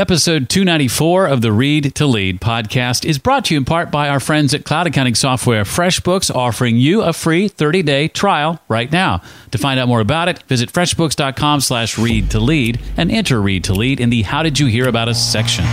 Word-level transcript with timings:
Episode 0.00 0.48
294 0.48 1.26
of 1.26 1.42
the 1.42 1.52
Read 1.52 1.94
to 1.96 2.06
Lead 2.06 2.40
podcast 2.40 3.04
is 3.04 3.18
brought 3.18 3.44
to 3.44 3.54
you 3.54 3.58
in 3.58 3.66
part 3.66 3.90
by 3.90 4.08
our 4.08 4.18
friends 4.18 4.54
at 4.54 4.64
cloud 4.64 4.86
accounting 4.86 5.14
software 5.14 5.64
FreshBooks, 5.64 6.34
offering 6.34 6.78
you 6.78 7.02
a 7.02 7.12
free 7.12 7.50
30-day 7.50 8.08
trial 8.08 8.58
right 8.66 8.90
now. 8.90 9.20
To 9.50 9.58
find 9.58 9.78
out 9.78 9.88
more 9.88 10.00
about 10.00 10.28
it, 10.28 10.42
visit 10.44 10.72
freshbooks.com 10.72 11.60
slash 11.60 11.98
read 11.98 12.30
to 12.30 12.40
lead 12.40 12.80
and 12.96 13.10
enter 13.10 13.42
Read 13.42 13.62
to 13.64 13.74
Lead 13.74 14.00
in 14.00 14.08
the 14.08 14.22
How 14.22 14.42
Did 14.42 14.58
You 14.58 14.68
Hear 14.68 14.88
About 14.88 15.10
Us 15.10 15.22
section. 15.22 15.66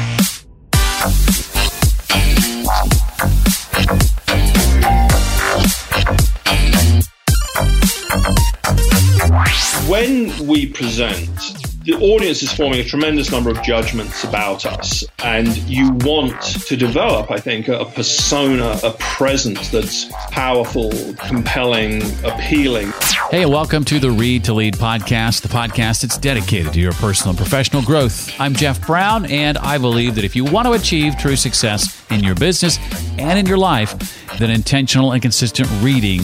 when 9.88 10.46
we 10.46 10.66
present, 10.66 11.67
the 11.88 11.96
audience 12.00 12.44
is 12.44 12.52
forming 12.52 12.82
a 12.82 12.84
tremendous 12.84 13.32
number 13.32 13.50
of 13.50 13.64
judgments 13.64 14.26
about 14.26 14.66
us, 14.66 15.06
and 15.24 15.58
you 15.60 15.90
want 16.02 16.42
to 16.42 16.76
develop, 16.76 17.32
I 17.32 17.38
think, 17.38 17.70
a, 17.70 17.86
persona, 17.86 18.78
a 18.84 18.92
presence 19.00 19.70
that's 19.70 20.12
powerful, 20.32 20.92
compelling, 21.14 22.02
appealing. 22.26 22.92
Hey, 23.32 23.44
and 23.44 23.54
welcome 23.54 23.86
to 23.86 24.00
the 24.00 24.12
Read 24.12 24.44
to 24.44 24.54
Lead 24.54 24.74
podcast, 24.74 25.44
the 25.44 25.48
podcast 25.48 26.02
that's 26.02 26.18
dedicated 26.18 26.74
to 26.74 26.82
your 26.82 26.92
personal 26.92 27.30
and 27.30 27.38
professional 27.38 27.82
growth. 27.82 28.38
I'm 28.38 28.54
Jeff 28.54 28.86
Brown, 28.86 29.26
and 29.32 29.58
I 29.58 29.78
believe 29.78 30.16
that 30.16 30.26
if 30.26 30.36
you 30.36 30.44
want 30.44 30.68
to 30.68 30.74
achieve 30.74 31.18
true 31.18 31.38
success 31.38 32.06
in 32.12 32.22
your 32.22 32.36
business 32.36 32.80
and 33.18 33.40
in 33.40 33.46
your 33.46 33.58
life, 33.58 34.38
then 34.40 34.50
intentional 34.50 35.14
and 35.14 35.22
consistent 35.22 35.70
reading 35.82 36.24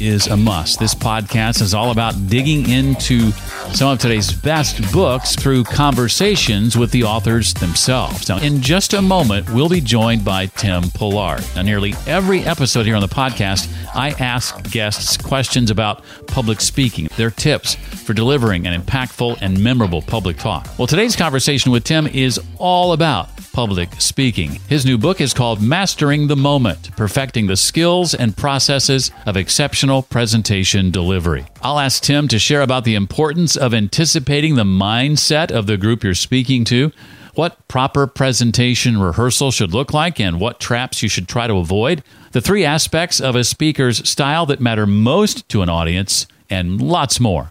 is 0.00 0.26
a 0.26 0.36
must. 0.36 0.78
This 0.78 0.94
podcast 0.94 1.60
is 1.62 1.74
all 1.74 1.90
about 1.90 2.14
digging 2.28 2.68
into 2.68 3.30
some 3.72 3.90
of 3.90 3.98
today's 3.98 4.32
best 4.32 4.92
books 4.92 5.36
through 5.36 5.64
conversations 5.64 6.76
with 6.76 6.90
the 6.90 7.04
authors 7.04 7.54
themselves. 7.54 8.28
Now, 8.28 8.38
in 8.38 8.60
just 8.60 8.94
a 8.94 9.02
moment, 9.02 9.50
we'll 9.50 9.68
be 9.68 9.80
joined 9.80 10.24
by 10.24 10.46
Tim 10.46 10.90
Pollard. 10.90 11.44
Now, 11.54 11.62
nearly 11.62 11.94
every 12.06 12.40
episode 12.40 12.86
here 12.86 12.96
on 12.96 13.00
the 13.00 13.08
podcast, 13.08 13.72
I 13.94 14.10
ask 14.10 14.70
guests 14.70 15.16
questions 15.16 15.70
about 15.70 16.02
public 16.26 16.60
speaking, 16.60 17.08
their 17.16 17.30
tips 17.30 17.74
for 17.74 18.12
delivering 18.12 18.66
an 18.66 18.80
impactful 18.80 19.38
and 19.40 19.62
memorable 19.62 20.02
public 20.02 20.36
talk. 20.36 20.68
Well, 20.78 20.86
today's 20.86 21.16
conversation 21.16 21.72
with 21.72 21.84
Tim 21.84 22.06
is 22.06 22.40
all 22.58 22.92
about 22.92 23.30
public 23.52 23.88
speaking. 24.02 24.60
His 24.68 24.84
new 24.84 24.98
book 24.98 25.18
is 25.18 25.32
called 25.32 25.62
Mastering 25.62 26.26
the 26.26 26.36
Moment 26.36 26.94
Perfecting 26.94 27.46
the 27.46 27.56
Skills 27.56 28.12
and 28.12 28.36
Processes 28.36 29.10
of 29.24 29.38
Exceptional 29.38 29.85
Presentation 30.02 30.90
Delivery. 30.90 31.46
I'll 31.62 31.78
ask 31.78 32.02
Tim 32.02 32.28
to 32.28 32.38
share 32.38 32.62
about 32.62 32.84
the 32.84 32.94
importance 32.94 33.56
of 33.56 33.72
anticipating 33.72 34.54
the 34.54 34.64
mindset 34.64 35.50
of 35.50 35.66
the 35.66 35.76
group 35.76 36.04
you're 36.04 36.14
speaking 36.14 36.64
to, 36.64 36.92
what 37.34 37.66
proper 37.68 38.06
presentation 38.06 38.98
rehearsal 38.98 39.50
should 39.50 39.72
look 39.72 39.92
like, 39.92 40.18
and 40.20 40.40
what 40.40 40.60
traps 40.60 41.02
you 41.02 41.08
should 41.08 41.28
try 41.28 41.46
to 41.46 41.54
avoid, 41.54 42.02
the 42.32 42.40
three 42.40 42.64
aspects 42.64 43.20
of 43.20 43.36
a 43.36 43.44
speaker's 43.44 44.08
style 44.08 44.46
that 44.46 44.60
matter 44.60 44.86
most 44.86 45.48
to 45.50 45.62
an 45.62 45.68
audience, 45.68 46.26
and 46.50 46.80
lots 46.80 47.20
more. 47.20 47.50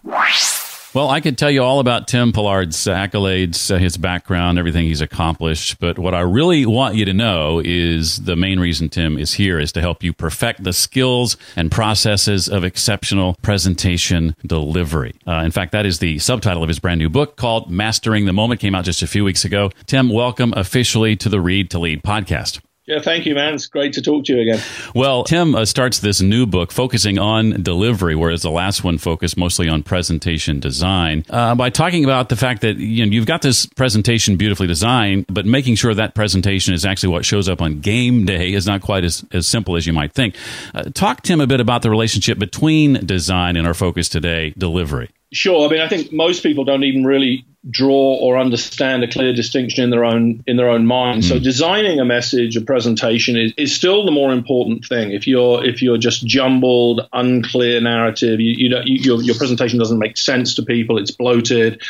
Well, 0.96 1.10
I 1.10 1.20
could 1.20 1.36
tell 1.36 1.50
you 1.50 1.62
all 1.62 1.78
about 1.78 2.08
Tim 2.08 2.32
Pollard's 2.32 2.78
accolades, 2.86 3.70
uh, 3.70 3.76
his 3.76 3.98
background, 3.98 4.58
everything 4.58 4.86
he's 4.86 5.02
accomplished. 5.02 5.78
But 5.78 5.98
what 5.98 6.14
I 6.14 6.20
really 6.20 6.64
want 6.64 6.94
you 6.94 7.04
to 7.04 7.12
know 7.12 7.60
is 7.62 8.24
the 8.24 8.34
main 8.34 8.58
reason 8.58 8.88
Tim 8.88 9.18
is 9.18 9.34
here 9.34 9.58
is 9.58 9.72
to 9.72 9.82
help 9.82 10.02
you 10.02 10.14
perfect 10.14 10.64
the 10.64 10.72
skills 10.72 11.36
and 11.54 11.70
processes 11.70 12.48
of 12.48 12.64
exceptional 12.64 13.36
presentation 13.42 14.36
delivery. 14.46 15.12
Uh, 15.26 15.42
in 15.44 15.50
fact, 15.50 15.72
that 15.72 15.84
is 15.84 15.98
the 15.98 16.18
subtitle 16.18 16.62
of 16.62 16.68
his 16.68 16.78
brand 16.78 16.98
new 16.98 17.10
book 17.10 17.36
called 17.36 17.70
Mastering 17.70 18.24
the 18.24 18.32
Moment. 18.32 18.62
Came 18.62 18.74
out 18.74 18.86
just 18.86 19.02
a 19.02 19.06
few 19.06 19.22
weeks 19.22 19.44
ago. 19.44 19.70
Tim, 19.84 20.08
welcome 20.08 20.54
officially 20.56 21.14
to 21.16 21.28
the 21.28 21.42
Read 21.42 21.70
to 21.72 21.78
Lead 21.78 22.04
podcast. 22.04 22.65
Yeah, 22.86 23.00
thank 23.00 23.26
you, 23.26 23.34
man. 23.34 23.54
It's 23.54 23.66
great 23.66 23.94
to 23.94 24.02
talk 24.02 24.26
to 24.26 24.34
you 24.34 24.42
again. 24.42 24.64
Well, 24.94 25.24
Tim 25.24 25.56
uh, 25.56 25.64
starts 25.64 25.98
this 25.98 26.20
new 26.20 26.46
book 26.46 26.70
focusing 26.70 27.18
on 27.18 27.60
delivery, 27.64 28.14
whereas 28.14 28.42
the 28.42 28.50
last 28.50 28.84
one 28.84 28.96
focused 28.98 29.36
mostly 29.36 29.68
on 29.68 29.82
presentation 29.82 30.60
design, 30.60 31.24
uh, 31.28 31.56
by 31.56 31.68
talking 31.68 32.04
about 32.04 32.28
the 32.28 32.36
fact 32.36 32.60
that 32.60 32.76
you 32.76 33.04
know, 33.04 33.10
you've 33.10 33.26
got 33.26 33.42
this 33.42 33.66
presentation 33.66 34.36
beautifully 34.36 34.68
designed, 34.68 35.26
but 35.28 35.44
making 35.46 35.74
sure 35.74 35.94
that 35.94 36.14
presentation 36.14 36.74
is 36.74 36.84
actually 36.84 37.08
what 37.08 37.24
shows 37.24 37.48
up 37.48 37.60
on 37.60 37.80
game 37.80 38.24
day 38.24 38.52
is 38.52 38.68
not 38.68 38.82
quite 38.82 39.02
as, 39.02 39.24
as 39.32 39.48
simple 39.48 39.74
as 39.76 39.84
you 39.84 39.92
might 39.92 40.12
think. 40.12 40.36
Uh, 40.72 40.84
talk, 40.84 41.22
Tim, 41.22 41.40
a 41.40 41.46
bit 41.48 41.60
about 41.60 41.82
the 41.82 41.90
relationship 41.90 42.38
between 42.38 43.04
design 43.04 43.56
and 43.56 43.66
our 43.66 43.74
focus 43.74 44.08
today, 44.08 44.54
delivery. 44.56 45.10
Sure. 45.32 45.66
I 45.66 45.70
mean, 45.70 45.80
I 45.80 45.88
think 45.88 46.12
most 46.12 46.42
people 46.42 46.64
don't 46.64 46.84
even 46.84 47.04
really 47.04 47.44
draw 47.68 48.14
or 48.14 48.38
understand 48.38 49.02
a 49.02 49.08
clear 49.08 49.32
distinction 49.32 49.82
in 49.82 49.90
their 49.90 50.04
own 50.04 50.44
in 50.46 50.56
their 50.56 50.68
own 50.68 50.86
mind. 50.86 51.22
Mm. 51.22 51.28
So 51.28 51.38
designing 51.38 51.98
a 51.98 52.04
message, 52.04 52.56
a 52.56 52.60
presentation 52.60 53.36
is, 53.36 53.52
is 53.56 53.74
still 53.74 54.04
the 54.04 54.12
more 54.12 54.32
important 54.32 54.84
thing. 54.84 55.10
If 55.10 55.26
you're 55.26 55.64
if 55.64 55.82
you're 55.82 55.98
just 55.98 56.24
jumbled, 56.26 57.08
unclear 57.12 57.80
narrative, 57.80 58.40
you, 58.40 58.54
you 58.56 58.70
don't 58.70 58.86
you, 58.86 58.98
your 59.00 59.22
your 59.22 59.34
presentation 59.34 59.78
doesn't 59.78 59.98
make 59.98 60.16
sense 60.16 60.54
to 60.54 60.62
people. 60.62 60.98
It's 60.98 61.10
bloated, 61.10 61.82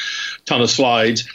ton 0.46 0.62
of 0.62 0.70
slides 0.70 1.28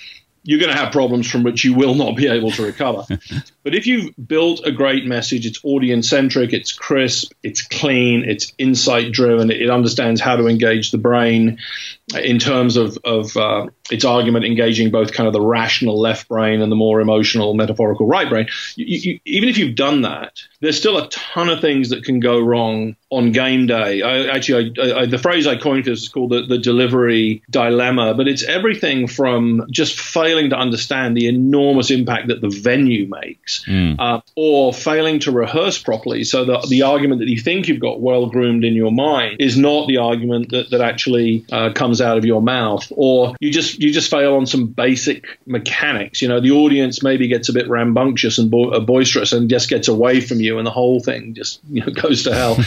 you're 0.43 0.59
going 0.59 0.71
to 0.71 0.77
have 0.77 0.91
problems 0.91 1.29
from 1.29 1.43
which 1.43 1.63
you 1.63 1.73
will 1.73 1.93
not 1.93 2.15
be 2.15 2.27
able 2.27 2.51
to 2.51 2.63
recover. 2.63 3.05
but 3.63 3.75
if 3.75 3.87
you've 3.87 4.13
built 4.27 4.61
a 4.65 4.71
great 4.71 5.05
message, 5.05 5.45
it's 5.45 5.59
audience 5.63 6.09
centric, 6.09 6.53
it's 6.53 6.71
crisp, 6.71 7.33
it's 7.43 7.61
clean, 7.61 8.23
it's 8.27 8.53
insight 8.57 9.11
driven, 9.11 9.51
it 9.51 9.69
understands 9.69 10.19
how 10.21 10.35
to 10.35 10.47
engage 10.47 10.91
the 10.91 10.97
brain 10.97 11.59
in 12.15 12.39
terms 12.39 12.77
of, 12.77 12.97
of 13.03 13.35
uh, 13.37 13.67
its 13.89 14.05
argument 14.05 14.45
engaging 14.45 14.91
both 14.91 15.13
kind 15.13 15.27
of 15.27 15.33
the 15.33 15.41
rational 15.41 15.99
left 15.99 16.27
brain 16.27 16.61
and 16.61 16.71
the 16.71 16.75
more 16.75 16.99
emotional, 17.01 17.53
metaphorical 17.53 18.05
right 18.05 18.29
brain. 18.29 18.47
You, 18.75 18.85
you, 18.85 19.19
even 19.25 19.49
if 19.49 19.57
you've 19.57 19.75
done 19.75 20.01
that, 20.01 20.41
there's 20.59 20.77
still 20.77 20.97
a 20.97 21.09
ton 21.09 21.49
of 21.49 21.61
things 21.61 21.89
that 21.89 22.03
can 22.03 22.19
go 22.19 22.39
wrong 22.39 22.95
on 23.09 23.31
game 23.31 23.67
day. 23.67 24.01
I, 24.01 24.27
actually, 24.27 24.73
I, 24.79 24.99
I, 25.01 25.05
the 25.05 25.17
phrase 25.17 25.47
I 25.47 25.57
coined 25.57 25.83
for 25.83 25.91
this 25.91 26.03
is 26.03 26.09
called 26.09 26.31
the, 26.31 26.45
the 26.45 26.57
delivery 26.57 27.43
dilemma, 27.49 28.13
but 28.13 28.27
it's 28.27 28.43
everything 28.43 29.07
from 29.07 29.67
just 29.69 29.99
failing 29.99 30.49
to 30.51 30.55
understand 30.55 31.15
the 31.15 31.27
enormous 31.27 31.91
impact 31.91 32.27
that 32.27 32.41
the 32.41 32.49
venue 32.49 33.07
makes, 33.07 33.50
mm. 33.59 33.95
uh, 33.99 34.21
or 34.35 34.73
failing 34.73 35.19
to 35.19 35.31
rehearse 35.31 35.77
properly, 35.81 36.23
so 36.23 36.45
that 36.45 36.67
the 36.69 36.83
argument 36.83 37.19
that 37.19 37.27
you 37.27 37.37
think 37.37 37.67
you've 37.67 37.79
got 37.79 37.99
well 37.99 38.27
groomed 38.27 38.63
in 38.63 38.73
your 38.73 38.91
mind 38.91 39.37
is 39.39 39.57
not 39.57 39.87
the 39.87 39.97
argument 39.97 40.49
that, 40.51 40.69
that 40.71 40.81
actually 40.81 41.45
uh, 41.51 41.71
comes 41.73 42.01
out 42.01 42.17
of 42.17 42.25
your 42.25 42.41
mouth, 42.41 42.91
or 42.91 43.35
you 43.39 43.51
just 43.51 43.79
you 43.79 43.91
just 43.91 44.09
fail 44.09 44.35
on 44.35 44.45
some 44.45 44.67
basic 44.67 45.39
mechanics. 45.45 46.21
You 46.21 46.27
know, 46.27 46.39
the 46.39 46.51
audience 46.51 47.03
maybe 47.03 47.27
gets 47.27 47.49
a 47.49 47.53
bit 47.53 47.69
rambunctious 47.69 48.37
and 48.37 48.49
bo- 48.49 48.71
uh, 48.71 48.79
boisterous 48.79 49.33
and 49.33 49.49
just 49.49 49.69
gets 49.69 49.87
away 49.87 50.21
from 50.21 50.39
you, 50.39 50.57
and 50.57 50.65
the 50.65 50.71
whole 50.71 50.99
thing 50.99 51.33
just 51.33 51.61
you 51.69 51.81
know 51.81 51.91
goes 51.91 52.23
to 52.23 52.33
hell. 52.33 52.57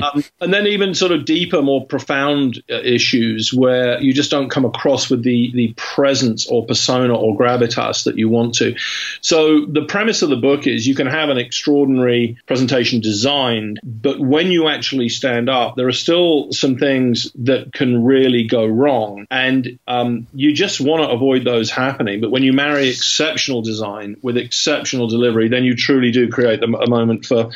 um, 0.02 0.24
and 0.40 0.52
then 0.52 0.66
even 0.66 0.94
sort 0.94 1.12
of 1.12 1.24
deeper, 1.24 1.62
more 1.62 1.86
profound 1.86 2.62
uh, 2.70 2.74
issues 2.74 3.52
where 3.52 4.00
you 4.00 4.12
just 4.12 4.30
don't 4.30 4.50
come 4.50 4.64
across 4.64 5.10
with 5.10 5.22
the 5.22 5.50
the 5.54 5.74
presence 5.76 6.46
or 6.46 6.64
persona 6.64 7.14
or 7.14 7.36
gravitas 7.36 8.04
that 8.04 8.16
you 8.16 8.28
want 8.28 8.54
to. 8.54 8.76
So 9.20 9.66
the 9.66 9.84
premise 9.84 10.22
of 10.22 10.29
the 10.30 10.36
book 10.36 10.66
is 10.66 10.86
you 10.86 10.94
can 10.94 11.06
have 11.06 11.28
an 11.28 11.38
extraordinary 11.38 12.38
presentation 12.46 13.00
designed, 13.00 13.80
but 13.82 14.18
when 14.18 14.50
you 14.50 14.68
actually 14.68 15.08
stand 15.08 15.48
up, 15.48 15.76
there 15.76 15.88
are 15.88 15.92
still 15.92 16.52
some 16.52 16.76
things 16.76 17.30
that 17.34 17.72
can 17.72 18.04
really 18.04 18.46
go 18.46 18.66
wrong, 18.66 19.26
and 19.30 19.78
um, 19.86 20.26
you 20.32 20.52
just 20.52 20.80
want 20.80 21.02
to 21.02 21.10
avoid 21.10 21.44
those 21.44 21.70
happening. 21.70 22.20
But 22.20 22.30
when 22.30 22.42
you 22.42 22.52
marry 22.52 22.88
exceptional 22.88 23.62
design 23.62 24.16
with 24.22 24.36
exceptional 24.36 25.08
delivery, 25.08 25.48
then 25.48 25.64
you 25.64 25.76
truly 25.76 26.10
do 26.10 26.30
create 26.30 26.62
a 26.62 26.66
moment 26.66 27.26
for 27.26 27.50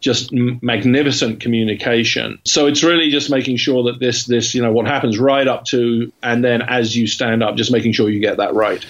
just 0.00 0.32
magnificent 0.32 1.40
communication. 1.40 2.38
So 2.44 2.66
it's 2.66 2.84
really 2.84 3.10
just 3.10 3.30
making 3.30 3.56
sure 3.56 3.84
that 3.84 3.98
this 3.98 4.24
this 4.24 4.54
you 4.54 4.62
know 4.62 4.72
what 4.72 4.86
happens 4.86 5.18
right 5.18 5.46
up 5.46 5.64
to 5.66 6.12
and 6.22 6.44
then 6.44 6.62
as 6.62 6.96
you 6.96 7.06
stand 7.06 7.42
up, 7.42 7.56
just 7.56 7.72
making 7.72 7.92
sure 7.92 8.08
you 8.08 8.20
get 8.20 8.36
that 8.36 8.54
right. 8.54 8.84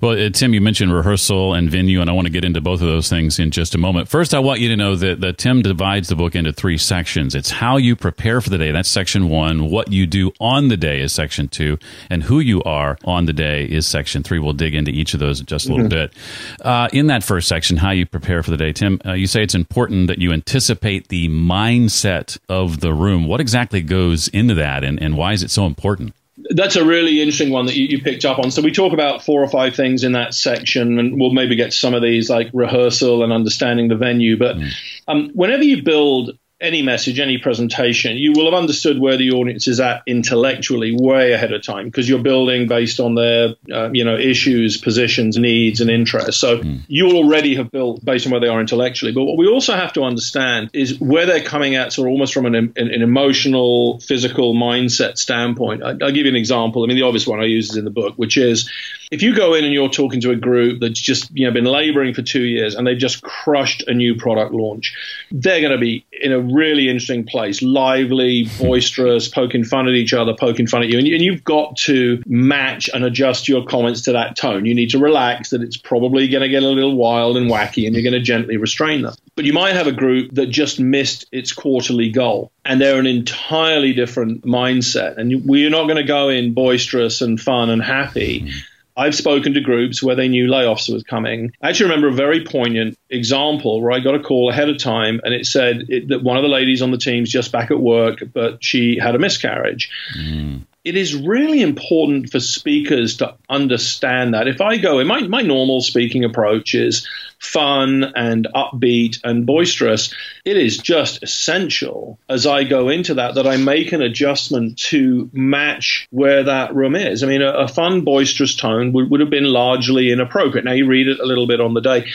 Well, 0.00 0.18
uh, 0.18 0.30
Tim, 0.30 0.54
you 0.54 0.62
mentioned 0.62 0.94
rehearsal 0.94 1.52
and 1.52 1.70
venue, 1.70 2.00
and 2.00 2.08
I 2.08 2.14
want 2.14 2.26
to 2.26 2.32
get 2.32 2.44
into 2.44 2.60
both 2.62 2.80
of 2.80 2.86
those 2.86 3.10
things 3.10 3.38
in 3.38 3.50
just 3.50 3.74
a 3.74 3.78
moment. 3.78 4.08
First, 4.08 4.32
I 4.32 4.38
want 4.38 4.60
you 4.60 4.68
to 4.70 4.76
know 4.76 4.96
that, 4.96 5.20
that 5.20 5.36
Tim 5.36 5.60
divides 5.60 6.08
the 6.08 6.16
book 6.16 6.34
into 6.34 6.52
three 6.52 6.78
sections. 6.78 7.34
It's 7.34 7.50
how 7.50 7.76
you 7.76 7.96
prepare 7.96 8.40
for 8.40 8.48
the 8.48 8.56
day. 8.56 8.70
That's 8.70 8.88
section 8.88 9.28
one. 9.28 9.70
What 9.70 9.92
you 9.92 10.06
do 10.06 10.32
on 10.40 10.68
the 10.68 10.78
day 10.78 11.00
is 11.00 11.12
section 11.12 11.48
two. 11.48 11.78
And 12.08 12.22
who 12.22 12.40
you 12.40 12.62
are 12.62 12.96
on 13.04 13.26
the 13.26 13.34
day 13.34 13.64
is 13.66 13.86
section 13.86 14.22
three. 14.22 14.38
We'll 14.38 14.54
dig 14.54 14.74
into 14.74 14.90
each 14.90 15.12
of 15.12 15.20
those 15.20 15.40
in 15.40 15.46
just 15.46 15.66
a 15.66 15.72
little 15.72 15.88
mm-hmm. 15.88 16.12
bit. 16.56 16.64
Uh, 16.64 16.88
in 16.94 17.08
that 17.08 17.22
first 17.22 17.46
section, 17.46 17.76
how 17.76 17.90
you 17.90 18.06
prepare 18.06 18.42
for 18.42 18.50
the 18.50 18.56
day, 18.56 18.72
Tim, 18.72 19.00
uh, 19.04 19.12
you 19.12 19.26
say 19.26 19.42
it's 19.42 19.54
important 19.54 20.06
that 20.06 20.18
you 20.18 20.32
anticipate 20.32 21.08
the 21.08 21.28
mindset 21.28 22.38
of 22.48 22.80
the 22.80 22.94
room. 22.94 23.26
What 23.26 23.40
exactly 23.40 23.82
goes 23.82 24.28
into 24.28 24.54
that, 24.54 24.82
and, 24.82 25.00
and 25.02 25.16
why 25.16 25.34
is 25.34 25.42
it 25.42 25.50
so 25.50 25.66
important? 25.66 26.14
That's 26.50 26.76
a 26.76 26.84
really 26.84 27.20
interesting 27.20 27.50
one 27.50 27.66
that 27.66 27.76
you, 27.76 27.86
you, 27.86 28.02
picked 28.02 28.24
up 28.24 28.38
on. 28.38 28.50
So 28.50 28.60
we 28.60 28.72
talk 28.72 28.92
about 28.92 29.22
four 29.22 29.42
or 29.42 29.48
five 29.48 29.76
things 29.76 30.02
in 30.02 30.12
that 30.12 30.34
section, 30.34 30.98
and 30.98 31.20
we'll 31.20 31.32
maybe 31.32 31.54
get 31.54 31.70
to 31.70 31.76
some 31.76 31.94
of 31.94 32.02
these 32.02 32.28
like 32.28 32.50
rehearsal 32.52 33.22
and 33.22 33.32
understanding 33.32 33.88
the 33.88 33.96
venue. 33.96 34.36
But 34.36 34.56
mm. 34.56 34.72
um, 35.06 35.30
whenever 35.32 35.62
you 35.62 35.82
build 35.82 36.38
any 36.60 36.82
message, 36.82 37.18
any 37.18 37.38
presentation, 37.38 38.16
you 38.16 38.32
will 38.32 38.44
have 38.44 38.54
understood 38.54 38.98
where 38.98 39.16
the 39.16 39.30
audience 39.30 39.66
is 39.66 39.80
at 39.80 40.02
intellectually 40.06 40.94
way 40.94 41.32
ahead 41.32 41.52
of 41.52 41.62
time 41.62 41.86
because 41.86 42.08
you're 42.08 42.22
building 42.22 42.68
based 42.68 43.00
on 43.00 43.14
their, 43.14 43.54
uh, 43.72 43.90
you 43.92 44.04
know, 44.04 44.16
issues, 44.16 44.76
positions, 44.76 45.38
needs, 45.38 45.80
and 45.80 45.90
interests. 45.90 46.36
So 46.36 46.58
mm. 46.58 46.80
you 46.88 47.12
already 47.12 47.56
have 47.56 47.70
built 47.70 48.04
based 48.04 48.26
on 48.26 48.32
where 48.32 48.40
they 48.40 48.48
are 48.48 48.60
intellectually. 48.60 49.12
But 49.12 49.24
what 49.24 49.38
we 49.38 49.46
also 49.46 49.74
have 49.74 49.92
to 49.94 50.02
understand 50.02 50.70
is 50.72 51.00
where 51.00 51.26
they're 51.26 51.42
coming 51.42 51.76
at, 51.76 51.92
sort 51.92 52.08
of 52.08 52.12
almost 52.12 52.34
from 52.34 52.46
an, 52.46 52.54
an, 52.54 52.72
an 52.76 53.02
emotional, 53.02 54.00
physical 54.00 54.54
mindset 54.54 55.16
standpoint. 55.16 55.82
I, 55.82 55.92
will 55.92 56.12
give 56.12 56.26
you 56.26 56.28
an 56.28 56.36
example. 56.36 56.84
I 56.84 56.86
mean, 56.86 56.96
the 56.96 57.04
obvious 57.04 57.26
one 57.26 57.40
I 57.40 57.44
use 57.44 57.70
is 57.70 57.76
in 57.76 57.84
the 57.84 57.90
book, 57.90 58.14
which 58.16 58.36
is 58.36 58.70
if 59.10 59.22
you 59.22 59.34
go 59.34 59.54
in 59.54 59.64
and 59.64 59.72
you're 59.72 59.88
talking 59.88 60.20
to 60.20 60.30
a 60.30 60.36
group 60.36 60.80
that's 60.80 61.00
just, 61.00 61.30
you 61.32 61.46
know, 61.46 61.52
been 61.52 61.64
laboring 61.64 62.14
for 62.14 62.22
two 62.22 62.44
years 62.44 62.74
and 62.74 62.86
they've 62.86 62.98
just 62.98 63.22
crushed 63.22 63.82
a 63.88 63.94
new 63.94 64.14
product 64.14 64.52
launch, 64.52 64.94
they're 65.32 65.60
going 65.60 65.72
to 65.72 65.78
be 65.78 66.06
in 66.12 66.32
a 66.32 66.40
really 66.52 66.88
interesting 66.88 67.24
place, 67.24 67.62
lively, 67.62 68.48
boisterous, 68.58 69.28
poking 69.34 69.64
fun 69.64 69.88
at 69.88 69.94
each 69.94 70.12
other, 70.12 70.34
poking 70.34 70.66
fun 70.66 70.82
at 70.82 70.88
you. 70.88 70.98
And, 70.98 71.06
and 71.06 71.22
you've 71.22 71.44
got 71.44 71.76
to 71.78 72.22
match 72.26 72.88
and 72.92 73.04
adjust 73.04 73.48
your 73.48 73.64
comments 73.64 74.02
to 74.02 74.12
that 74.12 74.36
tone. 74.36 74.66
You 74.66 74.74
need 74.74 74.90
to 74.90 74.98
relax 74.98 75.50
that 75.50 75.62
it's 75.62 75.76
probably 75.76 76.28
going 76.28 76.42
to 76.42 76.48
get 76.48 76.62
a 76.62 76.68
little 76.68 76.96
wild 76.96 77.36
and 77.36 77.50
wacky 77.50 77.86
and 77.86 77.94
you're 77.94 78.02
going 78.02 78.12
to 78.12 78.20
gently 78.20 78.56
restrain 78.56 79.02
them. 79.02 79.14
But 79.36 79.44
you 79.44 79.52
might 79.52 79.74
have 79.74 79.86
a 79.86 79.92
group 79.92 80.32
that 80.34 80.46
just 80.46 80.80
missed 80.80 81.26
its 81.32 81.52
quarterly 81.52 82.10
goal 82.10 82.52
and 82.64 82.80
they're 82.80 82.98
an 82.98 83.06
entirely 83.06 83.92
different 83.92 84.42
mindset. 84.42 85.16
And 85.16 85.44
we're 85.44 85.70
not 85.70 85.84
going 85.84 85.96
to 85.96 86.04
go 86.04 86.28
in 86.28 86.52
boisterous 86.52 87.20
and 87.20 87.40
fun 87.40 87.70
and 87.70 87.82
happy. 87.82 88.52
I've 89.00 89.14
spoken 89.14 89.54
to 89.54 89.60
groups 89.60 90.02
where 90.02 90.14
they 90.14 90.28
knew 90.28 90.46
layoffs 90.46 90.92
was 90.92 91.02
coming. 91.02 91.52
I 91.62 91.70
actually 91.70 91.88
remember 91.88 92.08
a 92.08 92.12
very 92.12 92.44
poignant 92.44 92.98
example 93.08 93.80
where 93.80 93.92
I 93.92 94.00
got 94.00 94.14
a 94.14 94.20
call 94.20 94.50
ahead 94.50 94.68
of 94.68 94.76
time 94.76 95.22
and 95.24 95.32
it 95.32 95.46
said 95.46 95.86
it, 95.88 96.08
that 96.08 96.22
one 96.22 96.36
of 96.36 96.42
the 96.42 96.50
ladies 96.50 96.82
on 96.82 96.90
the 96.90 96.98
team's 96.98 97.30
just 97.30 97.50
back 97.50 97.70
at 97.70 97.80
work, 97.80 98.18
but 98.34 98.62
she 98.62 98.98
had 98.98 99.14
a 99.14 99.18
miscarriage. 99.18 99.90
Mm 100.18 100.66
it 100.82 100.96
is 100.96 101.14
really 101.14 101.60
important 101.60 102.30
for 102.30 102.40
speakers 102.40 103.18
to 103.18 103.36
understand 103.48 104.34
that. 104.34 104.48
If 104.48 104.60
I 104.60 104.78
go 104.78 104.98
in, 104.98 105.06
my, 105.06 105.20
my 105.20 105.42
normal 105.42 105.82
speaking 105.82 106.24
approach 106.24 106.74
is 106.74 107.06
fun 107.38 108.12
and 108.14 108.48
upbeat 108.54 109.18
and 109.24 109.46
boisterous. 109.46 110.14
It 110.44 110.56
is 110.56 110.78
just 110.78 111.22
essential 111.22 112.18
as 112.28 112.46
I 112.46 112.64
go 112.64 112.88
into 112.88 113.14
that 113.14 113.34
that 113.34 113.46
I 113.46 113.56
make 113.56 113.92
an 113.92 114.02
adjustment 114.02 114.78
to 114.78 115.28
match 115.32 116.06
where 116.10 116.44
that 116.44 116.74
room 116.74 116.96
is. 116.96 117.22
I 117.22 117.26
mean, 117.26 117.42
a, 117.42 117.50
a 117.50 117.68
fun, 117.68 118.02
boisterous 118.02 118.56
tone 118.56 118.92
would, 118.92 119.10
would 119.10 119.20
have 119.20 119.30
been 119.30 119.44
largely 119.44 120.10
inappropriate. 120.10 120.64
Now, 120.64 120.72
you 120.72 120.86
read 120.86 121.08
it 121.08 121.20
a 121.20 121.26
little 121.26 121.46
bit 121.46 121.60
on 121.60 121.74
the 121.74 121.80
day. 121.80 122.06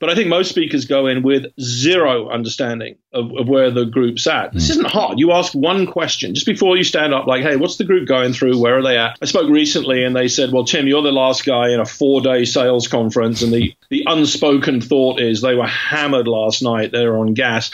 But 0.00 0.08
I 0.08 0.14
think 0.14 0.28
most 0.28 0.48
speakers 0.48 0.86
go 0.86 1.06
in 1.06 1.22
with 1.22 1.44
zero 1.60 2.30
understanding 2.30 2.96
of, 3.12 3.30
of 3.36 3.48
where 3.48 3.70
the 3.70 3.84
group's 3.84 4.26
at. 4.26 4.52
This 4.52 4.68
hmm. 4.68 4.72
isn't 4.72 4.86
hard. 4.86 5.18
You 5.18 5.32
ask 5.32 5.52
one 5.52 5.86
question 5.86 6.34
just 6.34 6.46
before 6.46 6.76
you 6.76 6.84
stand 6.84 7.12
up, 7.12 7.26
like, 7.26 7.42
hey, 7.42 7.56
what's 7.56 7.76
the 7.76 7.84
group 7.84 8.08
going 8.08 8.32
through? 8.32 8.58
Where 8.58 8.78
are 8.78 8.82
they 8.82 8.96
at? 8.96 9.18
I 9.20 9.26
spoke 9.26 9.50
recently 9.50 10.02
and 10.02 10.16
they 10.16 10.26
said, 10.26 10.52
well, 10.52 10.64
Tim, 10.64 10.88
you're 10.88 11.02
the 11.02 11.12
last 11.12 11.44
guy 11.44 11.68
in 11.68 11.80
a 11.80 11.84
four 11.84 12.22
day 12.22 12.46
sales 12.46 12.88
conference. 12.88 13.42
And 13.42 13.52
the, 13.52 13.74
the 13.90 14.04
unspoken 14.06 14.80
thought 14.80 15.20
is 15.20 15.42
they 15.42 15.54
were 15.54 15.66
hammered 15.66 16.26
last 16.26 16.62
night. 16.62 16.92
They're 16.92 17.18
on 17.18 17.34
gas. 17.34 17.70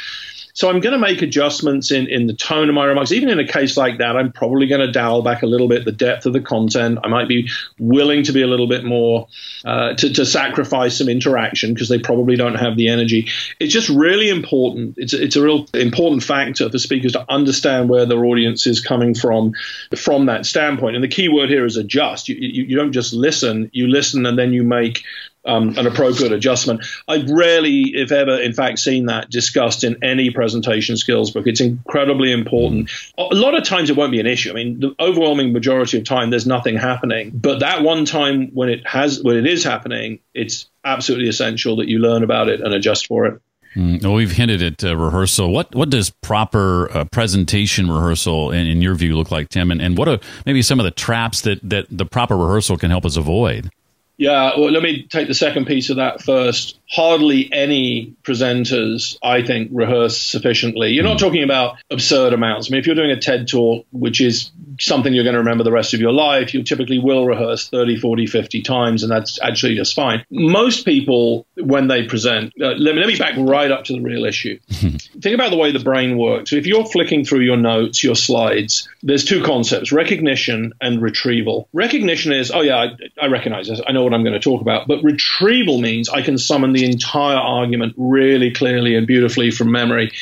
So 0.56 0.70
I'm 0.70 0.80
going 0.80 0.94
to 0.94 0.98
make 0.98 1.20
adjustments 1.20 1.90
in, 1.90 2.06
in 2.06 2.26
the 2.26 2.32
tone 2.32 2.70
of 2.70 2.74
my 2.74 2.86
remarks. 2.86 3.12
Even 3.12 3.28
in 3.28 3.38
a 3.38 3.46
case 3.46 3.76
like 3.76 3.98
that, 3.98 4.16
I'm 4.16 4.32
probably 4.32 4.66
going 4.66 4.80
to 4.80 4.90
dial 4.90 5.20
back 5.20 5.42
a 5.42 5.46
little 5.46 5.68
bit 5.68 5.84
the 5.84 5.92
depth 5.92 6.24
of 6.24 6.32
the 6.32 6.40
content. 6.40 6.98
I 7.04 7.08
might 7.08 7.28
be 7.28 7.50
willing 7.78 8.22
to 8.22 8.32
be 8.32 8.40
a 8.40 8.46
little 8.46 8.66
bit 8.66 8.82
more 8.82 9.28
uh, 9.66 9.92
to, 9.92 10.14
to 10.14 10.24
sacrifice 10.24 10.96
some 10.96 11.10
interaction 11.10 11.74
because 11.74 11.90
they 11.90 11.98
probably 11.98 12.36
don't 12.36 12.54
have 12.54 12.74
the 12.78 12.88
energy. 12.88 13.28
It's 13.60 13.74
just 13.74 13.90
really 13.90 14.30
important. 14.30 14.94
It's, 14.96 15.12
it's 15.12 15.36
a 15.36 15.42
real 15.42 15.66
important 15.74 16.22
factor 16.22 16.70
for 16.70 16.78
speakers 16.78 17.12
to 17.12 17.30
understand 17.30 17.90
where 17.90 18.06
their 18.06 18.24
audience 18.24 18.66
is 18.66 18.80
coming 18.80 19.14
from 19.14 19.52
from 19.94 20.24
that 20.26 20.46
standpoint. 20.46 20.94
And 20.94 21.04
the 21.04 21.08
key 21.08 21.28
word 21.28 21.50
here 21.50 21.66
is 21.66 21.76
adjust. 21.76 22.30
You, 22.30 22.36
you, 22.36 22.64
you 22.64 22.76
don't 22.76 22.92
just 22.92 23.12
listen, 23.12 23.68
you 23.74 23.88
listen 23.88 24.24
and 24.24 24.38
then 24.38 24.54
you 24.54 24.62
make 24.62 25.04
um, 25.46 25.76
an 25.78 25.86
appropriate 25.86 26.32
adjustment. 26.32 26.84
I've 27.08 27.28
rarely, 27.30 27.92
if 27.94 28.12
ever, 28.12 28.40
in 28.40 28.52
fact, 28.52 28.78
seen 28.78 29.06
that 29.06 29.30
discussed 29.30 29.84
in 29.84 30.02
any 30.02 30.30
presentation 30.30 30.96
skills 30.96 31.30
book. 31.30 31.46
It's 31.46 31.60
incredibly 31.60 32.32
important. 32.32 32.90
A 33.18 33.34
lot 33.34 33.56
of 33.56 33.64
times 33.64 33.90
it 33.90 33.96
won't 33.96 34.12
be 34.12 34.20
an 34.20 34.26
issue. 34.26 34.50
I 34.50 34.54
mean, 34.54 34.80
the 34.80 34.94
overwhelming 35.00 35.52
majority 35.52 35.98
of 35.98 36.04
time 36.04 36.30
there's 36.30 36.46
nothing 36.46 36.76
happening, 36.76 37.30
but 37.34 37.60
that 37.60 37.82
one 37.82 38.04
time 38.04 38.50
when 38.52 38.68
it 38.68 38.86
has, 38.86 39.22
when 39.22 39.36
it 39.36 39.46
is 39.46 39.64
happening, 39.64 40.20
it's 40.34 40.68
absolutely 40.84 41.28
essential 41.28 41.76
that 41.76 41.88
you 41.88 41.98
learn 41.98 42.22
about 42.22 42.48
it 42.48 42.60
and 42.60 42.72
adjust 42.74 43.06
for 43.06 43.26
it. 43.26 43.40
Mm, 43.76 44.02
well, 44.02 44.14
we've 44.14 44.32
hinted 44.32 44.62
at 44.62 44.82
uh, 44.82 44.96
rehearsal. 44.96 45.52
What 45.52 45.74
what 45.74 45.90
does 45.90 46.08
proper 46.08 46.90
uh, 46.90 47.04
presentation 47.04 47.90
rehearsal, 47.90 48.50
in, 48.50 48.66
in, 48.66 48.80
your 48.80 48.94
view, 48.94 49.14
look 49.16 49.30
like, 49.30 49.50
Tim? 49.50 49.70
And, 49.70 49.82
and 49.82 49.98
what 49.98 50.08
are 50.08 50.18
maybe 50.46 50.62
some 50.62 50.80
of 50.80 50.84
the 50.84 50.90
traps 50.90 51.42
that, 51.42 51.60
that 51.62 51.86
the 51.90 52.06
proper 52.06 52.38
rehearsal 52.38 52.78
can 52.78 52.90
help 52.90 53.04
us 53.04 53.16
avoid? 53.16 53.70
Yeah, 54.18 54.58
well, 54.58 54.70
let 54.70 54.82
me 54.82 55.02
take 55.02 55.28
the 55.28 55.34
second 55.34 55.66
piece 55.66 55.90
of 55.90 55.96
that 55.96 56.22
first. 56.22 56.78
Hardly 56.88 57.52
any 57.52 58.14
presenters, 58.22 59.18
I 59.22 59.42
think, 59.42 59.70
rehearse 59.72 60.18
sufficiently. 60.18 60.90
You're 60.90 61.04
not 61.04 61.20
hmm. 61.20 61.26
talking 61.26 61.42
about 61.42 61.76
absurd 61.90 62.32
amounts. 62.32 62.68
I 62.68 62.72
mean, 62.72 62.80
if 62.80 62.86
you're 62.86 62.96
doing 62.96 63.10
a 63.10 63.20
TED 63.20 63.48
talk, 63.48 63.86
which 63.92 64.20
is 64.20 64.50
something 64.80 65.12
you're 65.12 65.24
going 65.24 65.34
to 65.34 65.40
remember 65.40 65.64
the 65.64 65.72
rest 65.72 65.94
of 65.94 66.00
your 66.00 66.12
life, 66.12 66.54
you 66.54 66.62
typically 66.62 66.98
will 66.98 67.26
rehearse 67.26 67.68
30, 67.68 67.98
40, 67.98 68.26
50 68.26 68.62
times, 68.62 69.02
and 69.02 69.10
that's 69.10 69.40
actually 69.42 69.74
just 69.74 69.94
fine. 69.94 70.24
Most 70.30 70.84
people, 70.84 71.46
when 71.56 71.88
they 71.88 72.06
present, 72.06 72.52
uh, 72.60 72.68
let, 72.78 72.94
me, 72.94 73.00
let 73.00 73.08
me 73.08 73.16
back 73.16 73.34
right 73.36 73.70
up 73.70 73.84
to 73.84 73.92
the 73.92 74.00
real 74.00 74.24
issue. 74.24 74.58
Think 74.68 75.34
about 75.34 75.50
the 75.50 75.56
way 75.56 75.72
the 75.72 75.80
brain 75.80 76.16
works. 76.16 76.52
If 76.52 76.66
you're 76.66 76.84
flicking 76.84 77.24
through 77.24 77.40
your 77.40 77.56
notes, 77.56 78.02
your 78.02 78.16
slides, 78.16 78.88
there's 79.02 79.24
two 79.24 79.42
concepts 79.42 79.92
recognition 79.92 80.72
and 80.80 81.00
retrieval. 81.00 81.68
Recognition 81.72 82.32
is, 82.32 82.50
oh, 82.50 82.60
yeah, 82.60 82.76
I, 82.76 83.24
I 83.24 83.26
recognize 83.26 83.68
this. 83.68 83.80
I 83.86 83.92
know 83.92 84.04
what 84.04 84.14
I'm 84.14 84.22
going 84.22 84.34
to 84.34 84.40
talk 84.40 84.60
about. 84.60 84.86
But 84.86 85.02
retrieval 85.02 85.80
means 85.80 86.08
I 86.08 86.22
can 86.22 86.38
summon 86.38 86.72
the 86.72 86.84
entire 86.84 87.36
argument 87.36 87.94
really 87.96 88.52
clearly 88.52 88.96
and 88.96 89.06
beautifully 89.06 89.50
from 89.50 89.70
memory. 89.70 90.12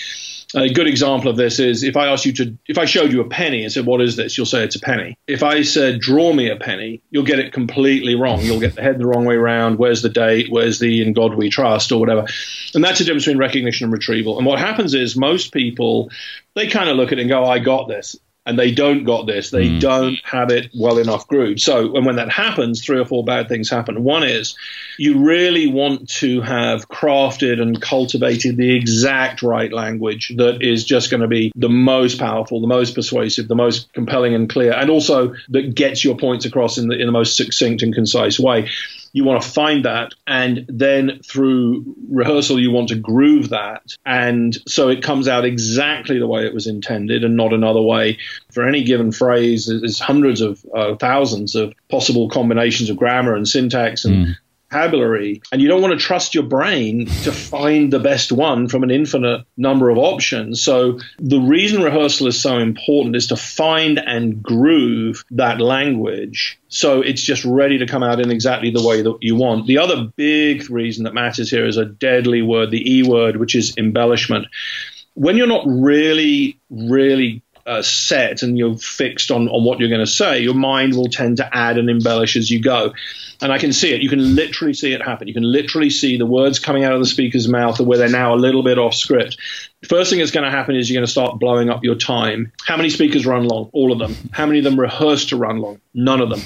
A 0.54 0.68
good 0.68 0.86
example 0.86 1.28
of 1.28 1.36
this 1.36 1.58
is 1.58 1.82
if 1.82 1.96
I 1.96 2.08
asked 2.08 2.24
you 2.24 2.32
to, 2.34 2.56
if 2.66 2.78
I 2.78 2.84
showed 2.84 3.12
you 3.12 3.20
a 3.20 3.28
penny 3.28 3.62
and 3.62 3.72
said, 3.72 3.86
What 3.86 4.00
is 4.00 4.16
this? 4.16 4.36
You'll 4.36 4.46
say 4.46 4.62
it's 4.62 4.76
a 4.76 4.80
penny. 4.80 5.18
If 5.26 5.42
I 5.42 5.62
said, 5.62 6.00
Draw 6.00 6.32
me 6.32 6.48
a 6.48 6.56
penny, 6.56 7.02
you'll 7.10 7.24
get 7.24 7.38
it 7.38 7.52
completely 7.52 8.14
wrong. 8.14 8.40
You'll 8.40 8.60
get 8.60 8.74
the 8.74 8.82
head 8.82 8.98
the 8.98 9.06
wrong 9.06 9.24
way 9.24 9.34
around. 9.34 9.78
Where's 9.78 10.02
the 10.02 10.08
date? 10.08 10.46
Where's 10.50 10.78
the 10.78 11.02
in 11.02 11.12
God 11.12 11.34
we 11.34 11.50
trust 11.50 11.92
or 11.92 11.98
whatever? 11.98 12.26
And 12.74 12.84
that's 12.84 12.98
the 12.98 13.04
difference 13.04 13.24
between 13.24 13.38
recognition 13.38 13.86
and 13.86 13.92
retrieval. 13.92 14.38
And 14.38 14.46
what 14.46 14.58
happens 14.58 14.94
is 14.94 15.16
most 15.16 15.52
people, 15.52 16.10
they 16.54 16.68
kind 16.68 16.88
of 16.88 16.96
look 16.96 17.12
at 17.12 17.18
it 17.18 17.22
and 17.22 17.30
go, 17.30 17.44
I 17.44 17.58
got 17.58 17.88
this 17.88 18.16
and 18.46 18.58
they 18.58 18.70
don't 18.70 19.04
got 19.04 19.26
this. 19.26 19.50
They 19.50 19.68
mm. 19.68 19.80
don't 19.80 20.18
have 20.24 20.50
it 20.50 20.70
well 20.74 20.98
enough 20.98 21.26
grooved. 21.26 21.60
So, 21.60 21.96
and 21.96 22.04
when 22.04 22.16
that 22.16 22.30
happens, 22.30 22.84
three 22.84 22.98
or 22.98 23.06
four 23.06 23.24
bad 23.24 23.48
things 23.48 23.70
happen. 23.70 24.04
One 24.04 24.22
is 24.22 24.54
you 24.98 25.24
really 25.24 25.66
want 25.66 26.08
to 26.10 26.40
have 26.42 26.88
crafted 26.88 27.60
and 27.60 27.80
cultivated 27.80 28.56
the 28.56 28.76
exact 28.76 29.42
right 29.42 29.72
language 29.72 30.32
that 30.36 30.62
is 30.62 30.84
just 30.84 31.10
going 31.10 31.22
to 31.22 31.28
be 31.28 31.52
the 31.56 31.68
most 31.68 32.18
powerful, 32.18 32.60
the 32.60 32.66
most 32.66 32.94
persuasive, 32.94 33.48
the 33.48 33.54
most 33.54 33.92
compelling 33.92 34.34
and 34.34 34.48
clear, 34.48 34.72
and 34.72 34.90
also 34.90 35.34
that 35.48 35.74
gets 35.74 36.04
your 36.04 36.16
points 36.16 36.44
across 36.44 36.76
in 36.78 36.88
the 36.88 36.98
in 36.98 37.06
the 37.06 37.12
most 37.12 37.36
succinct 37.36 37.82
and 37.82 37.94
concise 37.94 38.38
way 38.38 38.68
you 39.14 39.22
want 39.24 39.40
to 39.40 39.48
find 39.48 39.84
that 39.84 40.12
and 40.26 40.66
then 40.68 41.20
through 41.24 41.94
rehearsal 42.10 42.58
you 42.58 42.72
want 42.72 42.88
to 42.88 42.96
groove 42.96 43.50
that. 43.50 43.82
And 44.04 44.58
so 44.66 44.88
it 44.88 45.04
comes 45.04 45.28
out 45.28 45.44
exactly 45.44 46.18
the 46.18 46.26
way 46.26 46.44
it 46.44 46.52
was 46.52 46.66
intended 46.66 47.22
and 47.22 47.36
not 47.36 47.52
another 47.52 47.80
way. 47.80 48.18
For 48.52 48.66
any 48.66 48.82
given 48.82 49.12
phrase 49.12 49.66
there's 49.66 50.00
hundreds 50.00 50.40
of 50.40 50.66
uh, 50.74 50.96
thousands 50.96 51.54
of 51.54 51.72
possible 51.88 52.28
combinations 52.28 52.90
of 52.90 52.96
grammar 52.96 53.34
and 53.34 53.48
syntax 53.48 54.04
and 54.04 54.26
mm 54.26 54.36
vocabulary 54.74 55.40
and 55.52 55.62
you 55.62 55.68
don't 55.68 55.80
want 55.80 55.98
to 55.98 56.04
trust 56.04 56.34
your 56.34 56.44
brain 56.44 57.06
to 57.06 57.32
find 57.32 57.92
the 57.92 57.98
best 57.98 58.32
one 58.32 58.68
from 58.68 58.82
an 58.82 58.90
infinite 58.90 59.44
number 59.56 59.88
of 59.90 59.98
options. 59.98 60.62
So 60.62 61.00
the 61.18 61.38
reason 61.38 61.82
rehearsal 61.82 62.26
is 62.26 62.40
so 62.40 62.58
important 62.58 63.16
is 63.16 63.28
to 63.28 63.36
find 63.36 63.98
and 63.98 64.42
groove 64.42 65.24
that 65.30 65.60
language 65.60 66.58
so 66.68 67.02
it's 67.02 67.22
just 67.22 67.44
ready 67.44 67.78
to 67.78 67.86
come 67.86 68.02
out 68.02 68.18
in 68.18 68.32
exactly 68.32 68.70
the 68.70 68.82
way 68.82 69.00
that 69.00 69.18
you 69.20 69.36
want. 69.36 69.68
The 69.68 69.78
other 69.78 70.10
big 70.16 70.68
reason 70.68 71.04
that 71.04 71.14
matters 71.14 71.48
here 71.48 71.64
is 71.64 71.76
a 71.76 71.84
deadly 71.84 72.42
word, 72.42 72.72
the 72.72 72.96
E 72.96 73.04
word, 73.04 73.36
which 73.36 73.54
is 73.54 73.74
embellishment. 73.78 74.48
When 75.14 75.36
you're 75.36 75.46
not 75.46 75.64
really, 75.68 76.58
really 76.70 77.43
uh, 77.66 77.82
set 77.82 78.42
and 78.42 78.58
you're 78.58 78.76
fixed 78.76 79.30
on, 79.30 79.48
on 79.48 79.64
what 79.64 79.80
you're 79.80 79.88
going 79.88 80.04
to 80.04 80.10
say, 80.10 80.40
your 80.40 80.54
mind 80.54 80.94
will 80.94 81.08
tend 81.08 81.38
to 81.38 81.56
add 81.56 81.78
and 81.78 81.88
embellish 81.88 82.36
as 82.36 82.50
you 82.50 82.60
go. 82.60 82.92
And 83.40 83.52
I 83.52 83.58
can 83.58 83.72
see 83.72 83.92
it. 83.92 84.00
You 84.00 84.08
can 84.08 84.36
literally 84.36 84.74
see 84.74 84.92
it 84.92 85.02
happen. 85.02 85.28
You 85.28 85.34
can 85.34 85.42
literally 85.42 85.90
see 85.90 86.16
the 86.16 86.26
words 86.26 86.58
coming 86.58 86.84
out 86.84 86.92
of 86.92 87.00
the 87.00 87.06
speaker's 87.06 87.48
mouth 87.48 87.80
where 87.80 87.98
they're 87.98 88.08
now 88.08 88.34
a 88.34 88.36
little 88.36 88.62
bit 88.62 88.78
off 88.78 88.94
script. 88.94 89.38
First 89.88 90.10
thing 90.10 90.20
that's 90.20 90.30
going 90.30 90.44
to 90.44 90.50
happen 90.50 90.76
is 90.76 90.88
you're 90.88 90.98
going 90.98 91.06
to 91.06 91.10
start 91.10 91.40
blowing 91.40 91.68
up 91.68 91.84
your 91.84 91.96
time. 91.96 92.52
How 92.64 92.76
many 92.76 92.90
speakers 92.90 93.26
run 93.26 93.46
long? 93.46 93.70
All 93.72 93.92
of 93.92 93.98
them. 93.98 94.14
How 94.30 94.46
many 94.46 94.58
of 94.58 94.64
them 94.64 94.78
rehearse 94.78 95.26
to 95.26 95.36
run 95.36 95.58
long? 95.58 95.80
None 95.92 96.20
of 96.20 96.30
them. 96.30 96.40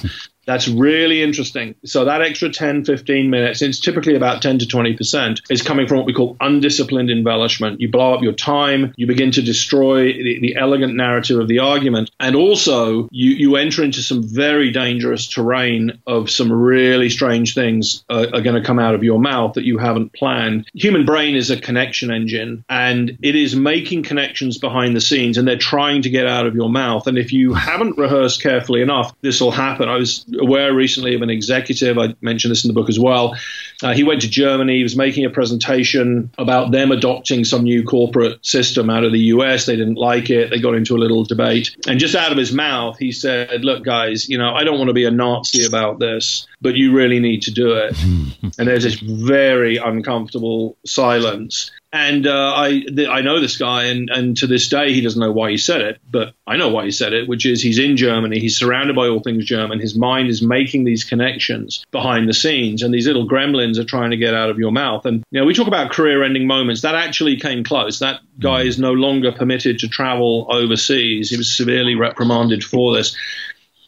That's 0.48 0.66
really 0.66 1.22
interesting. 1.22 1.74
So 1.84 2.06
that 2.06 2.22
extra 2.22 2.48
10, 2.48 2.86
15 2.86 3.28
minutes, 3.28 3.60
it's 3.60 3.78
typically 3.78 4.14
about 4.14 4.40
10 4.40 4.60
to 4.60 4.64
20%, 4.64 5.42
is 5.50 5.60
coming 5.60 5.86
from 5.86 5.98
what 5.98 6.06
we 6.06 6.14
call 6.14 6.38
undisciplined 6.40 7.10
embellishment. 7.10 7.82
You 7.82 7.90
blow 7.90 8.14
up 8.14 8.22
your 8.22 8.32
time, 8.32 8.94
you 8.96 9.06
begin 9.06 9.30
to 9.32 9.42
destroy 9.42 10.10
the, 10.14 10.40
the 10.40 10.56
elegant 10.56 10.94
narrative 10.94 11.38
of 11.38 11.48
the 11.48 11.58
argument, 11.58 12.10
and 12.18 12.34
also 12.34 13.10
you, 13.10 13.32
you 13.32 13.56
enter 13.56 13.84
into 13.84 14.02
some 14.02 14.22
very 14.22 14.70
dangerous 14.70 15.28
terrain 15.28 16.00
of 16.06 16.30
some 16.30 16.50
really 16.50 17.10
strange 17.10 17.52
things 17.52 18.02
uh, 18.08 18.28
are 18.32 18.40
going 18.40 18.56
to 18.56 18.66
come 18.66 18.78
out 18.78 18.94
of 18.94 19.04
your 19.04 19.20
mouth 19.20 19.52
that 19.52 19.64
you 19.64 19.76
haven't 19.76 20.14
planned. 20.14 20.66
Human 20.72 21.04
brain 21.04 21.34
is 21.34 21.50
a 21.50 21.60
connection 21.60 22.10
engine, 22.10 22.64
and 22.70 23.18
it 23.20 23.36
is 23.36 23.54
making 23.54 24.02
connections 24.02 24.56
behind 24.56 24.96
the 24.96 25.02
scenes, 25.02 25.36
and 25.36 25.46
they're 25.46 25.58
trying 25.58 26.00
to 26.00 26.08
get 26.08 26.26
out 26.26 26.46
of 26.46 26.54
your 26.54 26.70
mouth. 26.70 27.06
And 27.06 27.18
if 27.18 27.34
you 27.34 27.52
haven't 27.52 27.98
rehearsed 27.98 28.42
carefully 28.42 28.80
enough, 28.80 29.14
this 29.20 29.42
will 29.42 29.50
happen. 29.50 29.90
I 29.90 29.96
was 29.96 30.24
aware 30.38 30.74
recently 30.74 31.14
of 31.14 31.22
an 31.22 31.30
executive. 31.30 31.98
I 31.98 32.14
mentioned 32.20 32.50
this 32.50 32.64
in 32.64 32.68
the 32.68 32.74
book 32.74 32.88
as 32.88 32.98
well. 32.98 33.36
Uh, 33.82 33.94
he 33.94 34.02
went 34.02 34.22
to 34.22 34.28
Germany. 34.28 34.76
He 34.76 34.82
was 34.82 34.96
making 34.96 35.24
a 35.24 35.30
presentation 35.30 36.30
about 36.38 36.72
them 36.72 36.90
adopting 36.90 37.44
some 37.44 37.62
new 37.62 37.84
corporate 37.84 38.44
system 38.44 38.90
out 38.90 39.04
of 39.04 39.12
the 39.12 39.20
US. 39.20 39.66
They 39.66 39.76
didn't 39.76 39.96
like 39.96 40.30
it. 40.30 40.50
They 40.50 40.60
got 40.60 40.74
into 40.74 40.96
a 40.96 40.98
little 40.98 41.24
debate. 41.24 41.76
And 41.86 41.98
just 41.98 42.14
out 42.14 42.32
of 42.32 42.38
his 42.38 42.52
mouth, 42.52 42.98
he 42.98 43.12
said, 43.12 43.64
Look, 43.64 43.84
guys, 43.84 44.28
you 44.28 44.38
know, 44.38 44.54
I 44.54 44.64
don't 44.64 44.78
want 44.78 44.88
to 44.88 44.94
be 44.94 45.04
a 45.04 45.10
Nazi 45.10 45.64
about 45.64 45.98
this, 45.98 46.46
but 46.60 46.74
you 46.74 46.92
really 46.92 47.20
need 47.20 47.42
to 47.42 47.50
do 47.52 47.72
it. 47.72 47.96
and 48.58 48.68
there's 48.68 48.84
this 48.84 49.00
very 49.00 49.76
uncomfortable 49.76 50.76
silence. 50.84 51.70
And 51.90 52.26
uh, 52.26 52.52
I 52.54 52.80
th- 52.80 53.08
I 53.08 53.22
know 53.22 53.40
this 53.40 53.56
guy, 53.56 53.84
and, 53.84 54.10
and 54.10 54.36
to 54.38 54.46
this 54.46 54.68
day 54.68 54.92
he 54.92 55.00
doesn't 55.00 55.18
know 55.18 55.32
why 55.32 55.50
he 55.50 55.56
said 55.56 55.80
it, 55.80 55.98
but 56.10 56.34
I 56.46 56.58
know 56.58 56.68
why 56.68 56.84
he 56.84 56.90
said 56.90 57.14
it, 57.14 57.26
which 57.26 57.46
is 57.46 57.62
he's 57.62 57.78
in 57.78 57.96
Germany, 57.96 58.40
he's 58.40 58.58
surrounded 58.58 58.94
by 58.94 59.08
all 59.08 59.20
things 59.20 59.46
German, 59.46 59.80
his 59.80 59.96
mind 59.96 60.28
is 60.28 60.42
making 60.42 60.84
these 60.84 61.04
connections 61.04 61.86
behind 61.90 62.28
the 62.28 62.34
scenes, 62.34 62.82
and 62.82 62.92
these 62.92 63.06
little 63.06 63.26
gremlins 63.26 63.78
are 63.78 63.84
trying 63.84 64.10
to 64.10 64.18
get 64.18 64.34
out 64.34 64.50
of 64.50 64.58
your 64.58 64.70
mouth. 64.70 65.06
And 65.06 65.24
you 65.30 65.40
know, 65.40 65.46
we 65.46 65.54
talk 65.54 65.66
about 65.66 65.90
career-ending 65.90 66.46
moments. 66.46 66.82
That 66.82 66.94
actually 66.94 67.38
came 67.38 67.64
close. 67.64 68.00
That 68.00 68.20
guy 68.38 68.62
is 68.62 68.78
no 68.78 68.92
longer 68.92 69.32
permitted 69.32 69.78
to 69.78 69.88
travel 69.88 70.46
overseas. 70.50 71.30
He 71.30 71.38
was 71.38 71.56
severely 71.56 71.94
reprimanded 71.94 72.64
for 72.64 72.94
this. 72.94 73.16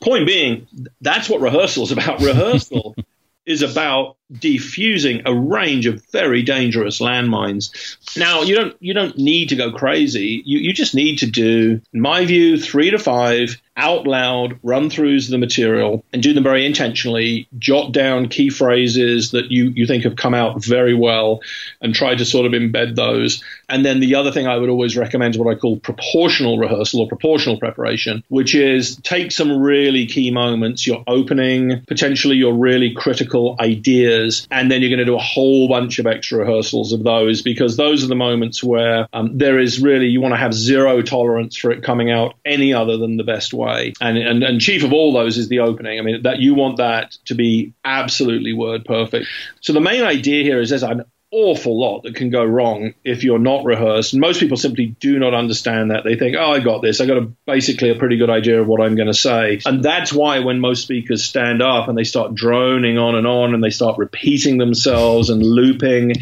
Point 0.03 0.27
being, 0.27 0.67
that's 1.03 1.29
what 1.29 1.41
rehearsal 1.43 1.83
is 1.83 1.93
about. 1.93 2.23
Rehearsal 2.23 2.97
is 3.45 3.61
about 3.61 4.17
defusing 4.33 5.23
a 5.27 5.35
range 5.35 5.87
of 5.87 6.05
very 6.07 6.43
dangerous 6.43 7.01
landmines. 7.01 7.71
Now, 8.17 8.43
you 8.43 8.55
don't 8.55 8.77
you 8.81 8.95
don't 8.95 9.17
need 9.19 9.49
to 9.51 9.57
go 9.57 9.73
crazy. 9.73 10.43
You 10.45 10.59
you 10.59 10.73
just 10.73 10.95
need 10.95 11.19
to 11.19 11.27
do, 11.27 11.81
in 11.93 12.01
my 12.01 12.25
view, 12.25 12.59
three 12.61 12.91
to 12.91 12.99
five 12.99 13.61
out 13.77 14.07
loud 14.07 14.59
run 14.63 14.91
throughs 14.91 15.25
of 15.25 15.31
the 15.31 15.39
material 15.39 16.05
and 16.13 16.23
do 16.23 16.35
them 16.35 16.43
very 16.43 16.67
intentionally. 16.67 17.49
Jot 17.59 17.93
down 17.93 18.29
key 18.29 18.51
phrases 18.51 19.31
that 19.31 19.51
you 19.51 19.71
you 19.71 19.87
think 19.87 20.05
have 20.05 20.17
come 20.17 20.35
out 20.35 20.63
very 20.65 20.95
well, 20.95 21.41
and 21.81 21.95
try 21.95 22.15
to 22.15 22.25
sort 22.25 22.47
of 22.47 22.53
embed 22.53 22.95
those. 22.95 23.43
And 23.69 23.85
then 23.85 24.01
the 24.01 24.17
other 24.17 24.33
thing 24.33 24.47
I 24.47 24.57
would 24.57 24.69
always 24.69 24.97
recommend 24.97 25.35
is 25.35 25.39
what 25.39 25.55
I 25.55 25.59
call 25.59 25.79
proportional 25.79 26.59
rehearsal 26.59 27.01
or 27.01 27.09
proportional 27.09 27.59
preparation, 27.59 28.23
which 28.29 28.55
is 28.55 28.97
take 28.97 29.33
some 29.33 29.61
really 29.61 30.07
key 30.07 30.31
moments, 30.31 30.87
your 30.87 31.03
opening, 31.07 31.83
potentially 31.87 32.37
your 32.37 32.55
really 32.55 32.93
critical 32.95 33.57
ideas, 33.61 34.20
and 34.51 34.71
then 34.71 34.81
you're 34.81 34.91
going 34.91 34.99
to 34.99 35.05
do 35.05 35.17
a 35.17 35.19
whole 35.19 35.69
bunch 35.69 35.99
of 35.99 36.07
extra 36.07 36.39
rehearsals 36.39 36.93
of 36.93 37.03
those 37.03 37.43
because 37.43 37.77
those 37.77 38.05
are 38.05 38.09
the 38.09 38.15
moments 38.15 38.63
where 38.63 39.07
um, 39.13 39.37
there 39.37 39.59
is 39.59 39.81
really, 39.81 40.07
you 40.07 40.21
want 40.21 40.33
to 40.33 40.39
have 40.39 40.55
zero 40.55 41.03
tolerance 41.03 41.57
for 41.57 41.71
it 41.71 41.83
coming 41.83 42.11
out 42.11 42.35
any 42.45 42.73
other 42.73 42.97
than 42.97 43.17
the 43.17 43.25
best 43.25 43.53
way. 43.53 43.93
And, 44.01 44.19
and, 44.19 44.43
and 44.43 44.61
chief 44.61 44.85
of 44.85 44.93
all 44.93 45.13
those 45.13 45.39
is 45.39 45.49
the 45.49 45.61
opening. 45.61 45.99
I 45.99 46.03
mean, 46.03 46.23
that 46.23 46.39
you 46.39 46.55
want 46.55 46.79
that 46.79 47.13
to 47.27 47.35
be 47.35 47.73
absolutely 47.85 48.53
word 48.53 48.85
perfect. 48.85 49.27
So 49.61 49.73
the 49.73 49.81
main 49.81 50.03
idea 50.03 50.43
here 50.43 50.61
is 50.61 50.71
there's 50.71 50.83
an 50.83 51.05
awful 51.33 51.79
lot 51.79 52.03
that 52.03 52.17
can 52.17 52.31
go 52.31 52.45
wrong 52.45 52.95
if 53.05 53.23
you're 53.23 53.39
not 53.39 53.65
rehearsed. 53.65 54.13
And 54.13 54.21
most 54.21 54.41
people 54.41 54.57
simply 54.57 54.97
do 55.01 55.19
not 55.19 55.33
understand 55.35 55.91
that. 55.91 56.03
They 56.05 56.17
think, 56.17 56.37
oh, 56.37 56.53
I 56.53 56.61
got 56.61 56.83
this. 56.83 57.01
I 57.01 57.07
got 57.07 57.19
a, 57.19 57.31
basically 57.47 57.91
a 57.91 57.95
pretty 57.95 58.17
good 58.17 58.31
idea 58.31 58.61
of 58.61 58.67
what 58.67 58.81
I'm 58.81 58.97
going 58.97 59.07
to 59.07 59.15
say. 59.15 59.61
And 59.65 59.83
that's 59.83 60.13
why 60.13 60.41
when 60.41 60.61
most 60.61 60.83
speakers 60.83 61.25
stand 61.25 61.63
up 61.63 61.89
and 61.89 61.97
they 61.97 62.05
start 62.05 62.35
droning 62.35 62.99
on 62.99 63.15
and 63.15 63.27
on 63.27 63.55
and 63.55 63.63
they 63.63 63.71
start 63.71 63.99
repeating 63.99 64.59
themselves 64.59 65.31
and 65.31 65.43
looping, 65.43 66.15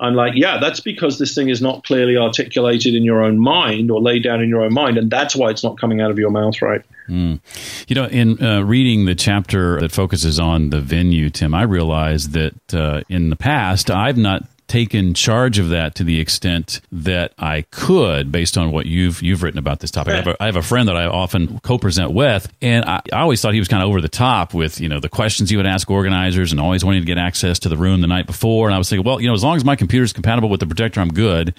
I'm 0.00 0.14
like, 0.14 0.32
yeah, 0.34 0.58
that's 0.58 0.80
because 0.80 1.18
this 1.18 1.34
thing 1.34 1.50
is 1.50 1.60
not 1.60 1.84
clearly 1.84 2.16
articulated 2.16 2.94
in 2.94 3.04
your 3.04 3.22
own 3.22 3.38
mind 3.38 3.90
or 3.90 4.00
laid 4.00 4.22
down 4.22 4.42
in 4.42 4.48
your 4.48 4.62
own 4.62 4.72
mind. 4.72 4.96
And 4.96 5.10
that's 5.10 5.36
why 5.36 5.50
it's 5.50 5.62
not 5.62 5.78
coming 5.78 6.00
out 6.00 6.10
of 6.10 6.18
your 6.18 6.30
mouth 6.30 6.60
right. 6.62 6.82
Mm. 7.08 7.40
You 7.86 7.94
know, 7.96 8.06
in 8.06 8.42
uh, 8.42 8.62
reading 8.62 9.04
the 9.04 9.14
chapter 9.14 9.78
that 9.78 9.92
focuses 9.92 10.40
on 10.40 10.70
the 10.70 10.80
venue, 10.80 11.28
Tim, 11.28 11.54
I 11.54 11.62
realized 11.62 12.32
that 12.32 12.74
uh, 12.74 13.02
in 13.10 13.28
the 13.28 13.36
past 13.36 13.90
I've 13.90 14.16
not 14.16 14.44
taken 14.70 15.14
charge 15.14 15.58
of 15.58 15.70
that 15.70 15.96
to 15.96 16.04
the 16.04 16.20
extent 16.20 16.80
that 16.92 17.32
I 17.40 17.62
could, 17.72 18.30
based 18.30 18.56
on 18.56 18.70
what 18.70 18.86
you've 18.86 19.20
you've 19.20 19.42
written 19.42 19.58
about 19.58 19.80
this 19.80 19.90
topic. 19.90 20.12
I 20.12 20.16
have, 20.16 20.26
a, 20.28 20.42
I 20.42 20.46
have 20.46 20.54
a 20.54 20.62
friend 20.62 20.86
that 20.86 20.96
I 20.96 21.06
often 21.06 21.58
co-present 21.58 22.12
with, 22.12 22.50
and 22.62 22.84
I, 22.84 23.00
I 23.12 23.20
always 23.22 23.42
thought 23.42 23.52
he 23.52 23.58
was 23.58 23.66
kind 23.66 23.82
of 23.82 23.88
over 23.88 24.00
the 24.00 24.08
top 24.08 24.54
with 24.54 24.80
you 24.80 24.88
know 24.88 25.00
the 25.00 25.08
questions 25.08 25.50
he 25.50 25.56
would 25.56 25.66
ask 25.66 25.90
organizers, 25.90 26.52
and 26.52 26.60
always 26.60 26.84
wanting 26.84 27.02
to 27.02 27.06
get 27.06 27.18
access 27.18 27.58
to 27.60 27.68
the 27.68 27.76
room 27.76 28.00
the 28.00 28.06
night 28.06 28.28
before. 28.28 28.68
And 28.68 28.74
I 28.74 28.78
was 28.78 28.88
thinking, 28.88 29.04
well, 29.04 29.20
you 29.20 29.26
know, 29.26 29.34
as 29.34 29.42
long 29.42 29.56
as 29.56 29.64
my 29.64 29.74
computer 29.74 30.04
is 30.04 30.12
compatible 30.12 30.48
with 30.48 30.60
the 30.60 30.66
projector, 30.66 31.00
I'm 31.00 31.12
good. 31.12 31.52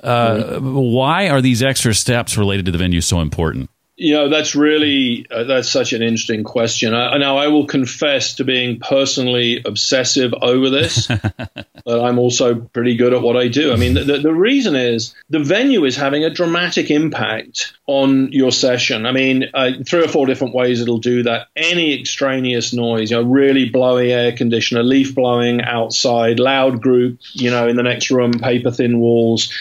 Uh, 0.00 0.34
mm-hmm. 0.36 0.74
Why 0.74 1.30
are 1.30 1.40
these 1.40 1.60
extra 1.60 1.92
steps 1.92 2.38
related 2.38 2.66
to 2.66 2.70
the 2.72 2.78
venue 2.78 3.00
so 3.00 3.20
important? 3.20 3.68
You 3.96 4.14
know, 4.14 4.28
that's 4.28 4.56
really 4.56 5.26
uh, 5.30 5.44
that's 5.44 5.70
such 5.70 5.92
an 5.92 6.02
interesting 6.02 6.42
question. 6.42 6.94
I, 6.94 7.16
now, 7.18 7.36
I 7.38 7.48
will 7.48 7.66
confess 7.66 8.34
to 8.34 8.44
being 8.44 8.80
personally 8.80 9.62
obsessive 9.64 10.34
over 10.34 10.68
this, 10.68 11.06
but 11.84 12.00
I'm 12.00 12.18
also 12.18 12.56
pretty 12.56 12.96
good 12.96 13.14
at 13.14 13.22
what 13.22 13.36
I 13.36 13.46
do. 13.46 13.72
I 13.72 13.76
mean, 13.76 13.94
the, 13.94 14.18
the 14.18 14.34
reason 14.34 14.74
is 14.74 15.14
the 15.30 15.38
venue 15.38 15.84
is 15.84 15.96
having 15.96 16.24
a 16.24 16.30
dramatic 16.30 16.90
impact 16.90 17.72
on 17.86 18.32
your 18.32 18.50
session. 18.50 19.06
I 19.06 19.12
mean, 19.12 19.44
uh, 19.54 19.70
three 19.86 20.04
or 20.04 20.08
four 20.08 20.26
different 20.26 20.54
ways 20.54 20.80
it'll 20.80 20.98
do 20.98 21.22
that. 21.24 21.48
Any 21.54 21.98
extraneous 22.00 22.72
noise, 22.72 23.12
you 23.12 23.16
know, 23.16 23.22
really 23.22 23.68
blowy 23.68 24.12
air 24.12 24.32
conditioner, 24.32 24.82
leaf 24.82 25.14
blowing 25.14 25.62
outside, 25.62 26.40
loud 26.40 26.80
group, 26.80 27.20
you 27.32 27.50
know, 27.50 27.68
in 27.68 27.76
the 27.76 27.84
next 27.84 28.10
room, 28.10 28.32
paper 28.32 28.72
thin 28.72 28.98
walls 28.98 29.52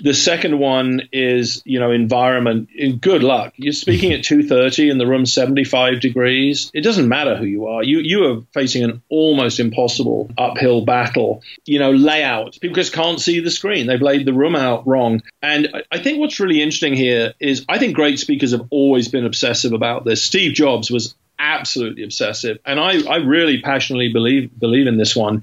the 0.00 0.14
second 0.14 0.58
one 0.58 1.08
is, 1.12 1.62
you 1.64 1.78
know, 1.78 1.90
environment. 1.90 2.70
Good 3.00 3.22
luck. 3.22 3.54
You're 3.56 3.72
speaking 3.72 4.12
at 4.12 4.20
2:30 4.20 4.90
and 4.90 5.00
the 5.00 5.06
room 5.06 5.26
75 5.26 6.00
degrees. 6.00 6.70
It 6.74 6.82
doesn't 6.82 7.08
matter 7.08 7.36
who 7.36 7.44
you 7.44 7.66
are. 7.66 7.82
You 7.82 7.98
you 7.98 8.24
are 8.26 8.42
facing 8.52 8.84
an 8.84 9.02
almost 9.08 9.60
impossible 9.60 10.30
uphill 10.36 10.84
battle. 10.84 11.42
You 11.64 11.78
know, 11.78 11.92
layout. 11.92 12.58
People 12.60 12.76
just 12.76 12.92
can't 12.92 13.20
see 13.20 13.40
the 13.40 13.50
screen. 13.50 13.86
They've 13.86 14.00
laid 14.00 14.26
the 14.26 14.32
room 14.32 14.56
out 14.56 14.86
wrong. 14.86 15.22
And 15.42 15.82
I 15.90 15.98
think 15.98 16.18
what's 16.18 16.40
really 16.40 16.60
interesting 16.60 16.94
here 16.94 17.34
is 17.38 17.64
I 17.68 17.78
think 17.78 17.94
great 17.94 18.18
speakers 18.18 18.52
have 18.52 18.66
always 18.70 19.08
been 19.08 19.24
obsessive 19.26 19.72
about 19.72 20.04
this. 20.04 20.24
Steve 20.24 20.54
Jobs 20.54 20.90
was 20.90 21.14
absolutely 21.38 22.04
obsessive, 22.04 22.58
and 22.64 22.78
I, 22.78 23.02
I 23.06 23.16
really 23.16 23.60
passionately 23.60 24.12
believe 24.12 24.58
believe 24.58 24.86
in 24.86 24.96
this 24.96 25.14
one. 25.14 25.42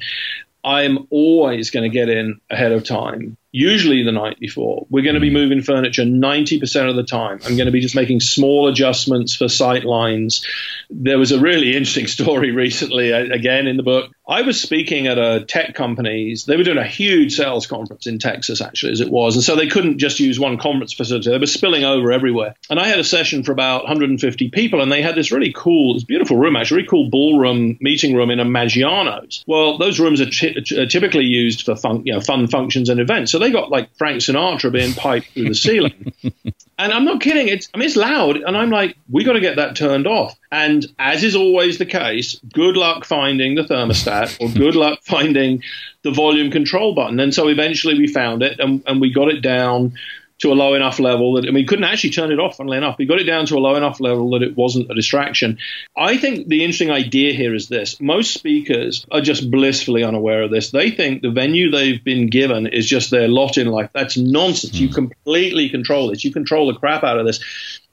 I'm 0.63 1.07
always 1.09 1.71
going 1.71 1.89
to 1.89 1.93
get 1.93 2.07
in 2.07 2.39
ahead 2.51 2.71
of 2.71 2.83
time 2.83 3.35
usually 3.51 4.03
the 4.03 4.11
night 4.11 4.39
before. 4.39 4.87
We're 4.89 5.03
going 5.03 5.15
to 5.15 5.21
be 5.21 5.29
mm. 5.29 5.33
moving 5.33 5.61
furniture 5.61 6.03
90% 6.03 6.89
of 6.89 6.95
the 6.95 7.03
time. 7.03 7.39
I'm 7.45 7.55
going 7.55 7.65
to 7.65 7.71
be 7.71 7.81
just 7.81 7.95
making 7.95 8.21
small 8.21 8.67
adjustments 8.67 9.35
for 9.35 9.49
sight 9.49 9.83
lines. 9.83 10.45
There 10.89 11.19
was 11.19 11.31
a 11.31 11.39
really 11.39 11.75
interesting 11.75 12.07
story 12.21 12.51
recently, 12.51 13.11
again 13.11 13.67
in 13.67 13.77
the 13.77 13.83
book. 13.83 14.11
I 14.27 14.43
was 14.43 14.61
speaking 14.61 15.07
at 15.07 15.17
a 15.17 15.43
tech 15.43 15.73
company's, 15.73 16.45
they 16.45 16.55
were 16.55 16.63
doing 16.63 16.77
a 16.77 16.85
huge 16.85 17.35
sales 17.35 17.65
conference 17.65 18.05
in 18.05 18.19
Texas, 18.19 18.61
actually, 18.61 18.91
as 18.91 19.01
it 19.01 19.09
was. 19.09 19.35
And 19.35 19.43
so 19.43 19.55
they 19.55 19.67
couldn't 19.67 19.97
just 19.97 20.19
use 20.19 20.39
one 20.39 20.57
conference 20.57 20.93
facility, 20.93 21.31
they 21.31 21.37
were 21.37 21.47
spilling 21.47 21.83
over 21.83 22.11
everywhere. 22.11 22.55
And 22.69 22.79
I 22.79 22.87
had 22.87 22.99
a 22.99 23.03
session 23.03 23.43
for 23.43 23.51
about 23.51 23.83
150 23.83 24.49
people, 24.49 24.81
and 24.81 24.91
they 24.91 25.01
had 25.01 25.15
this 25.15 25.31
really 25.31 25.51
cool, 25.53 25.95
this 25.95 26.03
beautiful 26.03 26.37
room, 26.37 26.55
actually, 26.55 26.77
really 26.77 26.89
cool 26.89 27.09
ballroom, 27.09 27.77
meeting 27.81 28.15
room 28.15 28.29
in 28.29 28.39
a 28.39 28.45
Maggiano's. 28.45 29.43
Well, 29.47 29.77
those 29.77 29.99
rooms 29.99 30.21
are, 30.21 30.81
are 30.81 30.85
typically 30.85 31.25
used 31.25 31.63
for 31.65 31.75
fun, 31.75 32.03
you 32.05 32.13
know, 32.13 32.21
fun 32.21 32.47
functions 32.47 32.89
and 32.89 32.99
events. 32.99 33.31
So 33.31 33.39
they 33.39 33.51
got 33.51 33.71
like 33.71 33.95
Frank 33.95 34.21
Sinatra 34.21 34.71
being 34.71 34.93
piped 34.93 35.31
through 35.31 35.49
the 35.49 35.55
ceiling. 35.55 36.13
and 36.81 36.91
I'm 36.91 37.05
not 37.05 37.21
kidding. 37.21 37.47
It's 37.47 37.69
I 37.73 37.77
mean 37.77 37.87
it's 37.87 37.95
loud, 37.95 38.37
and 38.37 38.57
I'm 38.57 38.71
like, 38.71 38.97
we 39.09 39.23
got 39.23 39.33
to 39.33 39.39
get 39.39 39.57
that 39.57 39.75
turned 39.75 40.07
off. 40.07 40.37
And 40.51 40.85
as 40.97 41.23
is 41.23 41.35
always 41.35 41.77
the 41.77 41.85
case, 41.85 42.39
good 42.53 42.75
luck 42.75 43.05
finding 43.05 43.55
the 43.55 43.61
thermostat 43.61 44.41
or 44.41 44.51
good 44.57 44.75
luck 44.75 44.99
finding 45.03 45.63
the 46.01 46.11
volume 46.11 46.49
control 46.51 46.95
button. 46.95 47.19
And 47.19 47.33
so 47.33 47.47
eventually 47.47 47.97
we 47.97 48.07
found 48.07 48.41
it, 48.41 48.59
and, 48.59 48.83
and 48.87 48.99
we 48.99 49.13
got 49.13 49.29
it 49.29 49.41
down 49.41 49.93
to 50.41 50.51
a 50.51 50.55
low 50.55 50.73
enough 50.73 50.99
level 50.99 51.33
that 51.33 51.47
I 51.47 51.51
mean, 51.51 51.67
couldn't 51.67 51.85
actually 51.85 52.11
turn 52.11 52.31
it 52.31 52.39
off. 52.39 52.57
Funnily 52.57 52.77
enough, 52.77 52.97
we 52.97 53.05
got 53.05 53.19
it 53.19 53.25
down 53.25 53.45
to 53.47 53.55
a 53.55 53.59
low 53.59 53.75
enough 53.75 53.99
level 53.99 54.31
that 54.31 54.43
it 54.43 54.57
wasn't 54.57 54.89
a 54.91 54.95
distraction. 54.95 55.59
I 55.95 56.17
think 56.17 56.47
the 56.47 56.63
interesting 56.63 56.91
idea 56.91 57.33
here 57.33 57.53
is 57.53 57.67
this: 57.67 57.99
most 58.01 58.33
speakers 58.33 59.05
are 59.11 59.21
just 59.21 59.49
blissfully 59.49 60.03
unaware 60.03 60.43
of 60.43 60.51
this. 60.51 60.71
They 60.71 60.91
think 60.91 61.21
the 61.21 61.31
venue 61.31 61.71
they've 61.71 62.03
been 62.03 62.27
given 62.27 62.67
is 62.67 62.87
just 62.87 63.11
their 63.11 63.27
lot 63.27 63.57
in 63.57 63.67
life. 63.67 63.91
That's 63.93 64.17
nonsense. 64.17 64.73
You 64.73 64.87
hmm. 64.87 64.93
completely 64.93 65.69
control 65.69 66.09
this. 66.09 66.23
You 66.23 66.33
control 66.33 66.71
the 66.71 66.79
crap 66.79 67.03
out 67.03 67.19
of 67.19 67.25
this 67.25 67.39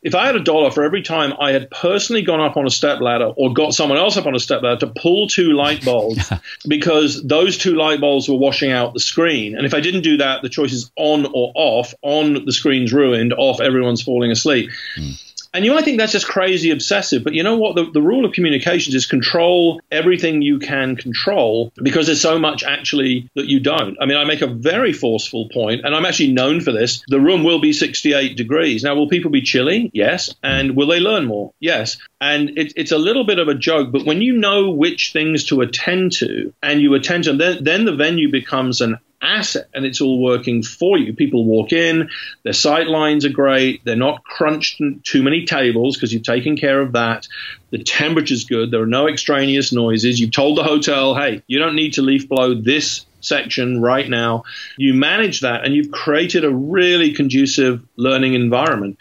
if 0.02 0.14
I 0.14 0.26
had 0.26 0.36
a 0.36 0.40
dollar 0.40 0.70
for 0.70 0.84
every 0.84 1.02
time 1.02 1.32
I 1.40 1.52
had 1.52 1.70
personally 1.70 2.22
gone 2.22 2.40
up 2.40 2.56
on 2.56 2.66
a 2.66 2.70
step 2.70 3.00
ladder 3.00 3.32
or 3.36 3.52
got 3.52 3.74
someone 3.74 3.98
else 3.98 4.16
up 4.16 4.26
on 4.26 4.34
a 4.34 4.38
step 4.38 4.62
ladder 4.62 4.86
to 4.86 4.92
pull 4.96 5.28
two 5.28 5.52
light 5.52 5.84
bulbs 5.84 6.32
because 6.68 7.22
those 7.22 7.58
two 7.58 7.74
light 7.74 8.00
bulbs 8.00 8.28
were 8.28 8.36
washing 8.36 8.70
out 8.70 8.94
the 8.94 9.00
screen. 9.00 9.56
And 9.56 9.66
if 9.66 9.74
I 9.74 9.80
didn't 9.80 10.02
do 10.02 10.18
that, 10.18 10.42
the 10.42 10.48
choice 10.48 10.72
is 10.72 10.90
on 10.96 11.26
or 11.26 11.52
off. 11.54 11.94
On, 12.02 12.44
the 12.44 12.52
screen's 12.52 12.92
ruined. 12.92 13.32
Off, 13.32 13.60
everyone's 13.60 14.02
falling 14.02 14.30
asleep. 14.30 14.70
Mm. 14.96 15.27
And 15.58 15.64
you 15.64 15.74
might 15.74 15.84
think 15.84 15.98
that's 15.98 16.12
just 16.12 16.28
crazy 16.28 16.70
obsessive, 16.70 17.24
but 17.24 17.34
you 17.34 17.42
know 17.42 17.56
what? 17.56 17.74
The, 17.74 17.90
the 17.90 18.00
rule 18.00 18.24
of 18.24 18.32
communications 18.32 18.94
is 18.94 19.06
control 19.06 19.80
everything 19.90 20.40
you 20.40 20.60
can 20.60 20.94
control 20.94 21.72
because 21.74 22.06
there's 22.06 22.20
so 22.20 22.38
much 22.38 22.62
actually 22.62 23.28
that 23.34 23.46
you 23.46 23.58
don't. 23.58 23.96
I 24.00 24.06
mean, 24.06 24.16
I 24.18 24.22
make 24.22 24.40
a 24.40 24.46
very 24.46 24.92
forceful 24.92 25.48
point, 25.48 25.84
and 25.84 25.96
I'm 25.96 26.04
actually 26.04 26.30
known 26.30 26.60
for 26.60 26.70
this. 26.70 27.02
The 27.08 27.18
room 27.18 27.42
will 27.42 27.60
be 27.60 27.72
68 27.72 28.36
degrees. 28.36 28.84
Now, 28.84 28.94
will 28.94 29.08
people 29.08 29.32
be 29.32 29.42
chilly? 29.42 29.90
Yes. 29.92 30.32
And 30.44 30.76
will 30.76 30.86
they 30.86 31.00
learn 31.00 31.26
more? 31.26 31.52
Yes. 31.58 31.96
And 32.20 32.56
it, 32.56 32.74
it's 32.76 32.92
a 32.92 32.98
little 32.98 33.24
bit 33.24 33.40
of 33.40 33.48
a 33.48 33.54
joke, 33.56 33.90
but 33.90 34.06
when 34.06 34.22
you 34.22 34.34
know 34.34 34.70
which 34.70 35.12
things 35.12 35.46
to 35.46 35.62
attend 35.62 36.12
to 36.18 36.54
and 36.62 36.80
you 36.80 36.94
attend 36.94 37.24
to 37.24 37.30
them, 37.30 37.38
then, 37.38 37.64
then 37.64 37.84
the 37.84 37.96
venue 37.96 38.30
becomes 38.30 38.80
an 38.80 38.98
asset 39.20 39.68
and 39.75 39.84
it's 39.84 40.00
all 40.00 40.22
working 40.22 40.62
for 40.62 40.98
you. 40.98 41.12
People 41.12 41.44
walk 41.44 41.72
in, 41.72 42.10
their 42.42 42.52
sight 42.52 42.87
lines 42.87 43.25
are 43.25 43.30
great, 43.30 43.84
they're 43.84 43.96
not 43.96 44.25
crunched 44.25 44.80
too 45.04 45.22
many 45.22 45.44
tables 45.44 45.96
because 45.96 46.12
you've 46.12 46.22
taken 46.22 46.56
care 46.56 46.80
of 46.80 46.92
that. 46.92 47.26
The 47.70 47.82
temperature's 47.82 48.44
good, 48.44 48.70
there 48.70 48.82
are 48.82 48.87
no 48.87 49.08
extraneous 49.08 49.72
noises. 49.72 50.20
You've 50.20 50.32
told 50.32 50.56
the 50.56 50.64
hotel, 50.64 51.14
hey, 51.14 51.42
you 51.46 51.58
don't 51.58 51.76
need 51.76 51.94
to 51.94 52.02
leaf 52.02 52.28
blow 52.28 52.54
this 52.54 53.04
section 53.20 53.80
right 53.80 54.08
now. 54.08 54.44
You 54.76 54.94
manage 54.94 55.40
that 55.40 55.64
and 55.64 55.75
you've 55.75 55.90
created 55.90 56.44
a 56.44 56.50
really 56.50 57.12
conducive 57.12 57.82
learning 57.96 58.34
environment. 58.34 58.98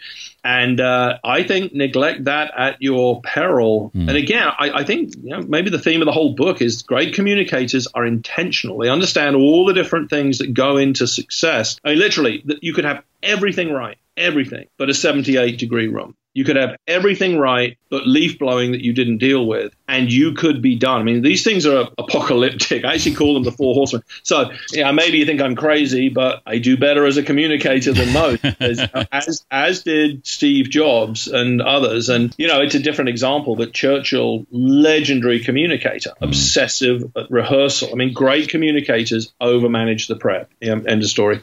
And 0.48 0.80
uh, 0.80 1.18
I 1.22 1.42
think 1.42 1.74
neglect 1.74 2.24
that 2.24 2.54
at 2.56 2.80
your 2.80 3.20
peril. 3.20 3.92
Mm. 3.94 4.08
And 4.08 4.16
again, 4.16 4.48
I, 4.58 4.70
I 4.70 4.84
think 4.84 5.14
you 5.22 5.36
know, 5.36 5.42
maybe 5.42 5.68
the 5.68 5.78
theme 5.78 6.00
of 6.00 6.06
the 6.06 6.12
whole 6.12 6.34
book 6.34 6.62
is 6.62 6.80
great 6.80 7.12
communicators 7.12 7.86
are 7.88 8.06
intentional. 8.06 8.78
They 8.78 8.88
understand 8.88 9.36
all 9.36 9.66
the 9.66 9.74
different 9.74 10.08
things 10.08 10.38
that 10.38 10.54
go 10.54 10.78
into 10.78 11.06
success. 11.06 11.78
I 11.84 11.90
mean, 11.90 11.98
literally, 11.98 12.42
you 12.62 12.72
could 12.72 12.86
have 12.86 13.04
everything 13.22 13.70
right, 13.70 13.98
everything, 14.16 14.68
but 14.78 14.88
a 14.88 14.94
78 14.94 15.58
degree 15.58 15.88
room. 15.88 16.16
You 16.38 16.44
could 16.44 16.54
have 16.54 16.76
everything 16.86 17.36
right, 17.36 17.76
but 17.90 18.06
leaf 18.06 18.38
blowing 18.38 18.70
that 18.70 18.80
you 18.80 18.92
didn't 18.92 19.18
deal 19.18 19.44
with, 19.44 19.74
and 19.88 20.08
you 20.08 20.34
could 20.34 20.62
be 20.62 20.76
done. 20.76 21.00
I 21.00 21.02
mean, 21.02 21.20
these 21.20 21.42
things 21.42 21.66
are 21.66 21.88
apocalyptic. 21.98 22.84
I 22.84 22.94
actually 22.94 23.16
call 23.16 23.34
them 23.34 23.42
the 23.42 23.50
four 23.50 23.74
horsemen. 23.74 24.04
So, 24.22 24.52
yeah, 24.72 24.92
maybe 24.92 25.18
you 25.18 25.26
think 25.26 25.40
I'm 25.40 25.56
crazy, 25.56 26.10
but 26.10 26.42
I 26.46 26.58
do 26.58 26.76
better 26.76 27.06
as 27.06 27.16
a 27.16 27.24
communicator 27.24 27.92
than 27.92 28.12
most, 28.12 28.44
as, 28.60 28.88
as, 29.10 29.44
as 29.50 29.82
did 29.82 30.24
Steve 30.24 30.70
Jobs 30.70 31.26
and 31.26 31.60
others. 31.60 32.08
And, 32.08 32.32
you 32.38 32.46
know, 32.46 32.60
it's 32.60 32.76
a 32.76 32.78
different 32.78 33.08
example, 33.08 33.56
but 33.56 33.72
Churchill, 33.72 34.46
legendary 34.52 35.40
communicator, 35.40 36.10
mm. 36.10 36.28
obsessive 36.28 37.02
at 37.16 37.28
rehearsal. 37.32 37.88
I 37.90 37.96
mean, 37.96 38.12
great 38.12 38.48
communicators 38.48 39.32
overmanage 39.42 40.06
the 40.06 40.14
prep. 40.14 40.52
Yeah, 40.60 40.78
end 40.86 41.02
of 41.02 41.08
story. 41.08 41.42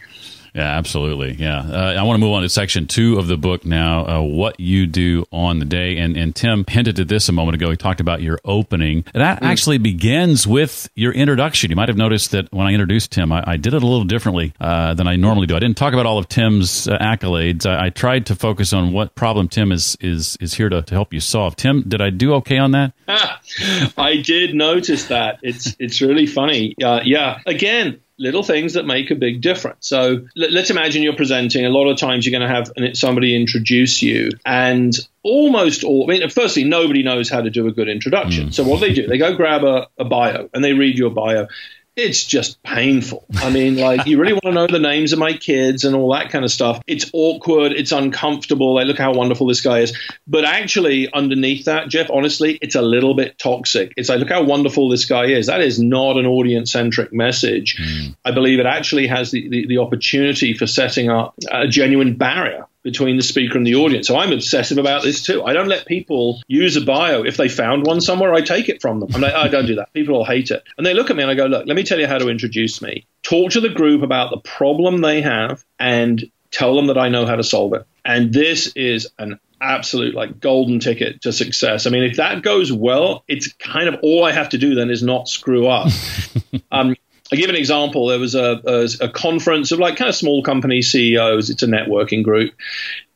Yeah, 0.55 0.77
absolutely. 0.77 1.33
Yeah. 1.33 1.59
Uh, 1.59 1.95
I 1.99 2.03
want 2.03 2.15
to 2.15 2.25
move 2.25 2.31
on 2.33 2.43
to 2.43 2.49
section 2.49 2.87
two 2.87 3.19
of 3.19 3.27
the 3.27 3.35
book 3.35 3.65
now, 3.65 4.07
uh, 4.07 4.21
what 4.21 4.57
you 4.57 4.87
do 4.87 5.25
on 5.29 5.59
the 5.59 5.65
day. 5.65 5.97
And, 5.97 6.15
and 6.15 6.33
Tim 6.33 6.63
hinted 6.65 6.97
at 6.97 7.09
this 7.09 7.27
a 7.27 7.33
moment 7.33 7.55
ago. 7.55 7.69
He 7.69 7.75
talked 7.75 7.99
about 7.99 8.21
your 8.21 8.39
opening. 8.45 9.03
And 9.13 9.21
that 9.21 9.41
mm. 9.41 9.45
actually 9.45 9.79
begins 9.79 10.47
with 10.47 10.89
your 10.95 11.11
introduction. 11.11 11.71
You 11.71 11.75
might 11.75 11.89
have 11.89 11.97
noticed 11.97 12.31
that 12.31 12.53
when 12.53 12.67
I 12.67 12.71
introduced 12.71 13.11
Tim, 13.11 13.33
I, 13.33 13.43
I 13.45 13.57
did 13.57 13.73
it 13.73 13.83
a 13.83 13.85
little 13.85 14.05
differently 14.05 14.53
uh, 14.61 14.93
than 14.93 15.07
I 15.09 15.17
normally 15.17 15.45
do. 15.45 15.57
I 15.57 15.59
didn't 15.59 15.75
talk 15.75 15.91
about 15.91 16.05
all 16.05 16.17
of 16.17 16.29
Tim's 16.29 16.87
uh, 16.87 16.97
accolades. 16.99 17.65
I, 17.65 17.87
I, 17.87 17.89
tried 17.89 18.27
to 18.27 18.35
focus 18.35 18.71
on 18.71 18.93
what 18.93 19.13
problem 19.13 19.49
Tim 19.49 19.73
is, 19.73 19.97
is, 19.99 20.37
is 20.39 20.53
here 20.53 20.69
to, 20.69 20.81
to 20.83 20.95
help 20.95 21.13
you 21.13 21.19
solve. 21.19 21.57
Tim, 21.57 21.83
did 21.85 22.01
I 22.01 22.11
do 22.11 22.33
okay 22.35 22.59
on 22.59 22.71
that? 22.71 22.93
I 23.97 24.21
did 24.23 24.55
notice 24.55 25.07
that. 25.07 25.39
It's, 25.41 25.75
it's 25.79 26.01
really 26.01 26.27
funny. 26.27 26.75
Uh, 26.81 27.01
yeah. 27.03 27.39
Again, 27.45 27.99
little 28.17 28.43
things 28.43 28.73
that 28.73 28.85
make 28.85 29.11
a 29.11 29.15
big 29.15 29.41
difference. 29.41 29.87
So 29.87 30.25
let's 30.35 30.69
imagine 30.69 31.03
you're 31.03 31.15
presenting. 31.15 31.65
A 31.65 31.69
lot 31.69 31.87
of 31.87 31.97
times 31.97 32.25
you're 32.25 32.37
going 32.37 32.49
to 32.49 32.55
have 32.55 32.97
somebody 32.97 33.35
introduce 33.35 34.01
you, 34.01 34.31
and 34.45 34.93
almost 35.23 35.83
all. 35.83 36.09
I 36.09 36.19
mean, 36.19 36.29
firstly, 36.29 36.63
nobody 36.63 37.03
knows 37.03 37.29
how 37.29 37.41
to 37.41 37.49
do 37.49 37.67
a 37.67 37.71
good 37.71 37.89
introduction. 37.89 38.47
Mm. 38.49 38.53
So 38.53 38.63
what 38.63 38.79
do 38.79 38.87
they 38.87 38.93
do? 38.93 39.07
They 39.07 39.17
go 39.17 39.35
grab 39.35 39.63
a, 39.63 39.87
a 39.97 40.05
bio 40.05 40.49
and 40.53 40.63
they 40.63 40.73
read 40.73 40.97
your 40.97 41.09
bio 41.09 41.47
it's 41.95 42.23
just 42.25 42.61
painful. 42.63 43.25
I 43.35 43.49
mean, 43.49 43.77
like, 43.77 44.05
you 44.05 44.19
really 44.19 44.33
want 44.33 44.43
to 44.45 44.51
know 44.51 44.67
the 44.67 44.79
names 44.79 45.13
of 45.13 45.19
my 45.19 45.33
kids 45.33 45.85
and 45.85 45.95
all 45.95 46.11
that 46.13 46.29
kind 46.29 46.43
of 46.43 46.51
stuff. 46.51 46.81
It's 46.87 47.09
awkward. 47.13 47.71
It's 47.71 47.91
uncomfortable. 47.91 48.75
Like, 48.75 48.87
look 48.87 48.97
how 48.97 49.13
wonderful 49.13 49.47
this 49.47 49.61
guy 49.61 49.79
is. 49.79 49.97
But 50.27 50.43
actually, 50.43 51.11
underneath 51.13 51.65
that, 51.65 51.87
Jeff, 51.87 52.09
honestly, 52.11 52.59
it's 52.61 52.75
a 52.75 52.81
little 52.81 53.13
bit 53.13 53.39
toxic. 53.39 53.93
It's 53.95 54.09
like, 54.09 54.19
look 54.19 54.29
how 54.29 54.43
wonderful 54.43 54.89
this 54.89 55.05
guy 55.05 55.25
is. 55.25 55.47
That 55.47 55.61
is 55.61 55.79
not 55.79 56.17
an 56.17 56.25
audience 56.25 56.71
centric 56.71 57.13
message. 57.13 57.77
Mm. 57.77 58.15
I 58.25 58.31
believe 58.31 58.59
it 58.59 58.65
actually 58.65 59.07
has 59.07 59.31
the, 59.31 59.47
the, 59.47 59.67
the 59.67 59.77
opportunity 59.77 60.53
for 60.53 60.67
setting 60.67 61.09
up 61.09 61.35
a 61.49 61.67
genuine 61.67 62.15
barrier 62.15 62.67
between 62.85 63.17
the 63.17 63.23
speaker 63.23 63.57
and 63.57 63.65
the 63.65 63.73
audience. 63.73 64.07
So 64.07 64.15
I'm 64.15 64.31
obsessive 64.31 64.77
about 64.77 65.01
this 65.01 65.23
too. 65.23 65.43
I 65.43 65.53
don't 65.53 65.67
let 65.67 65.87
people 65.87 66.39
use 66.47 66.77
a 66.77 66.81
bio. 66.81 67.23
If 67.23 67.35
they 67.35 67.49
found 67.49 67.83
one 67.83 67.99
somewhere, 67.99 68.31
I 68.31 68.41
take 68.41 68.69
it 68.69 68.79
from 68.79 68.99
them. 68.99 69.09
I'm 69.15 69.21
like, 69.21 69.33
I 69.33 69.47
oh, 69.47 69.51
don't 69.51 69.65
do 69.65 69.75
that. 69.77 69.91
People 69.91 70.19
will 70.19 70.25
hate 70.25 70.51
it. 70.51 70.63
And 70.77 70.85
they 70.85 70.93
look 70.93 71.09
at 71.09 71.15
me 71.15 71.23
and 71.23 71.31
I 71.31 71.33
go, 71.33 71.47
look, 71.47 71.65
let 71.65 71.75
me 71.75 71.81
tell 71.81 71.99
you 71.99 72.05
how 72.05 72.19
to 72.19 72.29
introduce 72.29 72.83
me. 72.83 73.07
Talk 73.23 73.53
to 73.53 73.59
the 73.59 73.69
group 73.69 74.03
about 74.03 74.29
the 74.29 74.37
problem 74.37 75.01
they 75.01 75.23
have 75.23 75.65
and 75.79 76.23
tell 76.51 76.75
them 76.75 76.87
that 76.87 76.97
I 76.99 77.09
know 77.09 77.25
how 77.25 77.35
to 77.35 77.43
solve 77.43 77.73
it. 77.73 77.87
And 78.05 78.31
this 78.31 78.67
is 78.75 79.09
an 79.17 79.39
absolute 79.59 80.13
like 80.13 80.39
golden 80.39 80.79
ticket 80.79 81.23
to 81.23 81.33
success. 81.33 81.87
I 81.87 81.89
mean, 81.89 82.03
if 82.03 82.17
that 82.17 82.43
goes 82.43 82.71
well, 82.71 83.23
it's 83.27 83.51
kind 83.53 83.89
of 83.89 83.99
all 84.03 84.23
I 84.23 84.31
have 84.31 84.49
to 84.49 84.59
do 84.59 84.75
then 84.75 84.91
is 84.91 85.01
not 85.01 85.27
screw 85.27 85.67
up. 85.67 85.91
um, 86.71 86.95
I 87.31 87.37
give 87.37 87.49
an 87.49 87.55
example. 87.55 88.07
There 88.07 88.19
was 88.19 88.35
a, 88.35 88.61
a, 88.65 89.05
a, 89.05 89.09
conference 89.09 89.71
of 89.71 89.79
like 89.79 89.95
kind 89.95 90.09
of 90.09 90.15
small 90.15 90.43
company 90.43 90.83
CEOs. 90.83 91.49
It's 91.49 91.63
a 91.63 91.67
networking 91.67 92.23
group. 92.23 92.53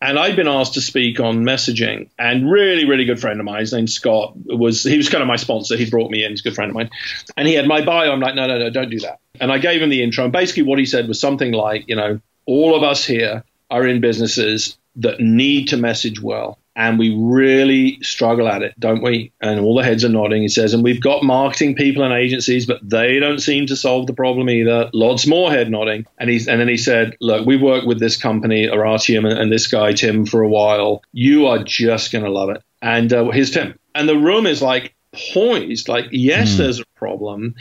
And 0.02 0.18
I'd 0.18 0.36
been 0.36 0.48
asked 0.48 0.74
to 0.76 0.82
speak 0.82 1.20
on 1.20 1.44
messaging. 1.44 2.10
And 2.18 2.50
really, 2.50 2.86
really 2.86 3.06
good 3.06 3.20
friend 3.20 3.40
of 3.40 3.46
mine, 3.46 3.60
his 3.60 3.74
name's 3.74 3.94
Scott, 3.94 4.34
was 4.46 4.84
he 4.84 4.98
was 4.98 5.10
kind 5.10 5.22
of 5.22 5.28
my 5.28 5.36
sponsor. 5.36 5.78
He 5.78 5.90
brought 5.90 6.10
me 6.10 6.24
in. 6.24 6.32
He's 6.32 6.40
a 6.40 6.44
good 6.44 6.56
friend 6.56 6.70
of 6.70 6.76
mine. 6.76 6.90
And 7.38 7.48
he 7.48 7.54
had 7.54 7.68
my 7.68 7.86
bio. 7.86 8.12
I'm 8.12 8.20
like, 8.20 8.34
no, 8.34 8.48
no, 8.48 8.58
no, 8.58 8.70
don't 8.72 8.90
do 8.90 9.00
that. 9.02 9.20
And 9.40 9.52
I 9.52 9.60
gave 9.60 9.82
him 9.82 9.90
the 9.90 10.02
intro. 10.02 10.24
And 10.24 10.34
basically 10.34 10.64
what 10.64 10.80
he 10.80 10.86
said 10.86 11.08
was 11.08 11.20
something 11.20 11.52
like, 11.52 11.88
you 11.88 11.96
know, 11.96 12.20
all 12.46 12.76
of 12.76 12.82
us 12.82 13.06
here 13.06 13.44
are 13.70 13.86
in 13.86 14.02
businesses 14.02 14.78
that 14.96 15.20
need 15.20 15.68
to 15.70 15.78
message 15.78 16.20
well 16.20 16.59
and 16.80 16.98
we 16.98 17.14
really 17.14 18.00
struggle 18.02 18.48
at 18.48 18.62
it, 18.62 18.74
don't 18.80 19.04
we? 19.04 19.34
And 19.42 19.60
all 19.60 19.76
the 19.76 19.84
heads 19.84 20.06
are 20.06 20.10
nodding. 20.10 20.44
He 20.44 20.48
says, 20.48 20.74
and 20.74 20.82
we've 20.82 21.02
got 21.02 21.24
marketing 21.24 21.76
people 21.76 22.04
and 22.04 22.14
agencies, 22.14 22.66
but 22.66 22.80
they 22.82 23.20
don't 23.20 23.40
seem 23.40 23.66
to 23.66 23.76
solve 23.76 24.08
the 24.08 24.14
problem 24.14 24.50
either. 24.50 24.90
Lots 24.94 25.28
more 25.28 25.52
head 25.52 25.70
nodding. 25.70 26.06
And 26.18 26.30
he's 26.30 26.48
and 26.48 26.58
then 26.58 26.70
he 26.70 26.78
said, 26.78 27.18
look, 27.20 27.46
we've 27.46 27.62
worked 27.62 27.86
with 27.86 28.00
this 28.00 28.16
company, 28.16 28.68
Oratium, 28.68 29.30
and, 29.30 29.38
and 29.38 29.52
this 29.52 29.68
guy 29.68 29.92
Tim 29.92 30.26
for 30.26 30.42
a 30.42 30.48
while. 30.48 31.04
You 31.12 31.48
are 31.48 31.62
just 31.62 32.14
going 32.14 32.24
to 32.24 32.32
love 32.32 32.50
it. 32.50 32.64
And 32.82 33.12
uh, 33.12 33.30
here's 33.32 33.52
Tim. 33.52 33.78
And 33.94 34.08
the 34.08 34.18
room 34.18 34.48
is 34.48 34.62
like 34.62 34.96
poised, 35.34 35.90
like 35.90 36.06
yes, 36.12 36.54
mm. 36.54 36.58
there's 36.60 36.80
a 36.80 36.86
problem. 36.96 37.56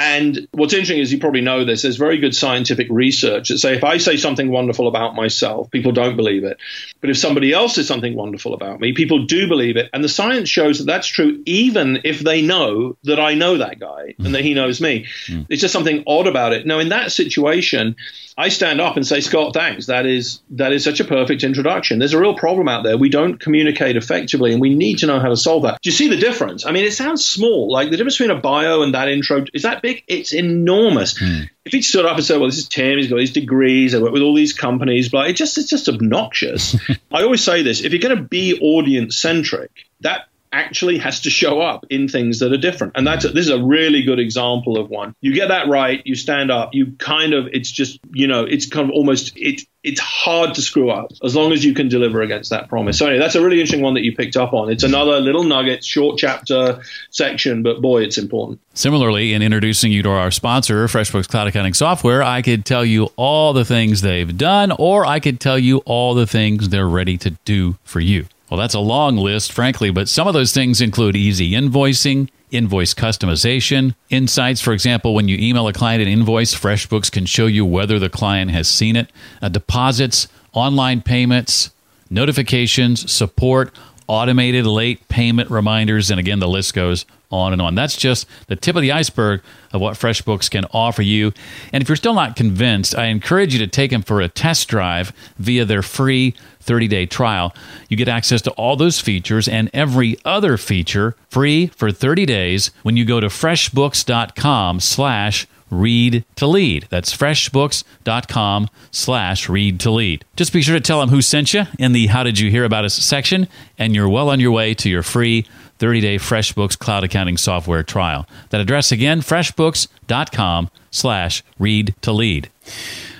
And 0.00 0.46
what's 0.52 0.74
interesting 0.74 1.00
is 1.00 1.12
you 1.12 1.18
probably 1.18 1.40
know 1.40 1.64
this. 1.64 1.82
There's 1.82 1.96
very 1.96 2.18
good 2.18 2.32
scientific 2.32 2.86
research 2.88 3.48
that 3.48 3.58
say 3.58 3.74
if 3.74 3.82
I 3.82 3.98
say 3.98 4.16
something 4.16 4.48
wonderful 4.48 4.86
about 4.86 5.16
myself, 5.16 5.72
people 5.72 5.90
don't 5.90 6.14
believe 6.14 6.44
it. 6.44 6.56
But 7.00 7.10
if 7.10 7.18
somebody 7.18 7.52
else 7.52 7.74
says 7.74 7.88
something 7.88 8.14
wonderful 8.14 8.54
about 8.54 8.78
me, 8.78 8.92
people 8.92 9.26
do 9.26 9.48
believe 9.48 9.76
it. 9.76 9.90
And 9.92 10.04
the 10.04 10.08
science 10.08 10.48
shows 10.48 10.78
that 10.78 10.84
that's 10.84 11.08
true 11.08 11.42
even 11.46 12.02
if 12.04 12.20
they 12.20 12.42
know 12.42 12.96
that 13.02 13.18
I 13.18 13.34
know 13.34 13.58
that 13.58 13.80
guy 13.80 14.14
and 14.18 14.36
that 14.36 14.44
he 14.44 14.54
knows 14.54 14.80
me. 14.80 15.06
Mm. 15.26 15.46
It's 15.48 15.62
just 15.62 15.72
something 15.72 16.04
odd 16.06 16.28
about 16.28 16.52
it. 16.52 16.64
Now, 16.64 16.78
in 16.78 16.90
that 16.90 17.10
situation, 17.10 17.96
I 18.38 18.50
stand 18.50 18.80
up 18.80 18.94
and 18.96 19.04
say, 19.04 19.20
Scott, 19.20 19.52
thanks. 19.52 19.86
That 19.86 20.06
is 20.06 20.40
that 20.50 20.72
is 20.72 20.84
such 20.84 21.00
a 21.00 21.04
perfect 21.04 21.42
introduction. 21.42 21.98
There's 21.98 22.12
a 22.12 22.20
real 22.20 22.36
problem 22.36 22.68
out 22.68 22.84
there. 22.84 22.96
We 22.96 23.08
don't 23.08 23.40
communicate 23.40 23.96
effectively, 23.96 24.52
and 24.52 24.60
we 24.60 24.76
need 24.76 24.98
to 24.98 25.08
know 25.08 25.18
how 25.18 25.28
to 25.28 25.36
solve 25.36 25.64
that. 25.64 25.80
Do 25.82 25.90
you 25.90 25.96
see 25.96 26.06
the 26.06 26.16
difference? 26.16 26.64
I 26.64 26.70
mean, 26.70 26.84
it 26.84 26.92
sounds 26.92 27.26
small. 27.26 27.68
Like 27.68 27.90
the 27.90 27.96
difference 27.96 28.16
between 28.16 28.36
a 28.36 28.40
bio 28.40 28.82
and 28.82 28.94
that 28.94 29.08
intro 29.08 29.44
is 29.52 29.62
that 29.62 29.82
big? 29.82 29.87
It's 30.06 30.32
enormous. 30.32 31.18
Mm. 31.18 31.48
If 31.64 31.72
he 31.72 31.82
stood 31.82 32.06
up 32.06 32.16
and 32.16 32.24
said, 32.24 32.38
"Well, 32.38 32.48
this 32.48 32.58
is 32.58 32.68
Tim. 32.68 32.98
He's 32.98 33.08
got 33.08 33.16
these 33.16 33.32
degrees. 33.32 33.94
I 33.94 33.98
work 33.98 34.12
with 34.12 34.22
all 34.22 34.34
these 34.34 34.52
companies," 34.52 35.08
but 35.08 35.28
it 35.28 35.34
just 35.34 35.58
it's 35.58 35.68
just 35.68 35.88
obnoxious. 35.88 36.76
I 37.12 37.22
always 37.22 37.42
say 37.42 37.62
this: 37.62 37.82
if 37.82 37.92
you're 37.92 38.00
going 38.02 38.16
to 38.16 38.22
be 38.22 38.58
audience 38.60 39.16
centric, 39.16 39.70
that 40.00 40.28
actually 40.52 40.98
has 40.98 41.20
to 41.20 41.30
show 41.30 41.60
up 41.60 41.86
in 41.90 42.08
things 42.08 42.38
that 42.40 42.52
are 42.52 42.58
different. 42.58 42.94
And 42.96 43.06
that's 43.06 43.24
a, 43.24 43.28
this 43.28 43.46
is 43.46 43.50
a 43.50 43.62
really 43.62 44.02
good 44.02 44.18
example 44.18 44.78
of 44.78 44.88
one. 44.90 45.14
You 45.20 45.34
get 45.34 45.48
that 45.48 45.68
right, 45.68 46.02
you 46.04 46.14
stand 46.14 46.50
up, 46.50 46.70
you 46.72 46.92
kind 46.98 47.34
of 47.34 47.48
it's 47.52 47.70
just, 47.70 48.00
you 48.12 48.26
know, 48.26 48.44
it's 48.44 48.66
kind 48.66 48.88
of 48.88 48.94
almost 48.94 49.32
it 49.36 49.62
it's 49.84 50.00
hard 50.00 50.54
to 50.54 50.62
screw 50.62 50.90
up 50.90 51.12
as 51.22 51.36
long 51.36 51.52
as 51.52 51.64
you 51.64 51.72
can 51.72 51.88
deliver 51.88 52.20
against 52.20 52.50
that 52.50 52.68
promise. 52.68 52.98
So 52.98 53.06
anyway, 53.06 53.20
that's 53.20 53.36
a 53.36 53.40
really 53.40 53.60
interesting 53.60 53.80
one 53.80 53.94
that 53.94 54.02
you 54.02 54.14
picked 54.14 54.36
up 54.36 54.52
on. 54.52 54.70
It's 54.70 54.82
another 54.82 55.20
little 55.20 55.44
nugget, 55.44 55.84
short 55.84 56.18
chapter 56.18 56.82
section, 57.10 57.62
but 57.62 57.80
boy, 57.80 58.02
it's 58.02 58.18
important. 58.18 58.60
Similarly, 58.74 59.34
in 59.34 59.42
introducing 59.42 59.92
you 59.92 60.02
to 60.02 60.10
our 60.10 60.30
sponsor, 60.30 60.84
FreshBooks 60.86 61.28
Cloud 61.28 61.46
Accounting 61.46 61.74
Software, 61.74 62.22
I 62.22 62.42
could 62.42 62.64
tell 62.64 62.84
you 62.84 63.08
all 63.16 63.52
the 63.52 63.64
things 63.64 64.00
they've 64.00 64.36
done, 64.36 64.72
or 64.72 65.06
I 65.06 65.20
could 65.20 65.40
tell 65.40 65.58
you 65.58 65.78
all 65.78 66.14
the 66.14 66.26
things 66.26 66.68
they're 66.68 66.88
ready 66.88 67.16
to 67.18 67.30
do 67.44 67.76
for 67.84 68.00
you. 68.00 68.26
Well, 68.50 68.58
that's 68.58 68.74
a 68.74 68.80
long 68.80 69.16
list, 69.16 69.52
frankly, 69.52 69.90
but 69.90 70.08
some 70.08 70.26
of 70.26 70.34
those 70.34 70.54
things 70.54 70.80
include 70.80 71.16
easy 71.16 71.52
invoicing, 71.52 72.30
invoice 72.50 72.94
customization, 72.94 73.94
insights. 74.08 74.60
For 74.60 74.72
example, 74.72 75.14
when 75.14 75.28
you 75.28 75.36
email 75.38 75.68
a 75.68 75.72
client 75.72 76.00
an 76.00 76.08
invoice, 76.08 76.54
FreshBooks 76.54 77.12
can 77.12 77.26
show 77.26 77.46
you 77.46 77.66
whether 77.66 77.98
the 77.98 78.08
client 78.08 78.50
has 78.50 78.66
seen 78.68 78.96
it, 78.96 79.10
uh, 79.42 79.50
deposits, 79.50 80.28
online 80.54 81.02
payments, 81.02 81.70
notifications, 82.10 83.10
support, 83.12 83.74
automated 84.08 84.66
late 84.66 85.06
payment 85.08 85.50
reminders, 85.50 86.10
and 86.10 86.18
again, 86.18 86.40
the 86.40 86.48
list 86.48 86.74
goes 86.74 87.06
on 87.30 87.52
and 87.52 87.60
on. 87.60 87.74
That's 87.74 87.96
just 87.96 88.26
the 88.46 88.56
tip 88.56 88.74
of 88.74 88.82
the 88.82 88.92
iceberg 88.92 89.42
of 89.72 89.80
what 89.80 89.94
FreshBooks 89.94 90.50
can 90.50 90.64
offer 90.72 91.02
you. 91.02 91.32
And 91.72 91.82
if 91.82 91.88
you're 91.88 91.96
still 91.96 92.14
not 92.14 92.36
convinced, 92.36 92.96
I 92.96 93.06
encourage 93.06 93.52
you 93.52 93.58
to 93.60 93.66
take 93.66 93.90
them 93.90 94.02
for 94.02 94.20
a 94.20 94.28
test 94.28 94.68
drive 94.68 95.12
via 95.38 95.64
their 95.64 95.82
free 95.82 96.34
30 96.60 96.88
day 96.88 97.06
trial. 97.06 97.54
You 97.88 97.96
get 97.96 98.08
access 98.08 98.42
to 98.42 98.50
all 98.52 98.76
those 98.76 99.00
features 99.00 99.46
and 99.46 99.70
every 99.72 100.16
other 100.24 100.56
feature 100.56 101.14
free 101.28 101.66
for 101.68 101.92
30 101.92 102.26
days 102.26 102.70
when 102.82 102.96
you 102.96 103.04
go 103.04 103.20
to 103.20 103.28
freshbooks.com 103.28 104.80
slash 104.80 105.46
read 105.70 106.24
to 106.36 106.46
lead. 106.46 106.86
That's 106.90 107.16
freshbooks.com 107.16 108.68
slash 108.90 109.48
read 109.48 109.80
to 109.80 109.90
lead. 109.90 110.24
Just 110.36 110.52
be 110.52 110.62
sure 110.62 110.74
to 110.74 110.80
tell 110.80 111.00
them 111.00 111.08
who 111.10 111.22
sent 111.22 111.54
you 111.54 111.64
in 111.78 111.92
the 111.92 112.06
How 112.08 112.22
Did 112.22 112.38
You 112.38 112.50
Hear 112.50 112.64
About 112.64 112.84
Us 112.84 112.94
section, 112.94 113.48
and 113.78 113.94
you're 113.94 114.08
well 114.08 114.30
on 114.30 114.40
your 114.40 114.52
way 114.52 114.74
to 114.74 114.88
your 114.88 115.02
free 115.02 115.46
30 115.78 116.00
day 116.00 116.16
FreshBooks 116.16 116.78
cloud 116.78 117.04
accounting 117.04 117.36
software 117.36 117.82
trial. 117.82 118.26
That 118.50 118.60
address 118.60 118.92
again, 118.92 119.20
freshbooks.com 119.20 120.70
slash 120.90 121.42
read 121.58 121.94
to 122.02 122.12
lead. 122.12 122.50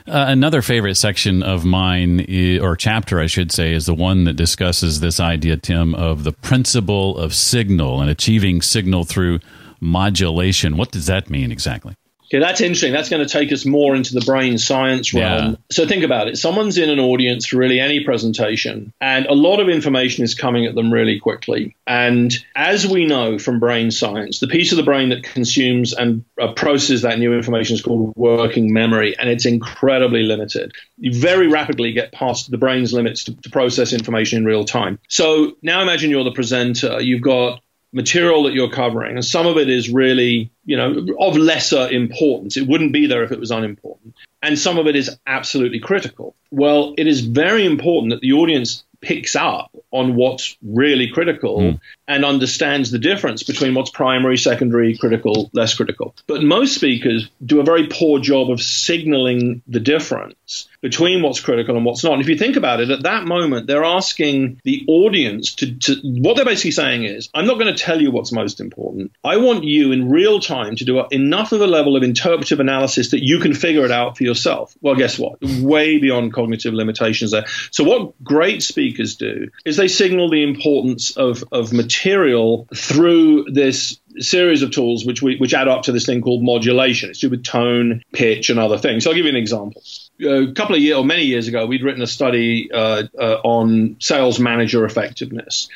Uh, 0.07 0.25
another 0.29 0.63
favorite 0.63 0.95
section 0.95 1.43
of 1.43 1.67
mine, 1.67 2.21
or 2.63 2.77
chapter, 2.77 3.21
I 3.21 3.27
should 3.27 3.53
say, 3.53 3.75
is 3.75 3.85
the 3.85 3.95
one 3.95 4.25
that 4.25 4.35
discusses 4.35 5.01
this 5.01 5.21
idea, 5.21 5.59
Tim, 5.59 5.95
of 5.95 6.25
the 6.25 6.33
principle 6.33 7.19
of 7.19 7.35
signal 7.35 8.01
and 8.01 8.09
achieving 8.09 8.63
signal 8.63 9.05
through 9.05 9.41
modulation. 9.81 10.79
What 10.79 10.91
does 10.91 11.07
that 11.07 11.29
mean 11.29 11.53
exactly? 11.53 11.95
Okay, 12.31 12.41
that's 12.41 12.61
interesting. 12.61 12.93
That's 12.93 13.09
going 13.09 13.27
to 13.27 13.33
take 13.33 13.53
us 13.53 13.65
more 13.65 13.97
into 13.97 14.13
the 14.13 14.21
brain 14.21 14.59
science 14.59 15.15
realm. 15.15 15.53
Yeah. 15.53 15.57
So 15.71 15.87
think 15.87 16.05
about 16.05 16.29
it. 16.29 16.37
Someone's 16.37 16.77
in 16.77 16.91
an 16.91 16.99
audience 16.99 17.47
for 17.47 17.57
really 17.57 17.81
any 17.81 18.05
presentation, 18.05 18.93
and 19.01 19.25
a 19.27 19.35
lot 19.35 19.61
of 19.61 19.69
information 19.69 20.25
is 20.25 20.35
coming 20.35 20.67
at 20.67 20.75
them 20.75 20.93
really 20.93 21.19
quickly. 21.19 21.75
And 21.87 22.33
as 22.55 22.87
we 22.87 23.07
know 23.07 23.39
from 23.39 23.61
brain 23.61 23.91
science, 23.91 24.41
the 24.41 24.47
piece 24.47 24.73
of 24.73 24.77
the 24.77 24.83
brain 24.83 25.09
that 25.09 25.23
consumes 25.23 25.95
and 25.95 26.25
uh, 26.41 26.53
processes 26.53 27.03
that 27.03 27.19
new 27.19 27.33
information 27.35 27.75
is 27.75 27.83
called 27.83 28.13
working 28.15 28.75
memory, 28.75 29.17
and 29.19 29.31
it's 29.31 29.47
incredibly 29.47 30.23
limited. 30.23 30.73
You 30.99 31.15
very 31.15 31.49
rapidly 31.49 31.93
get 31.93 32.13
past 32.13 32.51
the 32.51 32.59
brain's 32.59 32.93
limits 32.93 33.25
to, 33.25 33.37
to 33.37 33.51
process 33.51 33.95
information 33.95 34.39
in 34.39 34.45
real 34.45 34.65
time. 34.65 34.99
So 35.09 35.57
now 35.63 35.81
imagine 35.81 36.11
you're 36.11 36.25
the 36.25 36.33
presenter. 36.33 37.01
You've 37.01 37.23
got 37.23 37.63
material 37.93 38.45
that 38.45 38.53
you're 38.53 38.71
covering, 38.71 39.17
and 39.17 39.25
some 39.25 39.47
of 39.47 39.57
it 39.57 39.69
is 39.69 39.91
really, 39.91 40.51
you 40.65 40.77
know, 40.77 41.07
of 41.19 41.37
lesser 41.37 41.89
importance. 41.89 42.57
It 42.57 42.67
wouldn't 42.67 42.93
be 42.93 43.07
there 43.07 43.23
if 43.23 43.33
it 43.33 43.41
was 43.41 43.51
unimportant. 43.51 44.15
And 44.43 44.59
some 44.59 44.79
of 44.79 44.87
it 44.87 44.95
is 44.95 45.19
absolutely 45.27 45.81
critical. 45.81 46.37
Well, 46.51 46.95
it 46.97 47.07
is 47.07 47.21
very 47.21 47.67
important 47.67 48.11
that 48.13 48.21
the 48.21 48.33
audience 48.33 48.85
picks 49.01 49.37
up 49.37 49.71
on 49.91 50.17
what's 50.17 50.57
really 50.63 51.09
critical 51.09 51.59
mm. 51.59 51.81
and 52.07 52.25
understands 52.25 52.91
the 52.91 52.99
difference 52.99 53.43
between 53.43 53.75
what's 53.75 53.91
primary, 53.91 54.37
secondary, 54.37 54.97
critical, 54.97 55.51
less 55.53 55.75
critical. 55.75 56.15
But 56.27 56.43
most 56.43 56.75
speakers 56.75 57.31
do 57.45 57.61
a 57.61 57.65
very 57.65 57.87
poor 57.89 58.19
job 58.19 58.51
of 58.51 58.61
signaling 58.61 59.63
the 59.69 59.81
difference 59.81 60.69
between 60.81 61.23
what's 61.23 61.41
critical 61.41 61.77
and 61.77 61.85
what's 61.85 62.05
not. 62.05 62.15
And 62.15 62.23
if 62.23 62.29
you 62.29 62.37
think 62.37 62.57
about 62.57 62.81
it, 62.81 62.91
at 62.91 63.03
that 63.03 63.25
moment, 63.25 63.67
they're 63.67 63.85
asking 63.85 64.61
the 64.65 64.85
audience 64.87 65.55
to, 65.57 65.75
to 65.79 65.97
what 66.03 66.37
they're 66.37 66.45
basically 66.45 66.71
saying 66.73 67.05
is, 67.05 67.29
I'm 67.35 67.47
not 67.47 67.59
going 67.59 67.75
to 67.75 67.83
tell 67.83 68.01
you 68.01 68.11
what's 68.11 68.33
most 68.33 68.61
important. 68.61 69.13
I 69.25 69.39
want 69.39 69.65
you 69.65 69.93
in 69.93 70.09
real 70.09 70.41
time 70.41 70.77
to 70.77 70.85
do 70.85 71.05
enough 71.11 71.53
of 71.53 71.61
a 71.61 71.67
level 71.67 71.97
of 71.97 72.03
interpretive 72.03 72.61
analysis 72.61 73.11
that 73.11 73.25
you 73.25 73.41
can 73.41 73.55
figure 73.55 73.85
it 73.85 73.91
out 73.91 74.17
for 74.17 74.25
yourself. 74.25 74.77
Well, 74.81 74.95
guess 74.95 75.19
what? 75.19 75.39
Way 75.43 75.99
beyond 75.99 76.33
cognitive 76.33 76.75
limitations 76.75 77.33
there. 77.33 77.47
So 77.71 77.85
what 77.85 78.23
great 78.23 78.63
speakers 78.63 79.17
do 79.17 79.49
is 79.65 79.77
they 79.77 79.89
signal 79.89 80.31
the 80.31 80.43
importance 80.43 81.17
of, 81.17 81.45
of 81.53 81.73
material 81.73 82.69
through 82.75 83.47
this 83.53 83.99
series 84.19 84.63
of 84.63 84.71
tools 84.71 85.05
which 85.05 85.23
we, 85.23 85.37
which 85.37 85.55
add 85.55 85.69
up 85.69 85.83
to 85.83 85.93
this 85.93 86.07
thing 86.07 86.21
called 86.21 86.43
modulation. 86.43 87.11
It's 87.11 87.21
to 87.21 87.27
do 87.29 87.31
with 87.31 87.45
tone, 87.45 88.03
pitch, 88.13 88.51
and 88.51 88.59
other 88.59 88.79
things. 88.79 89.05
So 89.05 89.11
I'll 89.11 89.17
give 89.17 89.27
you 89.27 89.31
an 89.31 89.37
example. 89.37 89.83
A 90.21 90.53
couple 90.53 90.75
of 90.75 90.81
years 90.81 90.97
or 90.97 91.05
many 91.05 91.25
years 91.25 91.49
ago, 91.49 91.67
we'd 91.67 91.83
written 91.83 92.03
a 92.03 92.07
study 92.07 92.71
uh, 92.73 93.05
uh, 93.19 93.41
on 93.45 93.97
sales 94.01 94.39
manager 94.41 94.85
effectiveness. 94.85 95.69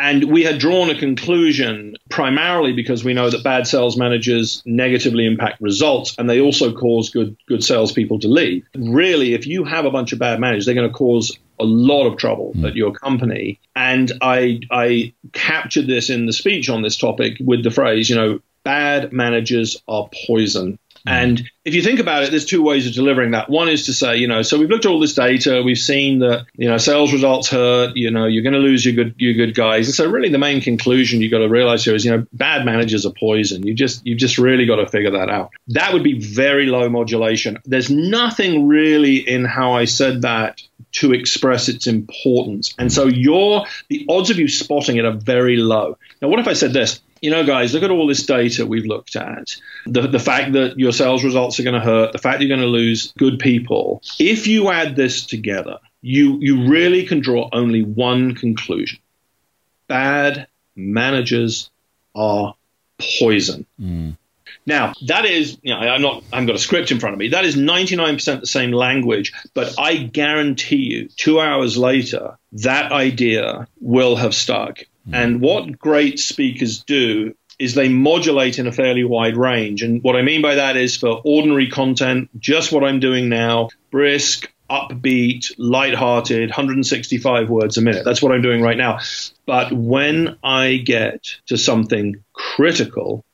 And 0.00 0.24
we 0.32 0.44
had 0.44 0.58
drawn 0.58 0.88
a 0.88 0.98
conclusion 0.98 1.94
primarily 2.08 2.72
because 2.72 3.04
we 3.04 3.12
know 3.12 3.28
that 3.28 3.44
bad 3.44 3.66
sales 3.66 3.98
managers 3.98 4.62
negatively 4.64 5.26
impact 5.26 5.60
results 5.60 6.14
and 6.16 6.28
they 6.28 6.40
also 6.40 6.72
cause 6.72 7.10
good 7.10 7.36
good 7.46 7.62
salespeople 7.62 8.18
to 8.20 8.28
leave. 8.28 8.64
Really, 8.74 9.34
if 9.34 9.46
you 9.46 9.64
have 9.64 9.84
a 9.84 9.90
bunch 9.90 10.14
of 10.14 10.18
bad 10.18 10.40
managers, 10.40 10.64
they're 10.64 10.74
going 10.74 10.88
to 10.88 10.94
cause 10.94 11.38
a 11.60 11.64
lot 11.64 12.06
of 12.06 12.16
trouble 12.16 12.54
mm. 12.56 12.66
at 12.66 12.76
your 12.76 12.92
company. 12.92 13.60
And 13.76 14.10
I 14.22 14.60
I 14.70 15.12
captured 15.34 15.86
this 15.86 16.08
in 16.08 16.24
the 16.24 16.32
speech 16.32 16.70
on 16.70 16.80
this 16.80 16.96
topic 16.96 17.36
with 17.38 17.62
the 17.62 17.70
phrase, 17.70 18.08
you 18.08 18.16
know, 18.16 18.40
bad 18.64 19.12
managers 19.12 19.82
are 19.86 20.08
poison. 20.26 20.78
Mm. 21.06 21.12
And 21.12 21.50
if 21.64 21.74
you 21.74 21.82
think 21.82 22.00
about 22.00 22.22
it, 22.22 22.30
there's 22.30 22.46
two 22.46 22.62
ways 22.62 22.86
of 22.86 22.92
delivering 22.94 23.32
that. 23.32 23.48
One 23.48 23.68
is 23.68 23.86
to 23.86 23.92
say, 23.92 24.16
you 24.16 24.26
know, 24.26 24.42
so 24.42 24.58
we've 24.58 24.68
looked 24.68 24.84
at 24.84 24.90
all 24.90 25.00
this 25.00 25.14
data, 25.14 25.62
we've 25.64 25.78
seen 25.78 26.20
that, 26.20 26.46
you 26.54 26.68
know, 26.68 26.78
sales 26.78 27.12
results 27.12 27.48
hurt, 27.48 27.96
you 27.96 28.10
know, 28.10 28.26
you're 28.26 28.42
going 28.42 28.54
to 28.54 28.58
lose 28.58 28.84
your 28.84 28.94
good 28.94 29.14
your 29.18 29.34
good 29.34 29.54
guys. 29.54 29.86
And 29.86 29.94
so 29.94 30.08
really 30.10 30.30
the 30.30 30.38
main 30.38 30.60
conclusion 30.60 31.20
you've 31.20 31.30
got 31.30 31.38
to 31.38 31.48
realize 31.48 31.84
here 31.84 31.94
is, 31.94 32.04
you 32.04 32.10
know, 32.10 32.26
bad 32.32 32.64
managers 32.64 33.06
are 33.06 33.12
poison. 33.12 33.66
You 33.66 33.74
just 33.74 34.06
you've 34.06 34.18
just 34.18 34.38
really 34.38 34.66
got 34.66 34.76
to 34.76 34.86
figure 34.88 35.12
that 35.12 35.28
out. 35.28 35.52
That 35.68 35.92
would 35.92 36.04
be 36.04 36.18
very 36.18 36.66
low 36.66 36.88
modulation. 36.88 37.58
There's 37.64 37.90
nothing 37.90 38.66
really 38.68 39.16
in 39.16 39.44
how 39.44 39.72
I 39.72 39.84
said 39.84 40.22
that 40.22 40.62
to 40.92 41.12
express 41.12 41.68
its 41.68 41.86
importance. 41.86 42.74
And 42.78 42.92
so 42.92 43.06
your 43.06 43.66
the 43.88 44.06
odds 44.08 44.30
of 44.30 44.38
you 44.38 44.48
spotting 44.48 44.96
it 44.96 45.04
are 45.04 45.12
very 45.12 45.56
low. 45.56 45.98
Now 46.20 46.28
what 46.28 46.40
if 46.40 46.48
I 46.48 46.54
said 46.54 46.72
this? 46.72 47.00
You 47.20 47.30
know, 47.30 47.44
guys, 47.44 47.74
look 47.74 47.82
at 47.82 47.90
all 47.90 48.06
this 48.06 48.24
data 48.24 48.66
we've 48.66 48.86
looked 48.86 49.16
at. 49.16 49.56
The, 49.86 50.02
the 50.02 50.18
fact 50.18 50.52
that 50.52 50.78
your 50.78 50.92
sales 50.92 51.22
results 51.22 51.60
are 51.60 51.62
going 51.62 51.74
to 51.74 51.84
hurt, 51.84 52.12
the 52.12 52.18
fact 52.18 52.40
you're 52.40 52.48
going 52.48 52.60
to 52.60 52.66
lose 52.66 53.12
good 53.18 53.38
people. 53.38 54.02
If 54.18 54.46
you 54.46 54.70
add 54.70 54.96
this 54.96 55.26
together, 55.26 55.78
you, 56.00 56.38
you 56.40 56.68
really 56.68 57.04
can 57.06 57.20
draw 57.20 57.48
only 57.52 57.82
one 57.82 58.34
conclusion 58.34 59.00
bad 59.90 60.46
managers 60.76 61.68
are 62.14 62.54
poison. 63.18 63.66
Mm. 63.78 64.16
Now, 64.64 64.92
that 65.08 65.24
is, 65.24 65.58
you 65.62 65.74
know, 65.74 65.80
I'm 65.80 66.00
not, 66.00 66.22
I've 66.32 66.46
got 66.46 66.54
a 66.54 66.60
script 66.60 66.92
in 66.92 67.00
front 67.00 67.14
of 67.14 67.18
me. 67.18 67.28
That 67.28 67.44
is 67.44 67.56
99% 67.56 68.40
the 68.40 68.46
same 68.46 68.70
language, 68.70 69.32
but 69.52 69.74
I 69.78 69.96
guarantee 69.96 70.76
you, 70.76 71.08
two 71.08 71.40
hours 71.40 71.76
later, 71.76 72.38
that 72.52 72.92
idea 72.92 73.66
will 73.80 74.14
have 74.14 74.32
stuck. 74.34 74.84
Hmm. 75.06 75.14
And 75.14 75.40
what 75.40 75.78
great 75.78 76.18
speakers 76.18 76.82
do 76.82 77.34
is 77.58 77.74
they 77.74 77.88
modulate 77.88 78.58
in 78.58 78.66
a 78.66 78.72
fairly 78.72 79.04
wide 79.04 79.36
range. 79.36 79.82
And 79.82 80.02
what 80.02 80.16
I 80.16 80.22
mean 80.22 80.40
by 80.40 80.54
that 80.56 80.76
is 80.76 80.96
for 80.96 81.20
ordinary 81.24 81.68
content, 81.68 82.30
just 82.40 82.72
what 82.72 82.82
I'm 82.82 83.00
doing 83.00 83.28
now, 83.28 83.68
brisk, 83.90 84.50
upbeat, 84.70 85.52
light-hearted, 85.58 86.48
165 86.48 87.50
words 87.50 87.76
a 87.76 87.82
minute. 87.82 88.04
That's 88.04 88.22
what 88.22 88.32
I'm 88.32 88.40
doing 88.40 88.62
right 88.62 88.78
now. 88.78 89.00
But 89.44 89.72
when 89.72 90.38
I 90.42 90.76
get 90.76 91.36
to 91.46 91.58
something 91.58 92.24
critical, 92.32 93.24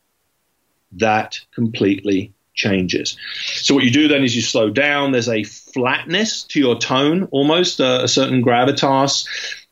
that 0.92 1.38
completely 1.54 2.32
changes. 2.54 3.18
So 3.44 3.74
what 3.74 3.84
you 3.84 3.90
do 3.90 4.08
then 4.08 4.24
is 4.24 4.34
you 4.34 4.42
slow 4.42 4.70
down. 4.70 5.12
There's 5.12 5.28
a 5.28 5.44
flatness 5.44 6.44
to 6.44 6.58
your 6.58 6.78
tone, 6.78 7.28
almost 7.30 7.80
a, 7.80 8.04
a 8.04 8.08
certain 8.08 8.42
gravitas. 8.42 9.26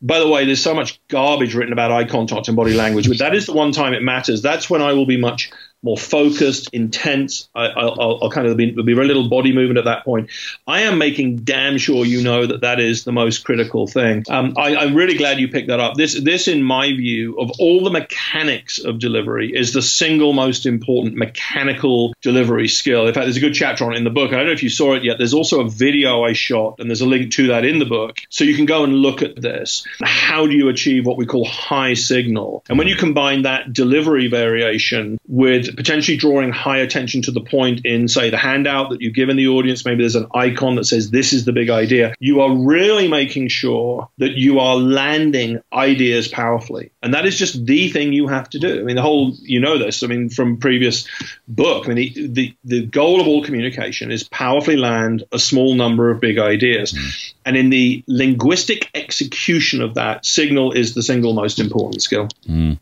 By 0.04 0.18
the 0.18 0.28
way, 0.28 0.44
there's 0.44 0.62
so 0.62 0.74
much 0.74 1.00
garbage 1.08 1.54
written 1.54 1.72
about 1.72 1.90
eye 1.90 2.04
contact 2.04 2.48
and 2.48 2.56
body 2.56 2.74
language, 2.74 3.08
but 3.08 3.18
that 3.18 3.34
is 3.34 3.46
the 3.46 3.54
one 3.54 3.72
time 3.72 3.94
it 3.94 4.02
matters. 4.02 4.42
That's 4.42 4.68
when 4.68 4.82
I 4.82 4.92
will 4.92 5.06
be 5.06 5.16
much 5.16 5.50
more 5.84 5.98
focused, 5.98 6.70
intense. 6.72 7.48
I, 7.54 7.84
will 7.84 8.30
kind 8.30 8.46
of 8.46 8.56
be, 8.56 8.70
be 8.70 8.92
a 8.92 8.96
little 8.96 9.28
body 9.28 9.52
movement 9.52 9.78
at 9.78 9.84
that 9.84 10.04
point. 10.04 10.30
I 10.66 10.82
am 10.82 10.96
making 10.98 11.44
damn 11.44 11.76
sure 11.76 12.06
you 12.06 12.22
know 12.22 12.46
that 12.46 12.62
that 12.62 12.80
is 12.80 13.04
the 13.04 13.12
most 13.12 13.44
critical 13.44 13.86
thing. 13.86 14.24
Um, 14.30 14.54
I, 14.56 14.76
I'm 14.76 14.94
really 14.94 15.16
glad 15.16 15.38
you 15.38 15.48
picked 15.48 15.68
that 15.68 15.80
up. 15.80 15.94
This, 15.94 16.18
this, 16.18 16.48
in 16.48 16.62
my 16.62 16.86
view, 16.88 17.38
of 17.38 17.52
all 17.58 17.84
the 17.84 17.90
mechanics 17.90 18.78
of 18.78 18.98
delivery, 18.98 19.52
is 19.54 19.74
the 19.74 19.82
single 19.82 20.32
most 20.32 20.64
important 20.64 21.16
mechanical 21.16 22.14
delivery 22.22 22.68
skill. 22.68 23.06
In 23.06 23.12
fact, 23.12 23.26
there's 23.26 23.36
a 23.36 23.40
good 23.40 23.54
chapter 23.54 23.84
on 23.84 23.92
it 23.92 23.98
in 23.98 24.04
the 24.04 24.10
book. 24.10 24.32
I 24.32 24.36
don't 24.36 24.46
know 24.46 24.52
if 24.52 24.62
you 24.62 24.70
saw 24.70 24.94
it 24.94 25.04
yet. 25.04 25.18
There's 25.18 25.34
also 25.34 25.60
a 25.60 25.68
video 25.68 26.24
I 26.24 26.32
shot, 26.32 26.76
and 26.78 26.88
there's 26.88 27.02
a 27.02 27.06
link 27.06 27.32
to 27.32 27.48
that 27.48 27.66
in 27.66 27.78
the 27.78 27.84
book. 27.84 28.20
So 28.30 28.44
you 28.44 28.56
can 28.56 28.64
go 28.64 28.84
and 28.84 28.94
look 28.94 29.20
at 29.20 29.40
this. 29.40 29.86
How 30.02 30.46
do 30.46 30.54
you 30.54 30.70
achieve 30.70 31.04
what 31.04 31.18
we 31.18 31.26
call 31.26 31.44
high 31.44 31.92
signal? 31.92 32.64
And 32.70 32.78
when 32.78 32.88
you 32.88 32.96
combine 32.96 33.42
that 33.42 33.74
delivery 33.74 34.28
variation 34.28 35.18
with 35.28 35.73
potentially 35.76 36.16
drawing 36.16 36.52
high 36.52 36.78
attention 36.78 37.22
to 37.22 37.30
the 37.30 37.40
point 37.40 37.84
in, 37.84 38.08
say, 38.08 38.30
the 38.30 38.36
handout 38.36 38.90
that 38.90 39.00
you've 39.00 39.14
given 39.14 39.36
the 39.36 39.48
audience, 39.48 39.84
maybe 39.84 40.02
there's 40.02 40.16
an 40.16 40.28
icon 40.34 40.76
that 40.76 40.84
says, 40.84 41.10
This 41.10 41.32
is 41.32 41.44
the 41.44 41.52
big 41.52 41.70
idea. 41.70 42.14
You 42.18 42.42
are 42.42 42.56
really 42.56 43.08
making 43.08 43.48
sure 43.48 44.08
that 44.18 44.32
you 44.32 44.60
are 44.60 44.76
landing 44.76 45.60
ideas 45.72 46.28
powerfully. 46.28 46.90
And 47.02 47.14
that 47.14 47.26
is 47.26 47.38
just 47.38 47.64
the 47.64 47.88
thing 47.90 48.12
you 48.12 48.28
have 48.28 48.48
to 48.50 48.58
do. 48.58 48.80
I 48.80 48.82
mean, 48.82 48.96
the 48.96 49.02
whole, 49.02 49.32
you 49.42 49.60
know 49.60 49.78
this, 49.78 50.02
I 50.02 50.06
mean, 50.06 50.28
from 50.28 50.58
previous 50.58 51.06
book, 51.48 51.86
I 51.86 51.94
mean, 51.94 52.14
the, 52.14 52.26
the, 52.28 52.56
the 52.64 52.86
goal 52.86 53.20
of 53.20 53.26
all 53.26 53.44
communication 53.44 54.10
is 54.10 54.24
powerfully 54.24 54.76
land 54.76 55.24
a 55.32 55.38
small 55.38 55.74
number 55.74 56.10
of 56.10 56.20
big 56.20 56.38
ideas. 56.38 56.92
Mm. 56.92 57.34
And 57.46 57.56
in 57.56 57.70
the 57.70 58.04
linguistic 58.06 58.90
execution 58.94 59.82
of 59.82 59.94
that, 59.94 60.24
signal 60.24 60.72
is 60.72 60.94
the 60.94 61.02
single 61.02 61.34
most 61.34 61.58
important 61.58 62.02
skill. 62.02 62.28
Mm. 62.48 62.78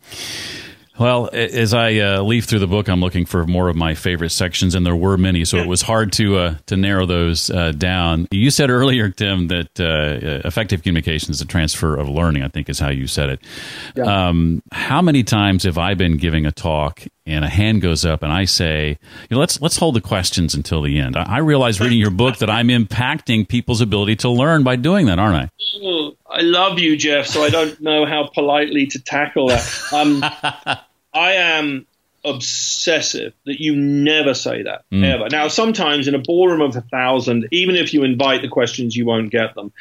Well, 0.99 1.31
as 1.33 1.73
I 1.73 1.95
uh, 1.97 2.23
leaf 2.23 2.45
through 2.45 2.59
the 2.59 2.67
book, 2.67 2.89
I'm 2.89 3.01
looking 3.01 3.25
for 3.25 3.47
more 3.47 3.69
of 3.69 3.77
my 3.77 3.95
favorite 3.95 4.31
sections, 4.31 4.75
and 4.75 4.85
there 4.85 4.95
were 4.95 5.17
many, 5.17 5.45
so 5.47 5.57
it 5.57 5.67
was 5.67 5.81
hard 5.81 6.13
to 6.15 6.37
uh, 6.37 6.55
to 6.67 6.77
narrow 6.77 7.07
those 7.07 7.49
uh, 7.49 7.73
down. 7.73 8.29
You 8.31 8.51
said 8.51 8.69
earlier, 8.69 9.09
Tim, 9.09 9.49
that 9.49 9.81
uh, 9.81 10.47
effective 10.47 10.83
communication 10.83 11.31
is 11.31 11.41
a 11.41 11.47
transfer 11.47 11.97
of 11.97 12.09
learning. 12.11 12.43
I 12.43 12.49
think 12.49 12.69
is 12.69 12.79
how 12.79 12.91
you 12.91 13.07
said 13.07 13.31
it. 13.31 13.41
Yeah. 13.97 14.29
Um, 14.29 14.63
how 14.71 15.01
many 15.01 15.23
times 15.23 15.65
have 15.65 15.79
I 15.79 15.95
been 15.95 16.19
giving 16.19 16.45
a 16.45 16.53
talk 16.53 17.03
and 17.25 17.45
a 17.45 17.49
hand 17.49 17.81
goes 17.81 18.05
up, 18.05 18.23
and 18.23 18.31
I 18.31 18.45
say, 18.45 18.89
you 18.91 19.35
know, 19.35 19.39
"Let's 19.39 19.63
let's 19.63 19.79
hold 19.79 19.95
the 19.97 20.03
questions 20.03 20.55
until 20.55 20.83
the 20.83 20.99
end." 20.99 21.17
I, 21.17 21.23
I 21.23 21.39
realize 21.39 21.81
reading 21.81 21.99
your 21.99 22.11
book 22.11 22.37
that 22.39 22.51
I'm 22.51 22.69
impacting 22.69 23.49
people's 23.49 23.81
ability 23.81 24.17
to 24.17 24.29
learn 24.29 24.63
by 24.63 24.77
doing 24.77 25.07
that, 25.07 25.19
aren't 25.19 25.37
I? 25.37 25.51
I 26.33 26.41
love 26.41 26.79
you, 26.79 26.97
Jeff, 26.97 27.27
so 27.27 27.43
I 27.43 27.51
don't 27.51 27.81
know 27.81 28.07
how 28.07 28.29
politely 28.33 28.87
to 28.89 29.03
tackle 29.03 29.49
that. 29.49 29.93
Um, 29.93 30.25
I 31.15 31.33
am 31.35 31.87
obsessive 32.25 33.33
that 33.47 33.61
you 33.61 33.75
never 33.75 34.35
say 34.35 34.63
that 34.63 34.85
mm. 34.93 35.05
ever. 35.05 35.29
Now, 35.29 35.49
sometimes 35.49 36.09
in 36.09 36.15
a 36.15 36.21
ballroom 36.21 36.61
of 36.61 36.77
a 36.77 36.81
thousand, 36.81 37.49
even 37.51 37.75
if 37.75 37.93
you 37.93 38.05
invite 38.05 38.43
the 38.43 38.49
questions, 38.49 38.95
you 38.95 39.05
won't 39.05 39.31
get 39.31 39.55
them. 39.55 39.73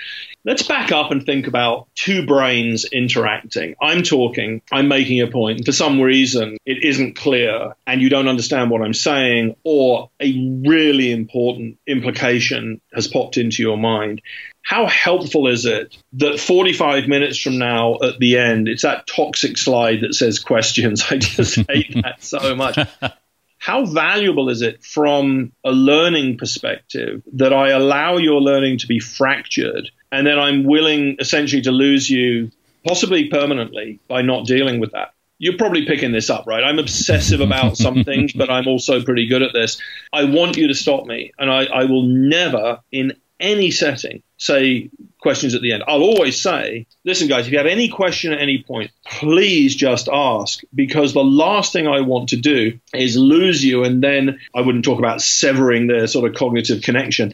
Let's 0.44 0.64
back 0.64 0.92
up 0.92 1.12
and 1.12 1.24
think 1.24 1.46
about 1.46 1.88
two 1.94 2.26
brains 2.26 2.86
interacting. 2.86 3.76
I'm 3.80 4.02
talking, 4.02 4.62
I'm 4.72 4.88
making 4.88 5.22
a 5.22 5.28
point, 5.28 5.32
point. 5.32 5.66
for 5.66 5.72
some 5.72 6.02
reason 6.02 6.58
it 6.66 6.84
isn't 6.84 7.16
clear, 7.16 7.76
and 7.86 8.02
you 8.02 8.10
don't 8.10 8.28
understand 8.28 8.72
what 8.72 8.82
I'm 8.82 8.94
saying, 8.94 9.56
or 9.64 10.10
a 10.20 10.62
really 10.66 11.12
important 11.12 11.78
implication 11.86 12.82
has 12.94 13.08
popped 13.08 13.38
into 13.38 13.62
your 13.62 13.78
mind 13.78 14.22
how 14.64 14.86
helpful 14.86 15.48
is 15.48 15.66
it 15.66 15.98
that 16.14 16.40
45 16.40 17.08
minutes 17.08 17.38
from 17.38 17.58
now 17.58 17.96
at 18.02 18.20
the 18.20 18.38
end, 18.38 18.68
it's 18.68 18.84
that 18.84 19.08
toxic 19.08 19.58
slide 19.58 20.02
that 20.02 20.14
says 20.14 20.40
questions? 20.40 21.04
I 21.10 21.18
just 21.18 21.56
hate 21.70 22.02
that 22.04 22.24
so 22.24 22.56
much. 22.56 22.78
How 23.58 23.86
valuable 23.86 24.50
is 24.50 24.64
it 24.64 24.84
from 24.84 25.52
a 25.64 25.72
learning 25.72 26.40
perspective 26.40 27.22
that 27.34 27.54
I 27.54 27.70
allow 27.70 28.18
your 28.18 28.42
learning 28.42 28.80
to 28.80 28.88
be 28.88 29.00
fractured 29.00 29.92
and 30.12 30.26
then 30.26 30.40
I'm 30.40 30.64
willing 30.64 31.18
essentially 31.20 31.62
to 31.62 31.72
lose 31.72 32.10
you 32.10 32.50
possibly 32.88 33.30
permanently 33.30 34.00
by 34.08 34.24
not 34.24 34.48
dealing 34.48 34.80
with 34.80 34.94
that? 34.94 35.14
You're 35.38 35.58
probably 35.58 35.86
picking 35.86 36.12
this 36.12 36.32
up, 36.32 36.48
right? 36.48 36.64
I'm 36.64 36.80
obsessive 36.80 37.40
about 37.40 37.78
some 37.78 38.04
things, 38.06 38.34
but 38.34 38.50
I'm 38.50 38.68
also 38.68 39.04
pretty 39.04 39.28
good 39.28 39.44
at 39.44 39.54
this. 39.54 39.80
I 40.12 40.24
want 40.24 40.58
you 40.58 40.68
to 40.68 40.74
stop 40.74 41.06
me, 41.06 41.32
and 41.38 41.52
I, 41.52 41.66
I 41.66 41.86
will 41.86 42.04
never, 42.04 42.80
in 42.92 43.14
any 43.42 43.72
setting, 43.72 44.24
say 44.38 44.90
questions 45.20 45.54
at 45.54 45.62
the 45.62 45.72
end. 45.72 45.84
I'll 45.88 46.02
always 46.02 46.42
say, 46.42 46.88
listen, 47.06 47.28
guys, 47.28 47.46
if 47.46 47.52
you 47.52 47.58
have 47.60 47.68
any 47.68 47.90
question 47.90 48.34
at 48.34 48.40
any 48.40 48.64
point, 48.64 48.92
please 49.06 49.76
just 49.76 50.10
ask 50.12 50.62
because 50.74 51.14
the 51.14 51.24
last 51.24 51.74
thing 51.74 51.88
I 51.88 52.02
want 52.02 52.30
to 52.30 52.38
do 52.38 52.80
is 52.94 53.18
lose 53.18 53.64
you. 53.64 53.84
And 53.84 54.04
then 54.04 54.40
I 54.56 54.62
wouldn't 54.62 54.84
talk 54.84 55.00
about 55.00 55.22
severing 55.22 55.88
the 55.88 56.08
sort 56.08 56.30
of 56.30 56.36
cognitive 56.36 56.82
connection 56.82 57.34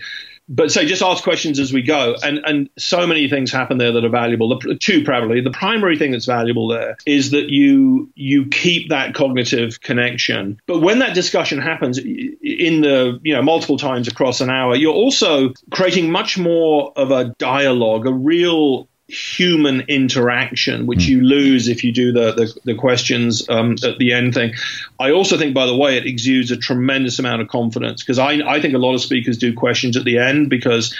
but 0.50 0.72
say 0.72 0.86
just 0.86 1.02
ask 1.02 1.24
questions 1.24 1.60
as 1.60 1.74
we 1.74 1.82
go. 1.82 2.16
And 2.24 2.40
and 2.46 2.70
so 2.78 3.06
many 3.06 3.30
things 3.30 3.52
happen 3.52 3.78
there 3.78 3.92
that 3.92 4.06
are 4.06 4.10
valuable. 4.10 4.50
The 4.50 4.76
two 4.76 5.04
probably. 5.04 5.42
The 5.42 5.52
primary 5.52 5.98
thing 5.98 6.12
that's 6.12 6.26
valuable 6.26 6.68
there 6.68 6.98
is 7.06 7.32
that 7.32 7.50
you 7.50 8.10
you 8.16 8.48
keep 8.48 8.90
that 8.90 9.14
cognitive 9.14 9.82
connection. 9.82 10.60
But 10.66 10.80
when 10.80 11.00
that 11.00 11.14
discussion 11.14 11.60
happens 11.60 11.98
in 11.98 12.82
the 12.82 13.20
you 13.24 13.34
know 13.34 13.42
multiple 13.42 13.78
times 13.78 14.08
across 14.08 14.42
an 14.42 14.50
hour 14.50 14.76
you're 14.76 14.94
also 14.94 15.54
creating 15.72 16.12
much 16.12 16.38
more 16.38 16.94
of 16.96 17.12
a 17.12 17.36
dialogue 17.38 18.08
a 18.08 18.12
real 18.12 18.88
human 19.08 19.82
interaction, 19.82 20.86
which 20.86 21.00
mm. 21.00 21.08
you 21.08 21.22
lose 21.22 21.68
if 21.70 21.84
you 21.84 21.94
do 21.94 22.12
the 22.12 22.34
the, 22.34 22.60
the 22.66 22.76
questions 22.76 23.48
um, 23.50 23.76
at 23.84 23.98
the 23.98 24.14
end 24.14 24.34
thing. 24.34 24.54
I 25.00 25.12
also 25.12 25.38
think, 25.38 25.54
by 25.54 25.66
the 25.66 25.76
way, 25.76 25.98
it 25.98 26.06
exudes 26.06 26.52
a 26.52 26.58
tremendous 26.58 27.20
amount 27.20 27.42
of 27.42 27.48
confidence 27.48 28.04
because 28.04 28.20
I 28.20 28.34
I 28.46 28.62
think 28.62 28.74
a 28.74 28.80
lot 28.80 28.96
of 28.96 29.02
speakers 29.02 29.38
do 29.38 29.54
questions 29.54 29.96
at 29.96 30.04
the 30.04 30.18
end 30.18 30.50
because 30.50 30.96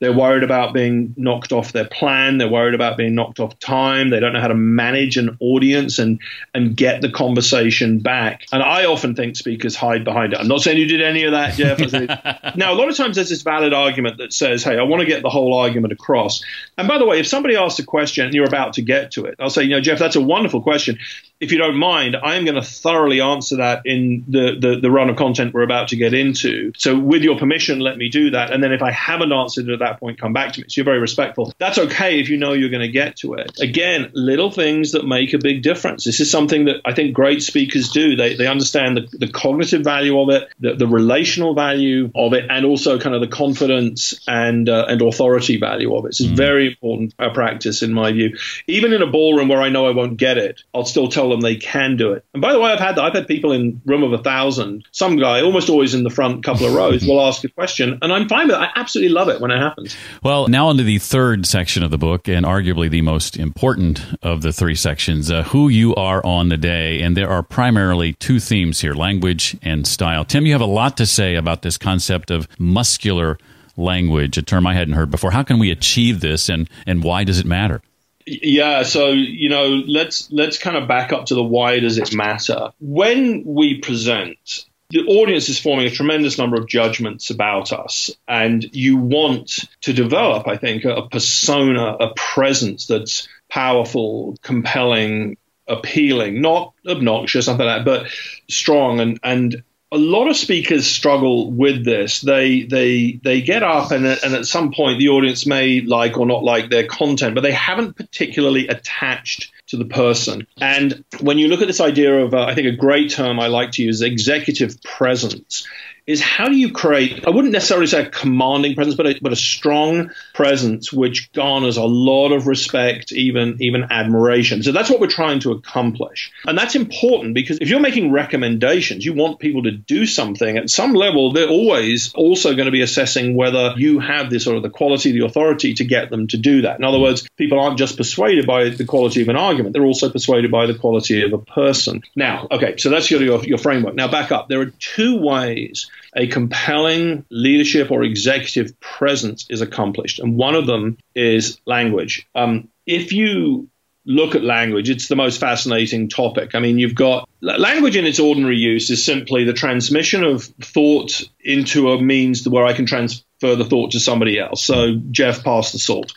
they're 0.00 0.12
worried 0.12 0.44
about 0.44 0.72
being 0.72 1.14
knocked 1.16 1.52
off 1.52 1.72
their 1.72 1.84
plan. 1.84 2.38
They're 2.38 2.48
worried 2.48 2.74
about 2.74 2.96
being 2.96 3.14
knocked 3.14 3.40
off 3.40 3.58
time. 3.58 4.10
They 4.10 4.20
don't 4.20 4.32
know 4.32 4.40
how 4.40 4.48
to 4.48 4.54
manage 4.54 5.16
an 5.16 5.36
audience 5.40 5.98
and 5.98 6.20
and 6.54 6.76
get 6.76 7.00
the 7.02 7.10
conversation 7.10 7.98
back. 7.98 8.44
And 8.52 8.62
I 8.62 8.84
often 8.84 9.14
think 9.14 9.36
speakers 9.36 9.74
hide 9.74 10.04
behind 10.04 10.32
it. 10.32 10.38
I'm 10.38 10.48
not 10.48 10.60
saying 10.60 10.78
you 10.78 10.86
did 10.86 11.02
any 11.02 11.24
of 11.24 11.32
that, 11.32 11.54
Jeff. 11.54 11.78
now, 12.56 12.72
a 12.72 12.76
lot 12.76 12.88
of 12.88 12.96
times 12.96 13.16
there's 13.16 13.28
this 13.28 13.42
valid 13.42 13.72
argument 13.72 14.18
that 14.18 14.32
says, 14.32 14.62
"Hey, 14.62 14.78
I 14.78 14.82
want 14.82 15.00
to 15.00 15.06
get 15.06 15.22
the 15.22 15.30
whole 15.30 15.54
argument 15.54 15.92
across." 15.92 16.42
And 16.76 16.86
by 16.86 16.98
the 16.98 17.06
way, 17.06 17.18
if 17.18 17.26
somebody 17.26 17.56
asks 17.56 17.80
a 17.80 17.84
question 17.84 18.26
and 18.26 18.34
you're 18.34 18.46
about 18.46 18.74
to 18.74 18.82
get 18.82 19.12
to 19.12 19.24
it, 19.24 19.36
I'll 19.40 19.50
say, 19.50 19.64
"You 19.64 19.70
know, 19.70 19.80
Jeff, 19.80 19.98
that's 19.98 20.16
a 20.16 20.20
wonderful 20.20 20.62
question 20.62 20.98
if 21.40 21.52
you 21.52 21.58
don't 21.58 21.76
mind, 21.76 22.16
I 22.16 22.34
am 22.34 22.44
going 22.44 22.56
to 22.56 22.62
thoroughly 22.62 23.20
answer 23.20 23.56
that 23.56 23.82
in 23.84 24.24
the, 24.26 24.56
the, 24.60 24.80
the, 24.80 24.90
run 24.90 25.08
of 25.08 25.16
content 25.16 25.54
we're 25.54 25.62
about 25.62 25.88
to 25.88 25.96
get 25.96 26.12
into. 26.12 26.72
So, 26.76 26.98
with 26.98 27.22
your 27.22 27.38
permission, 27.38 27.78
let 27.78 27.96
me 27.96 28.08
do 28.08 28.30
that. 28.30 28.52
And 28.52 28.62
then 28.62 28.72
if 28.72 28.82
I 28.82 28.90
haven't 28.90 29.32
answered 29.32 29.68
it 29.68 29.72
at 29.74 29.78
that 29.78 30.00
point, 30.00 30.20
come 30.20 30.32
back 30.32 30.54
to 30.54 30.60
me. 30.60 30.66
So, 30.68 30.80
you're 30.80 30.84
very 30.84 30.98
respectful. 30.98 31.52
That's 31.58 31.78
okay 31.78 32.18
if 32.18 32.28
you 32.28 32.38
know 32.38 32.54
you're 32.54 32.70
going 32.70 32.82
to 32.82 32.88
get 32.88 33.16
to 33.18 33.34
it. 33.34 33.60
Again, 33.60 34.10
little 34.14 34.50
things 34.50 34.92
that 34.92 35.06
make 35.06 35.32
a 35.32 35.38
big 35.38 35.62
difference. 35.62 36.04
This 36.04 36.18
is 36.18 36.28
something 36.28 36.64
that 36.64 36.80
I 36.84 36.92
think 36.92 37.14
great 37.14 37.42
speakers 37.42 37.90
do. 37.90 38.16
They, 38.16 38.34
they 38.34 38.48
understand 38.48 38.96
the, 38.96 39.18
the 39.18 39.28
cognitive 39.28 39.82
value 39.82 40.20
of 40.20 40.30
it, 40.30 40.48
the, 40.58 40.74
the 40.74 40.88
relational 40.88 41.54
value 41.54 42.10
of 42.16 42.32
it, 42.32 42.46
and 42.50 42.66
also 42.66 42.98
kind 42.98 43.14
of 43.14 43.20
the 43.20 43.28
confidence 43.28 44.24
and, 44.26 44.68
uh, 44.68 44.86
and 44.88 45.00
authority 45.02 45.56
value 45.56 45.94
of 45.94 46.04
it. 46.06 46.08
It's 46.08 46.24
mm-hmm. 46.24 46.34
very 46.34 46.66
important 46.68 47.14
uh, 47.18 47.32
practice, 47.32 47.82
in 47.82 47.92
my 47.92 48.10
view. 48.10 48.36
Even 48.66 48.92
in 48.92 49.02
a 49.02 49.06
ballroom 49.06 49.48
where 49.48 49.62
I 49.62 49.68
know 49.68 49.86
I 49.86 49.92
won't 49.92 50.16
get 50.16 50.36
it, 50.36 50.62
I'll 50.74 50.84
still 50.84 51.08
tell 51.08 51.27
them 51.30 51.40
they 51.40 51.56
can 51.56 51.96
do 51.96 52.12
it. 52.12 52.24
And 52.32 52.40
by 52.40 52.52
the 52.52 52.60
way, 52.60 52.70
I've 52.70 52.78
had 52.78 52.98
I've 52.98 53.14
had 53.14 53.26
people 53.26 53.52
in 53.52 53.80
room 53.84 54.02
of 54.02 54.12
a 54.12 54.18
thousand. 54.18 54.84
Some 54.92 55.16
guy, 55.16 55.40
almost 55.40 55.68
always 55.68 55.94
in 55.94 56.04
the 56.04 56.10
front 56.10 56.44
couple 56.44 56.66
of 56.66 56.74
rows, 56.74 57.06
will 57.06 57.20
ask 57.20 57.44
a 57.44 57.48
question, 57.48 57.98
and 58.02 58.12
I'm 58.12 58.28
fine 58.28 58.48
with 58.48 58.56
it. 58.56 58.60
I 58.60 58.70
absolutely 58.76 59.12
love 59.12 59.28
it 59.28 59.40
when 59.40 59.50
it 59.50 59.58
happens. 59.58 59.96
Well, 60.22 60.48
now 60.48 60.68
onto 60.68 60.84
the 60.84 60.98
third 60.98 61.46
section 61.46 61.82
of 61.82 61.90
the 61.90 61.98
book, 61.98 62.28
and 62.28 62.44
arguably 62.44 62.90
the 62.90 63.02
most 63.02 63.36
important 63.36 64.02
of 64.22 64.42
the 64.42 64.52
three 64.52 64.74
sections: 64.74 65.30
uh, 65.30 65.44
who 65.44 65.68
you 65.68 65.94
are 65.94 66.24
on 66.24 66.48
the 66.48 66.56
day. 66.56 67.00
And 67.02 67.16
there 67.16 67.30
are 67.30 67.42
primarily 67.42 68.14
two 68.14 68.40
themes 68.40 68.80
here: 68.80 68.94
language 68.94 69.56
and 69.62 69.86
style. 69.86 70.24
Tim, 70.24 70.46
you 70.46 70.52
have 70.52 70.60
a 70.60 70.66
lot 70.66 70.96
to 70.98 71.06
say 71.06 71.34
about 71.34 71.62
this 71.62 71.78
concept 71.78 72.30
of 72.30 72.48
muscular 72.58 73.38
language, 73.76 74.36
a 74.36 74.42
term 74.42 74.66
I 74.66 74.74
hadn't 74.74 74.94
heard 74.94 75.10
before. 75.10 75.30
How 75.30 75.42
can 75.42 75.58
we 75.58 75.70
achieve 75.70 76.20
this, 76.20 76.48
and 76.48 76.68
and 76.86 77.02
why 77.02 77.24
does 77.24 77.38
it 77.38 77.46
matter? 77.46 77.80
Yeah, 78.28 78.82
so 78.82 79.08
you 79.08 79.48
know, 79.48 79.82
let's 79.86 80.30
let's 80.30 80.58
kind 80.58 80.76
of 80.76 80.88
back 80.88 81.12
up 81.12 81.26
to 81.26 81.34
the 81.34 81.42
why 81.42 81.80
does 81.80 81.98
it 81.98 82.14
matter? 82.14 82.70
When 82.78 83.42
we 83.44 83.78
present, 83.78 84.64
the 84.90 85.00
audience 85.00 85.48
is 85.48 85.60
forming 85.60 85.86
a 85.86 85.90
tremendous 85.90 86.38
number 86.38 86.56
of 86.56 86.66
judgments 86.66 87.30
about 87.30 87.72
us, 87.72 88.10
and 88.26 88.64
you 88.72 88.96
want 88.96 89.68
to 89.82 89.92
develop, 89.92 90.48
I 90.48 90.56
think, 90.56 90.84
a, 90.84 91.08
persona, 91.08 91.96
a 92.00 92.14
presence 92.14 92.86
that's 92.86 93.28
powerful, 93.50 94.36
compelling, 94.42 95.36
appealing, 95.66 96.40
not 96.40 96.74
obnoxious, 96.86 97.44
something 97.44 97.66
like 97.66 97.84
that, 97.84 97.84
but 97.84 98.10
strong 98.48 99.00
and 99.00 99.20
and 99.22 99.62
a 99.90 99.96
lot 99.96 100.28
of 100.28 100.36
speakers 100.36 100.86
struggle 100.86 101.50
with 101.50 101.84
this. 101.84 102.20
They 102.20 102.62
they 102.62 103.20
they 103.22 103.40
get 103.40 103.62
up 103.62 103.90
and 103.90 104.06
and 104.06 104.34
at 104.34 104.46
some 104.46 104.72
point 104.72 104.98
the 104.98 105.08
audience 105.08 105.46
may 105.46 105.80
like 105.80 106.18
or 106.18 106.26
not 106.26 106.44
like 106.44 106.68
their 106.68 106.86
content, 106.86 107.34
but 107.34 107.40
they 107.40 107.52
haven't 107.52 107.96
particularly 107.96 108.68
attached 108.68 109.50
to 109.68 109.76
the 109.76 109.86
person. 109.86 110.46
And 110.60 111.04
when 111.20 111.38
you 111.38 111.48
look 111.48 111.62
at 111.62 111.68
this 111.68 111.80
idea 111.80 112.24
of, 112.24 112.34
uh, 112.34 112.44
I 112.44 112.54
think 112.54 112.66
a 112.66 112.76
great 112.76 113.10
term 113.10 113.38
I 113.38 113.48
like 113.48 113.72
to 113.72 113.82
use, 113.82 114.00
executive 114.02 114.82
presence, 114.82 115.66
is 116.08 116.22
how 116.22 116.48
do 116.48 116.56
you 116.56 116.72
create, 116.72 117.26
I 117.26 117.30
wouldn't 117.30 117.52
necessarily 117.52 117.86
say 117.86 118.02
a 118.02 118.08
commanding 118.08 118.74
presence, 118.74 118.96
but 118.96 119.06
a, 119.06 119.18
but 119.20 119.30
a 119.30 119.36
strong 119.36 120.10
presence 120.32 120.90
which 120.90 121.30
garners 121.32 121.76
a 121.76 121.84
lot 121.84 122.32
of 122.32 122.46
respect, 122.46 123.12
even, 123.12 123.58
even 123.60 123.84
admiration. 123.90 124.62
So 124.62 124.72
that's 124.72 124.88
what 124.88 125.00
we're 125.00 125.08
trying 125.08 125.40
to 125.40 125.52
accomplish. 125.52 126.32
And 126.46 126.56
that's 126.56 126.74
important 126.74 127.34
because 127.34 127.58
if 127.60 127.68
you're 127.68 127.78
making 127.78 128.10
recommendations, 128.10 129.04
you 129.04 129.12
want 129.12 129.38
people 129.38 129.64
to 129.64 129.70
do 129.70 130.06
something 130.06 130.56
at 130.56 130.70
some 130.70 130.94
level, 130.94 131.34
they're 131.34 131.46
always 131.46 132.14
also 132.14 132.54
going 132.54 132.64
to 132.64 132.72
be 132.72 132.80
assessing 132.80 133.36
whether 133.36 133.74
you 133.76 134.00
have 134.00 134.30
this 134.30 134.44
sort 134.44 134.56
of 134.56 134.62
the 134.62 134.70
quality, 134.70 135.12
the 135.12 135.26
authority 135.26 135.74
to 135.74 135.84
get 135.84 136.08
them 136.08 136.26
to 136.28 136.38
do 136.38 136.62
that. 136.62 136.78
In 136.78 136.84
other 136.84 136.98
words, 136.98 137.28
people 137.36 137.60
aren't 137.60 137.76
just 137.76 137.98
persuaded 137.98 138.46
by 138.46 138.70
the 138.70 138.86
quality 138.86 139.20
of 139.20 139.28
an 139.28 139.36
argument, 139.36 139.74
they're 139.74 139.84
also 139.84 140.08
persuaded 140.08 140.50
by 140.50 140.64
the 140.64 140.74
quality 140.74 141.22
of 141.22 141.34
a 141.34 141.38
person. 141.38 142.02
Now, 142.16 142.48
okay, 142.50 142.78
so 142.78 142.88
that's 142.88 143.10
your, 143.10 143.22
your, 143.22 143.44
your 143.44 143.58
framework. 143.58 143.94
Now 143.94 144.10
back 144.10 144.32
up. 144.32 144.48
There 144.48 144.62
are 144.62 144.72
two 144.78 145.20
ways 145.20 145.90
a 146.18 146.26
compelling 146.26 147.24
leadership 147.30 147.92
or 147.92 148.02
executive 148.02 148.78
presence 148.80 149.46
is 149.48 149.60
accomplished. 149.60 150.18
And 150.18 150.36
one 150.36 150.56
of 150.56 150.66
them 150.66 150.98
is 151.14 151.60
language. 151.64 152.26
Um, 152.34 152.68
if 152.86 153.12
you 153.12 153.68
look 154.04 154.34
at 154.34 154.42
language, 154.42 154.90
it's 154.90 155.06
the 155.06 155.14
most 155.14 155.38
fascinating 155.38 156.08
topic. 156.08 156.56
I 156.56 156.58
mean, 156.58 156.78
you've 156.78 156.96
got 156.96 157.28
language 157.40 157.94
in 157.94 158.04
its 158.04 158.18
ordinary 158.18 158.56
use 158.56 158.90
is 158.90 159.04
simply 159.04 159.44
the 159.44 159.52
transmission 159.52 160.24
of 160.24 160.42
thought 160.42 161.22
into 161.40 161.92
a 161.92 162.02
means 162.02 162.48
where 162.48 162.66
I 162.66 162.72
can 162.72 162.86
transfer 162.86 163.54
the 163.54 163.64
thought 163.64 163.92
to 163.92 164.00
somebody 164.00 164.40
else. 164.40 164.64
So, 164.64 164.96
Jeff, 165.12 165.44
pass 165.44 165.70
the 165.70 165.78
salt. 165.78 166.12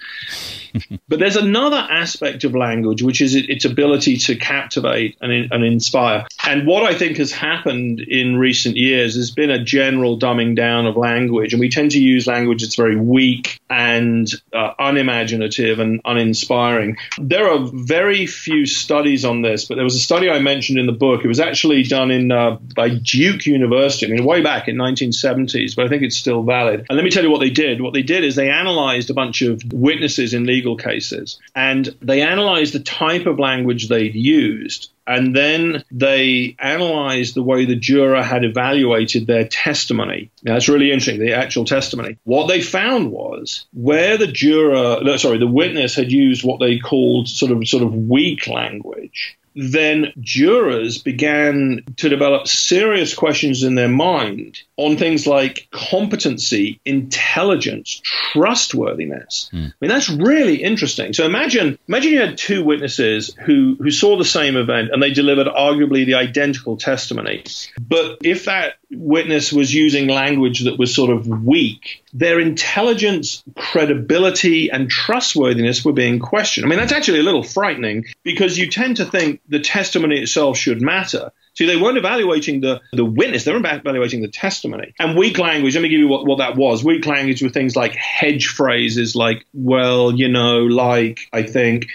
But 1.08 1.20
there's 1.20 1.36
another 1.36 1.78
aspect 1.78 2.44
of 2.44 2.56
language, 2.56 3.02
which 3.02 3.22
is 3.22 3.36
its 3.36 3.66
ability 3.66 4.18
to 4.18 4.36
captivate 4.36 5.18
and, 5.22 5.52
and 5.52 5.64
inspire. 5.64 6.26
And 6.46 6.68
what 6.68 6.84
I 6.84 6.98
think 6.98 7.18
has 7.18 7.32
happened 7.32 8.00
in 8.00 8.38
recent 8.38 8.78
years 8.78 9.16
has 9.16 9.32
been 9.32 9.50
a 9.50 9.64
general 9.64 10.20
dumbing 10.20 10.56
down 10.56 10.86
of 10.86 10.98
language. 10.98 11.54
And 11.54 11.60
we 11.60 11.70
tend 11.70 11.92
to 11.92 12.00
use 12.00 12.28
language 12.28 12.62
that's 12.62 12.76
very 12.76 12.96
weak 12.96 13.60
and 13.70 14.28
uh, 14.54 14.74
unimaginative 14.80 15.80
and 15.80 16.02
uninspiring. 16.06 16.98
There 17.20 17.50
are 17.50 17.60
very 17.74 18.26
few 18.26 18.66
studies 18.66 19.26
on 19.26 19.42
this, 19.42 19.66
but 19.66 19.76
there 19.76 19.84
was 19.84 19.96
a 19.96 20.00
study 20.00 20.30
I 20.30 20.40
mentioned 20.40 20.80
in 20.80 20.86
the 20.86 20.92
book. 20.92 21.24
It 21.24 21.28
was 21.28 21.40
actually 21.40 21.84
done 21.84 22.12
in 22.12 22.32
uh, 22.32 22.58
by 22.76 22.90
Duke 22.90 23.46
University, 23.46 24.08
I 24.08 24.10
mean, 24.10 24.26
way 24.26 24.42
back 24.42 24.68
in 24.68 24.76
1970s, 24.76 25.76
but 25.76 25.86
I 25.86 25.90
think 25.90 26.04
it's 26.04 26.18
still 26.18 26.44
valid. 26.44 26.86
And 26.90 26.98
let 26.98 27.04
me 27.04 27.10
tell 27.10 27.24
you 27.24 27.32
what 27.32 27.40
they 27.40 27.50
did. 27.50 27.82
What 27.82 27.94
they 27.94 28.04
did 28.04 28.24
is 28.24 28.36
they 28.36 28.50
analyzed 28.50 29.10
a 29.10 29.14
bunch 29.14 29.42
of 29.42 29.62
witnesses 29.72 30.34
in 30.34 30.46
legal 30.46 30.61
legal 30.62 30.78
cases. 30.78 31.40
And 31.56 31.90
they 32.02 32.22
analyzed 32.22 32.74
the 32.74 32.80
type 32.80 33.26
of 33.26 33.40
language 33.40 33.90
they'd 33.90 34.14
used. 34.14 34.92
And 35.08 35.36
then 35.36 35.84
they 35.92 36.56
analyzed 36.60 37.36
the 37.36 37.44
way 37.44 37.66
the 37.66 37.76
juror 37.76 38.22
had 38.22 38.44
evaluated 38.44 39.28
their 39.28 39.48
testimony. 39.48 40.32
Now, 40.44 40.54
that's 40.54 40.70
really 40.70 40.92
interesting, 40.92 41.20
the 41.20 41.34
actual 41.34 41.66
testimony. 41.66 42.18
What 42.24 42.48
they 42.48 42.62
found 42.62 43.12
was 43.12 43.66
where 43.74 44.18
the 44.18 44.28
juror, 44.28 45.18
sorry, 45.18 45.40
the 45.40 45.48
witness 45.48 45.96
had 45.96 46.12
used 46.12 46.44
what 46.44 46.60
they 46.60 46.80
called 46.80 47.28
sort 47.28 47.52
of 47.52 47.68
sort 47.68 47.84
of 47.84 47.94
weak 47.94 48.48
language 48.48 49.38
then 49.56 50.14
jurors 50.20 50.98
began 50.98 51.84
to 51.98 52.10
develop 52.10 52.48
serious 52.48 53.14
questions 53.14 53.64
in 53.64 53.76
their 53.76 53.90
mind 53.90 54.60
on 54.78 54.98
things 54.98 55.28
like 55.28 55.68
competency, 55.72 56.80
intelligence, 56.86 58.02
trustworthiness. 58.04 59.50
Mm. 59.54 59.68
I 59.68 59.74
mean, 59.82 59.90
that's 59.90 60.10
really 60.10 60.64
interesting. 60.64 61.14
So 61.14 61.26
imagine, 61.26 61.78
imagine 61.88 62.14
you 62.14 62.22
had 62.22 62.38
two 62.38 62.64
witnesses 62.64 63.36
who, 63.46 63.78
who 63.80 63.92
saw 63.92 64.18
the 64.18 64.26
same 64.26 64.56
event 64.56 64.91
and 64.92 65.02
they 65.02 65.12
delivered 65.12 65.48
arguably 65.48 66.06
the 66.06 66.16
identical 66.16 66.78
testimony. 66.78 67.44
But 67.80 68.18
if 68.24 68.46
that 68.46 68.76
witness 68.92 69.54
was 69.54 69.74
using 69.74 70.08
language 70.08 70.66
that 70.66 70.78
was 70.78 70.94
sort 70.94 71.10
of 71.10 71.28
weak, 71.28 72.04
their 72.14 72.40
intelligence, 72.40 73.44
credibility, 73.56 74.70
and 74.70 74.90
trustworthiness 74.90 75.86
were 75.86 75.94
being 75.94 76.20
questioned. 76.20 76.66
I 76.66 76.70
mean, 76.70 76.80
that's 76.80 76.92
actually 76.92 77.20
a 77.20 77.24
little 77.24 77.44
frightening 77.44 78.06
because 78.24 78.58
you 78.58 78.70
tend 78.70 78.98
to 78.98 79.06
think 79.06 79.42
the 79.48 79.60
testimony 79.60 80.20
itself 80.20 80.58
should 80.58 80.82
matter. 80.82 81.32
See, 81.54 81.66
they 81.66 81.78
weren't 81.78 81.98
evaluating 81.98 82.62
the, 82.62 82.82
the 82.94 83.04
witness, 83.06 83.44
they 83.44 83.52
weren't 83.52 83.66
evaluating 83.66 84.22
the 84.22 84.30
testimony. 84.30 84.94
And 85.00 85.18
weak 85.18 85.38
language, 85.38 85.76
let 85.76 85.82
me 85.82 85.90
give 85.90 86.00
you 86.00 86.08
what, 86.08 86.26
what 86.26 86.38
that 86.38 86.56
was. 86.56 86.84
Weak 86.84 87.06
language 87.06 87.42
were 87.42 87.50
things 87.50 87.76
like 87.76 87.94
hedge 87.96 88.48
phrases 88.48 89.16
like, 89.16 89.46
well, 89.54 90.14
you 90.14 90.30
know, 90.30 90.60
like, 90.60 91.20
I 91.34 91.44
think, 91.44 91.88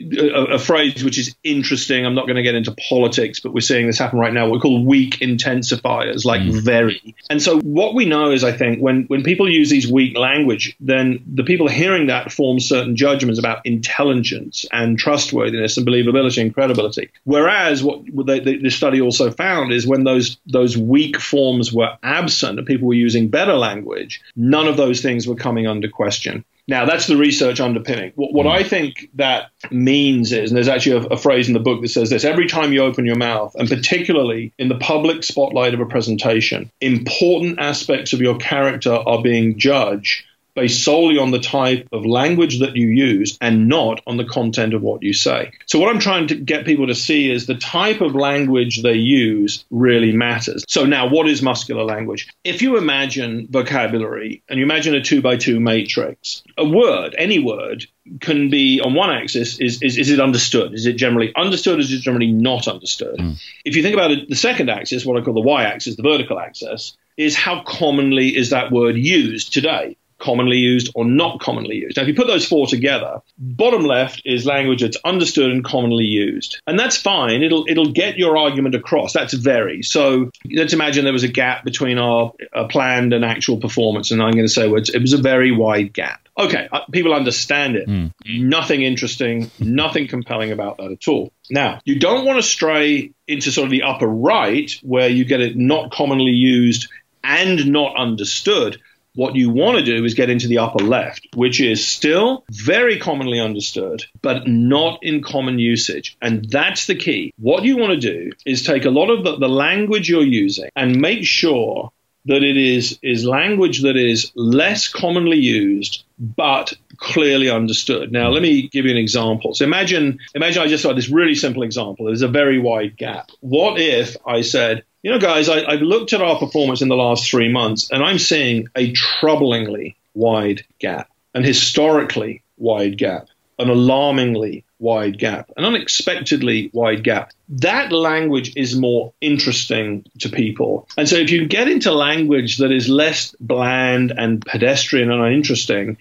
a, 0.00 0.54
a, 0.54 0.58
phrase 0.58 1.04
which 1.04 1.18
is 1.18 1.34
interesting. 1.44 2.04
I'm 2.04 2.14
not 2.14 2.26
going 2.26 2.36
to 2.36 2.42
get 2.42 2.54
into 2.54 2.72
politics, 2.88 3.40
but 3.40 3.52
we're 3.52 3.60
seeing 3.60 3.86
this 3.86 3.98
happen 3.98 4.18
right 4.18 4.32
now. 4.32 4.46
What 4.48 4.54
we 4.54 4.60
call 4.60 4.84
weak 4.84 5.18
intensifiers, 5.20 6.24
like 6.24 6.42
mm. 6.42 6.60
very. 6.62 7.14
And 7.30 7.40
so 7.40 7.60
what 7.60 7.94
we 7.94 8.04
know 8.04 8.30
is, 8.30 8.44
I 8.44 8.52
think, 8.52 8.80
when 8.80 9.04
when 9.04 9.22
people 9.22 9.50
use 9.50 9.70
these 9.70 9.90
weak 9.90 10.16
language, 10.16 10.76
then 10.80 11.22
the 11.26 11.44
people 11.44 11.68
hearing 11.68 12.08
that 12.08 12.32
form 12.32 12.60
certain 12.60 12.96
judgments 12.96 13.38
about 13.38 13.64
intelligence 13.64 14.66
and 14.72 14.98
trustworthiness 14.98 15.76
and 15.76 15.86
believability 15.86 16.40
and 16.42 16.52
credibility. 16.52 17.10
Whereas 17.24 17.82
what 17.82 18.04
the, 18.04 18.58
the 18.62 18.70
study 18.70 19.00
also 19.00 19.30
found 19.30 19.72
is 19.72 19.86
when 19.86 20.04
those 20.04 20.38
those 20.46 20.76
weak 20.76 21.20
forms 21.20 21.72
were 21.72 21.96
absent 22.02 22.58
and 22.58 22.66
people 22.66 22.88
were 22.88 22.94
using 22.94 23.28
better 23.28 23.54
language, 23.54 24.22
none 24.36 24.66
of 24.66 24.76
those 24.76 25.00
things 25.00 25.26
were 25.26 25.36
coming 25.36 25.66
under 25.66 25.88
question. 25.88 26.44
Now, 26.66 26.86
that's 26.86 27.06
the 27.06 27.16
research 27.16 27.60
underpinning. 27.60 28.12
What, 28.14 28.32
what 28.32 28.46
hmm. 28.46 28.52
I 28.52 28.62
think 28.62 29.10
that 29.14 29.50
means 29.70 30.32
is, 30.32 30.50
and 30.50 30.56
there's 30.56 30.68
actually 30.68 31.06
a, 31.06 31.08
a, 31.08 31.16
phrase 31.16 31.48
in 31.48 31.54
the 31.54 31.60
book 31.60 31.82
that 31.82 31.88
says 31.88 32.10
this 32.10 32.24
every 32.24 32.46
time 32.46 32.72
you 32.72 32.82
open 32.82 33.04
your 33.04 33.16
mouth, 33.16 33.54
and 33.54 33.68
particularly 33.68 34.52
in 34.58 34.68
the 34.68 34.78
public 34.78 35.24
spotlight 35.24 35.74
of 35.74 35.80
a 35.80 35.86
presentation, 35.86 36.70
important 36.80 37.58
aspects 37.58 38.12
of 38.12 38.20
your 38.20 38.36
character 38.38 38.92
are 38.92 39.22
being 39.22 39.58
judged 39.58 40.24
based 40.54 40.84
solely 40.84 41.18
on 41.18 41.30
the 41.30 41.40
type 41.40 41.88
of 41.92 42.06
language 42.06 42.60
that 42.60 42.76
you 42.76 42.88
use 42.88 43.36
and 43.40 43.68
not 43.68 44.00
on 44.06 44.16
the 44.16 44.24
content 44.24 44.74
of 44.74 44.82
what 44.82 45.02
you 45.02 45.12
say. 45.12 45.52
So, 45.66 45.78
what 45.78 45.88
I'm 45.88 45.98
trying 45.98 46.28
to 46.28 46.34
get 46.34 46.64
people 46.64 46.86
to 46.86 46.94
see 46.94 47.30
is 47.30 47.46
the 47.46 47.56
type 47.56 48.00
of 48.00 48.14
language 48.14 48.82
they 48.82 48.94
use 48.94 49.64
really 49.70 50.12
matters. 50.12 50.64
So, 50.68 50.84
now 50.84 51.08
what 51.08 51.28
is 51.28 51.42
muscular 51.42 51.84
language? 51.84 52.28
If 52.44 52.62
you 52.62 52.76
imagine 52.76 53.48
vocabulary 53.50 54.42
and 54.48 54.58
you 54.58 54.64
imagine 54.64 54.94
a 54.94 55.02
two 55.02 55.22
by 55.22 55.36
two 55.36 55.60
matrix, 55.60 56.42
a 56.56 56.64
word, 56.64 57.14
any 57.18 57.38
word, 57.38 57.86
can 58.20 58.50
be 58.50 58.80
on 58.80 58.94
one 58.94 59.10
axis 59.10 59.58
is, 59.58 59.82
is, 59.82 59.96
is 59.96 60.10
it 60.10 60.20
understood? 60.20 60.74
Is 60.74 60.86
it 60.86 60.94
generally 60.94 61.32
understood? 61.34 61.80
Is 61.80 61.92
it 61.92 62.00
generally 62.00 62.30
not 62.30 62.68
understood? 62.68 63.16
Mm. 63.16 63.42
If 63.64 63.76
you 63.76 63.82
think 63.82 63.94
about 63.94 64.10
it, 64.10 64.28
the 64.28 64.36
second 64.36 64.68
axis, 64.68 65.06
what 65.06 65.20
I 65.20 65.24
call 65.24 65.34
the 65.34 65.40
y 65.40 65.64
axis, 65.64 65.96
the 65.96 66.02
vertical 66.02 66.38
axis, 66.38 66.96
is 67.16 67.34
how 67.34 67.62
commonly 67.62 68.36
is 68.36 68.50
that 68.50 68.70
word 68.70 68.96
used 68.96 69.52
today? 69.52 69.96
Commonly 70.24 70.56
used 70.56 70.90
or 70.94 71.04
not 71.04 71.40
commonly 71.40 71.76
used. 71.76 71.96
Now, 71.96 72.02
if 72.02 72.08
you 72.08 72.14
put 72.14 72.26
those 72.26 72.46
four 72.46 72.66
together, 72.66 73.20
bottom 73.38 73.84
left 73.84 74.22
is 74.24 74.46
language 74.46 74.80
that's 74.80 74.96
understood 75.04 75.50
and 75.50 75.62
commonly 75.62 76.04
used. 76.04 76.60
And 76.66 76.78
that's 76.78 76.96
fine. 76.96 77.42
It'll, 77.42 77.66
it'll 77.68 77.92
get 77.92 78.16
your 78.16 78.38
argument 78.38 78.74
across. 78.74 79.12
That's 79.12 79.34
very. 79.34 79.82
So 79.82 80.30
let's 80.50 80.72
imagine 80.72 81.04
there 81.04 81.12
was 81.12 81.24
a 81.24 81.28
gap 81.28 81.64
between 81.64 81.98
our, 81.98 82.32
our 82.54 82.66
planned 82.68 83.12
and 83.12 83.24
actual 83.24 83.58
performance. 83.58 84.10
And 84.10 84.22
I'm 84.22 84.32
going 84.32 84.46
to 84.46 84.52
say 84.52 84.66
well, 84.66 84.82
it 84.82 85.00
was 85.00 85.12
a 85.12 85.18
very 85.18 85.52
wide 85.52 85.92
gap. 85.92 86.26
Okay, 86.36 86.68
uh, 86.72 86.80
people 86.90 87.14
understand 87.14 87.76
it. 87.76 87.88
Mm. 87.88 88.12
Nothing 88.26 88.82
interesting, 88.82 89.50
nothing 89.60 90.08
compelling 90.08 90.50
about 90.50 90.78
that 90.78 90.90
at 90.90 91.06
all. 91.06 91.32
Now, 91.48 91.80
you 91.84 92.00
don't 92.00 92.24
want 92.24 92.38
to 92.38 92.42
stray 92.42 93.12
into 93.28 93.52
sort 93.52 93.66
of 93.66 93.70
the 93.70 93.82
upper 93.82 94.08
right 94.08 94.70
where 94.82 95.08
you 95.08 95.24
get 95.24 95.40
it 95.40 95.56
not 95.56 95.92
commonly 95.92 96.32
used 96.32 96.88
and 97.22 97.72
not 97.72 97.96
understood 97.96 98.80
what 99.14 99.36
you 99.36 99.50
want 99.50 99.78
to 99.78 99.84
do 99.84 100.04
is 100.04 100.14
get 100.14 100.30
into 100.30 100.48
the 100.48 100.58
upper 100.58 100.82
left, 100.84 101.28
which 101.34 101.60
is 101.60 101.86
still 101.86 102.44
very 102.50 102.98
commonly 102.98 103.40
understood, 103.40 104.04
but 104.22 104.46
not 104.46 104.98
in 105.02 105.22
common 105.22 105.58
usage. 105.58 106.16
And 106.20 106.48
that's 106.50 106.86
the 106.86 106.94
key. 106.94 107.32
What 107.38 107.64
you 107.64 107.76
want 107.76 107.92
to 107.92 108.12
do 108.12 108.32
is 108.44 108.62
take 108.62 108.84
a 108.84 108.90
lot 108.90 109.10
of 109.10 109.24
the, 109.24 109.36
the 109.36 109.48
language 109.48 110.08
you're 110.08 110.22
using 110.22 110.68
and 110.76 111.00
make 111.00 111.24
sure 111.24 111.92
that 112.26 112.42
it 112.42 112.56
is, 112.56 112.98
is 113.02 113.24
language 113.24 113.82
that 113.82 113.96
is 113.96 114.32
less 114.34 114.88
commonly 114.88 115.38
used, 115.38 116.04
but 116.18 116.72
clearly 116.96 117.50
understood. 117.50 118.12
Now, 118.12 118.30
let 118.30 118.42
me 118.42 118.68
give 118.68 118.86
you 118.86 118.90
an 118.90 118.96
example. 118.96 119.54
So 119.54 119.64
imagine, 119.64 120.18
imagine 120.34 120.62
I 120.62 120.68
just 120.68 120.82
saw 120.82 120.94
this 120.94 121.08
really 121.08 121.34
simple 121.34 121.62
example. 121.62 122.06
There's 122.06 122.22
a 122.22 122.28
very 122.28 122.58
wide 122.58 122.96
gap. 122.96 123.30
What 123.40 123.78
if 123.78 124.16
I 124.26 124.40
said, 124.40 124.84
you 125.02 125.10
know, 125.10 125.18
guys, 125.18 125.48
I, 125.48 125.72
have 125.72 125.82
looked 125.82 126.12
at 126.12 126.22
our 126.22 126.38
performance 126.38 126.80
in 126.80 126.88
the 126.88 126.96
last 126.96 127.30
three 127.30 127.52
months, 127.52 127.90
and 127.90 128.02
I'm 128.02 128.18
seeing 128.18 128.68
a 128.74 128.92
troublingly 128.92 129.96
wide 130.14 130.64
gap, 130.78 131.10
an 131.34 131.44
historically 131.44 132.42
wide 132.56 132.96
gap, 132.96 133.28
an 133.58 133.68
alarmingly 133.68 134.64
wide 134.84 135.18
gap, 135.18 135.50
an 135.56 135.64
unexpectedly 135.64 136.70
wide 136.74 137.02
gap. 137.02 137.32
That 137.48 137.90
language 137.90 138.52
is 138.54 138.76
more 138.76 139.14
interesting 139.20 140.04
to 140.20 140.28
people. 140.28 140.86
And 140.96 141.08
so 141.08 141.16
if 141.16 141.30
you 141.30 141.46
get 141.48 141.68
into 141.68 141.90
language 141.90 142.58
that 142.58 142.70
is 142.70 142.88
less 142.88 143.34
bland 143.40 144.12
and 144.16 144.44
pedestrian 144.44 145.10
and 145.10 145.22
uninteresting, 145.22 145.96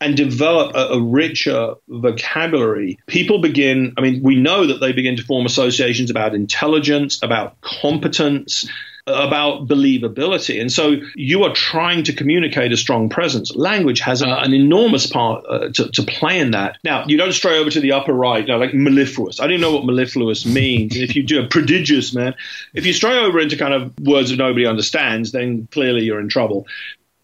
and 0.00 0.16
develop 0.16 0.76
a, 0.76 0.94
a, 0.94 1.02
richer 1.02 1.74
vocabulary, 1.88 3.00
people 3.08 3.40
begin, 3.40 3.94
I 3.98 4.00
mean, 4.00 4.22
we 4.22 4.36
know 4.36 4.68
that 4.68 4.78
they 4.78 4.92
begin 4.92 5.16
to 5.16 5.24
form 5.24 5.44
associations 5.44 6.08
about 6.08 6.36
intelligence, 6.36 7.20
about 7.20 7.60
competence, 7.60 8.68
about 9.08 9.66
believability. 9.66 10.60
And 10.60 10.72
so 10.72 10.96
you 11.14 11.44
are 11.44 11.52
trying 11.52 12.04
to 12.04 12.12
communicate 12.12 12.72
a 12.72 12.76
strong 12.76 13.08
presence. 13.08 13.54
Language 13.54 14.00
has 14.00 14.22
a, 14.22 14.28
an 14.28 14.54
enormous 14.54 15.06
part 15.06 15.44
uh, 15.48 15.68
to, 15.74 15.90
to, 15.92 16.02
play 16.02 16.38
in 16.38 16.52
that. 16.52 16.78
Now, 16.84 17.04
you 17.06 17.16
don't 17.16 17.32
stray 17.32 17.58
over 17.58 17.70
to 17.70 17.80
the 17.80 17.92
upper 17.92 18.12
right, 18.12 18.46
you 18.46 18.52
know, 18.52 18.58
like 18.58 18.74
mellifluous. 18.74 19.40
I 19.40 19.46
don't 19.46 19.60
know 19.60 19.74
what 19.74 19.84
mellifluous 19.84 20.46
means. 20.46 20.96
if 20.96 21.16
you 21.16 21.22
do 21.22 21.42
a 21.42 21.46
prodigious, 21.46 22.14
man, 22.14 22.34
if 22.74 22.86
you 22.86 22.92
stray 22.92 23.18
over 23.18 23.38
into 23.38 23.56
kind 23.56 23.74
of 23.74 23.98
words 24.00 24.30
that 24.30 24.36
nobody 24.36 24.66
understands, 24.66 25.32
then 25.32 25.68
clearly 25.70 26.04
you're 26.04 26.20
in 26.20 26.28
trouble 26.28 26.66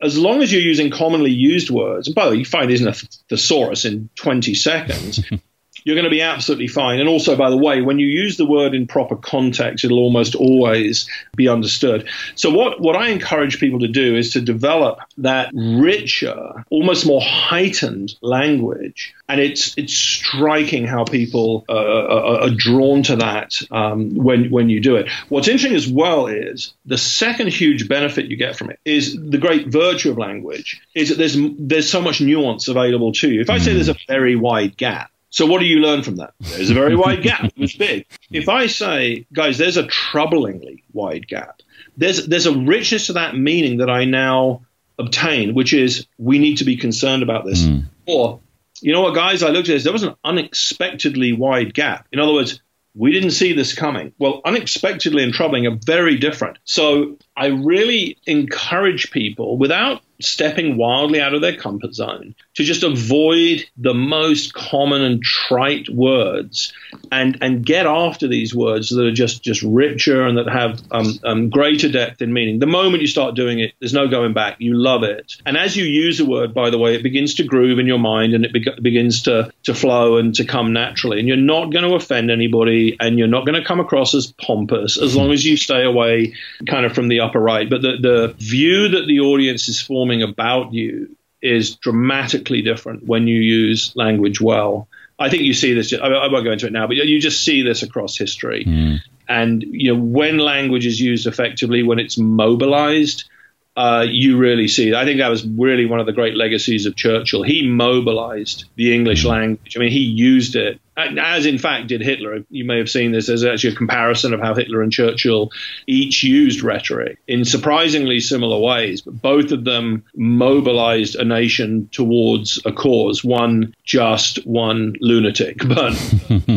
as 0.05 0.19
long 0.19 0.43
as 0.43 0.53
you're 0.53 0.61
using 0.61 0.91
commonly 0.91 1.31
used 1.31 1.71
words, 1.71 2.09
and 2.09 2.15
by 2.15 2.27
the 2.27 2.33
way, 2.33 2.37
you 2.37 2.45
find 2.45 2.71
these 2.71 2.83
in 2.83 2.89
a 2.89 2.93
thesaurus 2.93 3.87
in 3.87 4.11
20 4.17 4.55
seconds, 4.55 5.21
you're 5.85 5.97
going 5.97 6.05
to 6.05 6.11
be 6.11 6.23
absolutely 6.23 6.67
fine. 6.67 6.99
And 6.99 7.09
also, 7.09 7.37
by 7.37 7.51
the 7.51 7.57
way, 7.57 7.83
when 7.83 7.99
you 7.99 8.07
use 8.07 8.37
the 8.37 8.47
word 8.47 8.75
in 8.75 8.87
proper 8.87 9.17
context, 9.17 9.85
it'll 9.85 9.99
almost 9.99 10.35
always 10.35 11.09
be 11.37 11.49
understood. 11.49 12.09
So, 12.35 12.51
what, 12.51 12.81
what 12.81 12.97
I 12.97 13.11
encourage 13.11 13.61
people 13.61 13.81
to 13.81 13.89
do 13.89 14.17
is 14.17 14.33
to 14.33 14.41
develop 14.41 15.01
that 15.19 15.51
richer, 15.55 16.65
almost 16.71 17.07
more 17.07 17.21
heightened 17.21 18.15
language. 18.23 19.15
And 19.29 19.41
it's 19.41 19.77
it's 19.79 19.95
striking 19.95 20.87
how 20.87 21.05
people 21.05 21.65
uh, 21.67 21.73
are, 21.73 22.43
are, 22.43 22.51
drawn 22.51 23.03
to 23.05 23.17
that 23.17 23.55
um, 23.71 24.15
when 24.15 24.51
when 24.51 24.69
you 24.69 24.81
do 24.81 24.97
it. 24.97 25.11
What's 25.31 25.49
interesting 25.49 25.75
as 25.75 25.89
well 25.89 26.27
is 26.27 26.75
the 26.85 26.99
second 26.99 27.49
huge 27.49 27.89
benefit 27.89 28.27
you 28.27 28.37
get 28.37 28.55
from 28.55 28.69
it 28.69 28.81
is 28.85 29.17
the 29.17 29.39
great 29.39 29.69
virtue 29.69 30.11
of 30.11 30.19
language 30.19 30.83
is 30.95 31.09
that 31.09 31.17
there's 31.17 31.39
there's 31.59 31.89
so 31.89 32.03
much 32.03 32.21
nuance 32.21 32.69
available 32.69 33.13
to 33.13 33.33
you. 33.33 33.41
If 33.41 33.49
I 33.49 33.57
say 33.59 33.73
there's 33.73 33.89
a 33.89 33.97
very 34.07 34.37
wide 34.37 34.77
gap, 34.77 35.11
so 35.35 35.47
what 35.47 35.59
do 35.59 35.67
you 35.67 35.81
learn 35.81 36.05
from 36.05 36.15
that? 36.17 36.33
There's 36.39 36.71
a 36.71 36.75
very 36.75 36.95
wide 36.95 37.21
gap. 37.21 37.51
It's 37.57 37.75
big. 37.75 38.07
If 38.31 38.49
I 38.49 38.69
say, 38.69 39.27
guys, 39.33 39.59
there's 39.59 39.77
a 39.77 39.83
troublingly 39.83 40.85
wide 40.93 41.27
gap. 41.27 41.61
There's 41.97 42.25
there's 42.29 42.47
a 42.47 42.57
richness 42.57 43.09
to 43.09 43.15
that 43.15 43.37
meaning 43.37 43.79
that 43.79 43.91
I 43.91 44.05
now 44.05 44.65
obtain, 44.97 45.55
which 45.55 45.73
is 45.73 46.07
we 46.19 46.39
need 46.39 46.59
to 46.59 46.65
be 46.65 46.77
concerned 46.77 47.25
about 47.25 47.45
this. 47.45 47.65
Mm. 47.65 47.87
Or, 48.07 48.39
you 48.81 48.93
know 48.93 49.01
what, 49.01 49.17
guys, 49.17 49.43
I 49.43 49.49
looked 49.49 49.69
at 49.69 49.73
this. 49.73 49.83
There 49.83 49.93
was 49.93 50.05
an 50.05 50.15
unexpectedly 50.23 51.33
wide 51.33 51.75
gap. 51.75 52.07
In 52.13 52.21
other 52.21 52.33
words, 52.33 52.61
we 52.95 53.11
didn't 53.11 53.33
see 53.33 53.55
this 53.55 53.75
coming. 53.75 54.13
Well, 54.21 54.41
unexpectedly 54.45 55.25
and 55.25 55.35
troubling 55.35 55.67
are 55.67 55.77
very 55.85 56.17
different. 56.17 56.59
So 56.63 57.19
I 57.37 57.47
really 57.47 58.17
encourage 58.27 59.11
people 59.11 59.59
without 59.59 60.03
stepping 60.21 60.77
wildly 60.77 61.21
out 61.21 61.35
of 61.35 61.41
their 61.41 61.57
comfort 61.57 61.95
zone 61.95 62.35
to 62.55 62.63
just 62.63 62.83
avoid 62.83 63.65
the 63.77 63.95
most 63.95 64.55
common 64.55 65.03
and 65.03 65.23
trite 65.23 65.89
words 65.89 66.73
and 67.11 67.39
and 67.41 67.67
get 67.67 67.87
after 67.87 68.29
these 68.29 68.55
words 68.55 68.91
that 68.91 69.05
are 69.05 69.13
just 69.13 69.43
just 69.43 69.63
richer 69.63 70.25
and 70.25 70.39
that 70.39 70.49
have 70.49 70.81
um, 70.93 71.19
um, 71.25 71.51
greater 71.51 71.89
depth 71.89 72.23
in 72.23 72.33
meaning. 72.33 72.61
The 72.61 72.67
moment 72.67 73.01
you 73.01 73.09
start 73.09 73.35
doing 73.35 73.59
it 73.59 73.75
there's 73.81 73.93
no 73.93 74.09
going 74.09 74.35
back. 74.35 74.57
You 74.61 74.75
love 74.75 75.03
it. 75.03 75.37
And 75.45 75.57
as 75.57 75.77
you 75.77 75.85
use 75.85 76.21
a 76.21 76.25
word 76.25 76.55
by 76.55 76.71
the 76.71 76.79
way 76.79 76.95
it 76.95 77.03
begins 77.03 77.35
to 77.35 77.45
groove 77.45 77.79
in 77.79 77.87
your 77.87 77.99
mind 77.99 78.35
and 78.35 78.45
it 78.45 78.53
be- 78.53 78.81
begins 78.81 79.23
to 79.23 79.53
to 79.65 79.75
flow 79.75 80.17
and 80.19 80.35
to 80.37 80.45
come 80.45 80.73
naturally. 80.73 81.19
And 81.19 81.27
you're 81.27 81.37
not 81.37 81.73
going 81.73 81.85
to 81.85 81.97
offend 81.97 82.31
anybody 82.31 82.97
and 83.01 83.19
you're 83.19 83.29
not 83.29 83.47
going 83.47 83.61
to 83.61 83.67
come 83.67 83.81
across 83.81 84.15
as 84.15 84.33
pompous 84.33 84.97
as 84.97 85.17
long 85.17 85.33
as 85.33 85.45
you 85.45 85.57
stay 85.57 85.85
away 85.85 86.35
kind 86.69 86.87
of 86.87 86.93
from 86.93 87.09
the 87.09 87.21
upper 87.25 87.41
right 87.41 87.69
but 87.71 87.83
the 87.83 87.97
the 88.01 88.35
view 88.39 88.89
that 88.89 89.07
the 89.07 89.21
audience 89.21 89.69
is 89.69 89.81
forming 89.81 90.23
about 90.23 90.73
you 90.73 91.17
is 91.45 91.77
dramatically 91.77 92.63
different 92.63 93.07
when 93.07 93.29
you 93.29 93.39
use 93.39 93.93
language 93.95 94.41
well. 94.41 94.89
I 95.19 95.29
think 95.29 95.43
you 95.43 95.53
see 95.53 95.75
this. 95.75 95.93
I 95.93 96.09
won't 96.09 96.45
go 96.45 96.51
into 96.51 96.67
it 96.67 96.73
now, 96.73 96.87
but 96.89 96.97
you 96.97 97.21
just 97.21 97.45
see 97.45 97.63
this 97.63 97.83
across 97.83 98.17
history. 98.17 98.65
Mm. 98.65 98.99
And 99.29 99.63
you 99.63 99.93
know, 99.93 100.01
when 100.01 100.39
language 100.39 100.87
is 100.87 100.99
used 100.99 101.27
effectively, 101.27 101.83
when 101.83 101.99
it's 101.99 102.19
mobilized, 102.19 103.29
uh, 103.77 104.07
you 104.09 104.39
really 104.39 104.67
see. 104.67 104.95
I 104.95 105.05
think 105.05 105.19
that 105.19 105.29
was 105.29 105.47
really 105.47 105.87
one 105.87 106.01
of 106.01 106.07
the 106.07 106.13
great 106.13 106.35
legacies 106.35 106.87
of 106.87 106.97
Churchill. 106.97 107.43
He 107.43 107.69
mobilized 107.69 108.65
the 108.75 108.95
English 108.95 109.23
hmm. 109.23 109.29
language. 109.29 109.77
I 109.77 109.81
mean, 109.81 109.93
he 109.93 110.01
used 110.01 110.57
it 110.57 110.81
as 110.97 111.47
in 111.47 111.59
fact 111.59 111.89
did 111.89 112.01
Hitler. 112.01 112.45
You 112.51 112.65
may 112.65 112.79
have 112.79 112.91
seen 112.91 113.13
this. 113.13 113.27
There's 113.27 113.45
actually 113.45 113.75
a 113.75 113.77
comparison 113.77 114.33
of 114.33 114.41
how 114.41 114.55
Hitler 114.55 114.83
and 114.83 114.93
Churchill 114.93 115.51
each 115.87 116.23
used 116.23 116.63
rhetoric 116.63 117.19
in 117.27 117.45
surprisingly 117.45 118.21
similar 118.21 118.59
ways, 118.59 119.01
but 119.01 119.21
both 119.21 119.53
of 119.53 119.65
them 119.65 120.05
mobilized 120.15 121.17
a 121.17 121.25
nation 121.25 121.89
towards 121.93 122.61
a 122.65 122.73
cause. 122.73 123.25
One 123.25 123.75
just, 123.85 124.45
one 124.47 124.95
lunatic. 125.01 125.59
But 125.75 125.95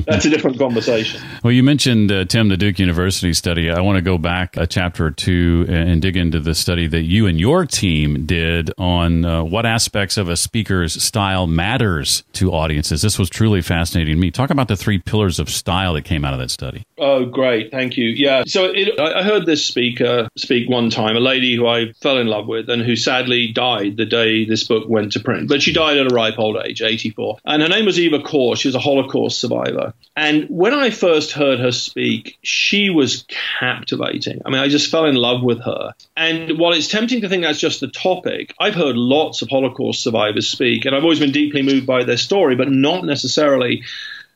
that's 0.05 0.25
a 0.25 0.29
different 0.29 0.59
conversation. 0.59 1.19
Well, 1.43 1.51
you 1.51 1.63
mentioned, 1.63 2.11
uh, 2.11 2.25
Tim, 2.25 2.49
the 2.49 2.57
Duke 2.57 2.77
University 2.77 3.33
study. 3.33 3.71
I 3.71 3.81
want 3.81 3.95
to 3.95 4.03
go 4.03 4.19
back 4.19 4.55
a 4.57 4.67
chapter 4.67 5.07
or 5.07 5.11
two 5.11 5.65
and 5.67 6.01
dig 6.01 6.15
into 6.15 6.39
the 6.39 6.53
study 6.53 6.85
that 6.87 7.01
you 7.01 7.25
and 7.25 7.39
your 7.39 7.65
team 7.65 8.27
did 8.27 8.69
on 8.77 9.25
uh, 9.25 9.43
what 9.43 9.65
aspects 9.65 10.17
of 10.17 10.29
a 10.29 10.37
speaker's 10.37 11.01
style 11.01 11.47
matters 11.47 12.23
to 12.33 12.51
audiences. 12.51 13.01
This 13.01 13.17
was 13.17 13.29
truly 13.29 13.61
fascinating 13.61 14.15
to 14.15 14.19
me. 14.19 14.26
Talk 14.31 14.49
about 14.49 14.67
the 14.67 14.77
three 14.77 14.99
pillars 14.99 15.39
of 15.39 15.49
style 15.49 15.93
that 15.93 16.03
came 16.03 16.25
out 16.25 16.33
of 16.33 16.39
that 16.39 16.51
study. 16.51 16.83
Oh, 16.97 17.25
great. 17.25 17.71
Thank 17.71 17.97
you. 17.97 18.09
Yeah. 18.09 18.43
So 18.45 18.65
it, 18.65 18.99
I 18.99 19.23
heard 19.23 19.45
this 19.45 19.65
speaker 19.65 20.27
speak 20.35 20.69
one 20.69 20.89
time, 20.89 21.15
a 21.15 21.19
lady 21.19 21.55
who 21.55 21.67
I 21.67 21.93
fell 22.01 22.17
in 22.17 22.27
love 22.27 22.47
with 22.47 22.69
and 22.69 22.81
who 22.81 22.95
sadly 22.95 23.51
died 23.51 23.97
the 23.97 24.05
day 24.05 24.45
this 24.45 24.63
book 24.63 24.87
went 24.87 25.13
to 25.13 25.19
print. 25.19 25.47
But 25.47 25.61
she 25.61 25.73
died 25.73 25.97
at 25.97 26.11
a 26.11 26.15
ripe 26.15 26.39
old 26.39 26.57
age, 26.65 26.81
84. 26.81 27.37
And 27.45 27.61
her 27.61 27.69
name 27.69 27.85
was 27.85 27.99
Eva 27.99 28.19
Kors. 28.19 28.57
She 28.57 28.67
was 28.67 28.75
a 28.75 28.79
Holocaust 28.79 29.39
survivor. 29.39 29.93
And 30.15 30.47
when 30.49 30.73
I 30.73 30.89
first 30.89 31.31
heard 31.31 31.59
her 31.59 31.71
speak, 31.71 32.37
she 32.41 32.89
was 32.89 33.25
captivating. 33.59 34.41
I 34.45 34.49
mean, 34.49 34.59
I 34.59 34.67
just 34.67 34.91
fell 34.91 35.05
in 35.05 35.15
love 35.15 35.43
with 35.43 35.61
her. 35.63 35.93
And 36.15 36.57
while 36.57 36.73
it's 36.73 36.87
tempting 36.87 37.21
to 37.21 37.29
think 37.29 37.43
that's 37.43 37.59
just 37.59 37.79
the 37.79 37.87
topic, 37.87 38.53
I've 38.59 38.75
heard 38.75 38.95
lots 38.95 39.41
of 39.41 39.49
Holocaust 39.49 40.01
survivors 40.01 40.49
speak, 40.49 40.85
and 40.85 40.95
I've 40.95 41.03
always 41.03 41.19
been 41.19 41.31
deeply 41.31 41.61
moved 41.61 41.85
by 41.85 42.03
their 42.03 42.17
story, 42.17 42.55
but 42.55 42.71
not 42.71 43.03
necessarily 43.03 43.83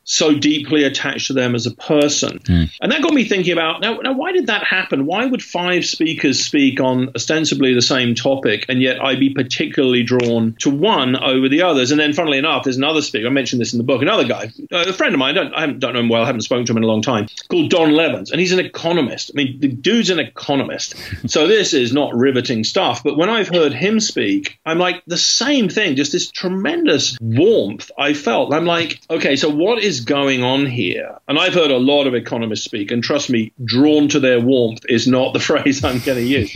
so 0.04 0.34
deeply 0.34 0.84
attached 0.84 1.28
to 1.28 1.34
them 1.34 1.56
as 1.56 1.66
a 1.66 1.72
person. 1.72 2.40
Mm. 2.40 2.72
And 2.82 2.92
that 2.92 3.02
got 3.02 3.14
me 3.14 3.26
thinking 3.26 3.54
about 3.54 3.82
now, 3.82 3.98
now, 3.98 4.14
why 4.14 4.32
did 4.32 4.48
that 4.48 4.64
happen? 4.64 5.06
Why 5.06 5.26
would 5.26 5.44
five 5.44 5.86
speakers 5.86 6.44
speak 6.44 6.80
on 6.80 7.10
ostensibly 7.16 7.74
the 7.74 7.82
same 7.82 8.16
topic, 8.16 8.66
and 8.68 8.82
yet 8.82 9.02
I'd 9.02 9.20
be 9.20 9.34
particularly 9.34 10.04
drawn 10.04 10.56
to 10.60 10.70
one 10.70 11.16
over 11.16 11.48
the 11.50 11.62
others? 11.62 11.92
And 11.92 12.00
then, 12.00 12.14
funnily 12.14 12.38
enough, 12.38 12.64
there's 12.64 12.78
another 12.78 13.02
speaker, 13.02 13.28
I 13.28 13.30
mentioned 13.30 13.62
this 13.62 13.74
in 13.74 13.78
the 13.78 13.84
book, 13.84 14.02
another 14.02 14.26
guy, 14.26 14.52
uh, 14.72 14.86
a 14.88 14.94
friend 14.94 15.14
of 15.14 15.20
mine, 15.20 15.38
I 15.38 15.44
don't, 15.44 15.54
I 15.54 15.68
don't 15.68 15.94
know 15.94 16.00
him 16.00 16.10
well, 16.10 16.24
I 16.24 16.26
haven't 16.26 16.42
spoken 16.42 16.66
to 16.66 16.72
him 16.72 16.78
in 16.78 16.84
a 16.84 16.88
long 16.88 17.02
time, 17.02 17.28
called 17.50 17.70
Don 17.70 17.92
Levins, 17.92 18.32
and 18.32 18.40
he's 18.40 18.52
an 18.52 18.60
economist. 18.60 19.32
I 19.34 19.38
mean, 19.38 19.60
the 19.60 19.68
dude's 19.68 20.10
an 20.10 20.20
economist. 20.20 20.96
so 21.28 21.48
this 21.48 21.74
is 21.74 21.94
not 21.94 22.16
riveting 22.16 22.64
stuff. 22.64 23.04
But 23.04 23.18
when 23.18 23.30
I've 23.30 23.50
heard 23.50 23.74
him 23.74 24.00
speak, 24.00 24.60
I'm 24.66 24.80
like, 24.80 25.04
the 25.06 25.18
same 25.18 25.70
thing, 25.70 25.96
just 25.96 26.12
this 26.12 26.30
tremendous 26.32 27.18
warmth 27.22 27.92
I 27.98 28.14
felt. 28.14 28.54
I'm 28.54 28.66
like, 28.66 29.00
okay, 29.10 29.36
so 29.36 29.50
what 29.50 29.84
is 29.84 29.91
is 29.92 30.00
going 30.02 30.42
on 30.42 30.66
here? 30.66 31.20
And 31.28 31.38
I've 31.38 31.54
heard 31.54 31.70
a 31.70 31.78
lot 31.78 32.08
of 32.08 32.16
economists 32.16 32.64
speak, 32.64 32.92
and 32.92 33.04
trust 33.04 33.30
me, 33.30 33.52
drawn 33.64 34.08
to 34.10 34.22
their 34.22 34.40
warmth 34.40 34.86
is 34.88 35.06
not 35.06 35.34
the 35.34 35.40
phrase 35.52 35.84
I'm 35.84 36.00
going 36.00 36.18
to 36.18 36.24
use. 36.24 36.56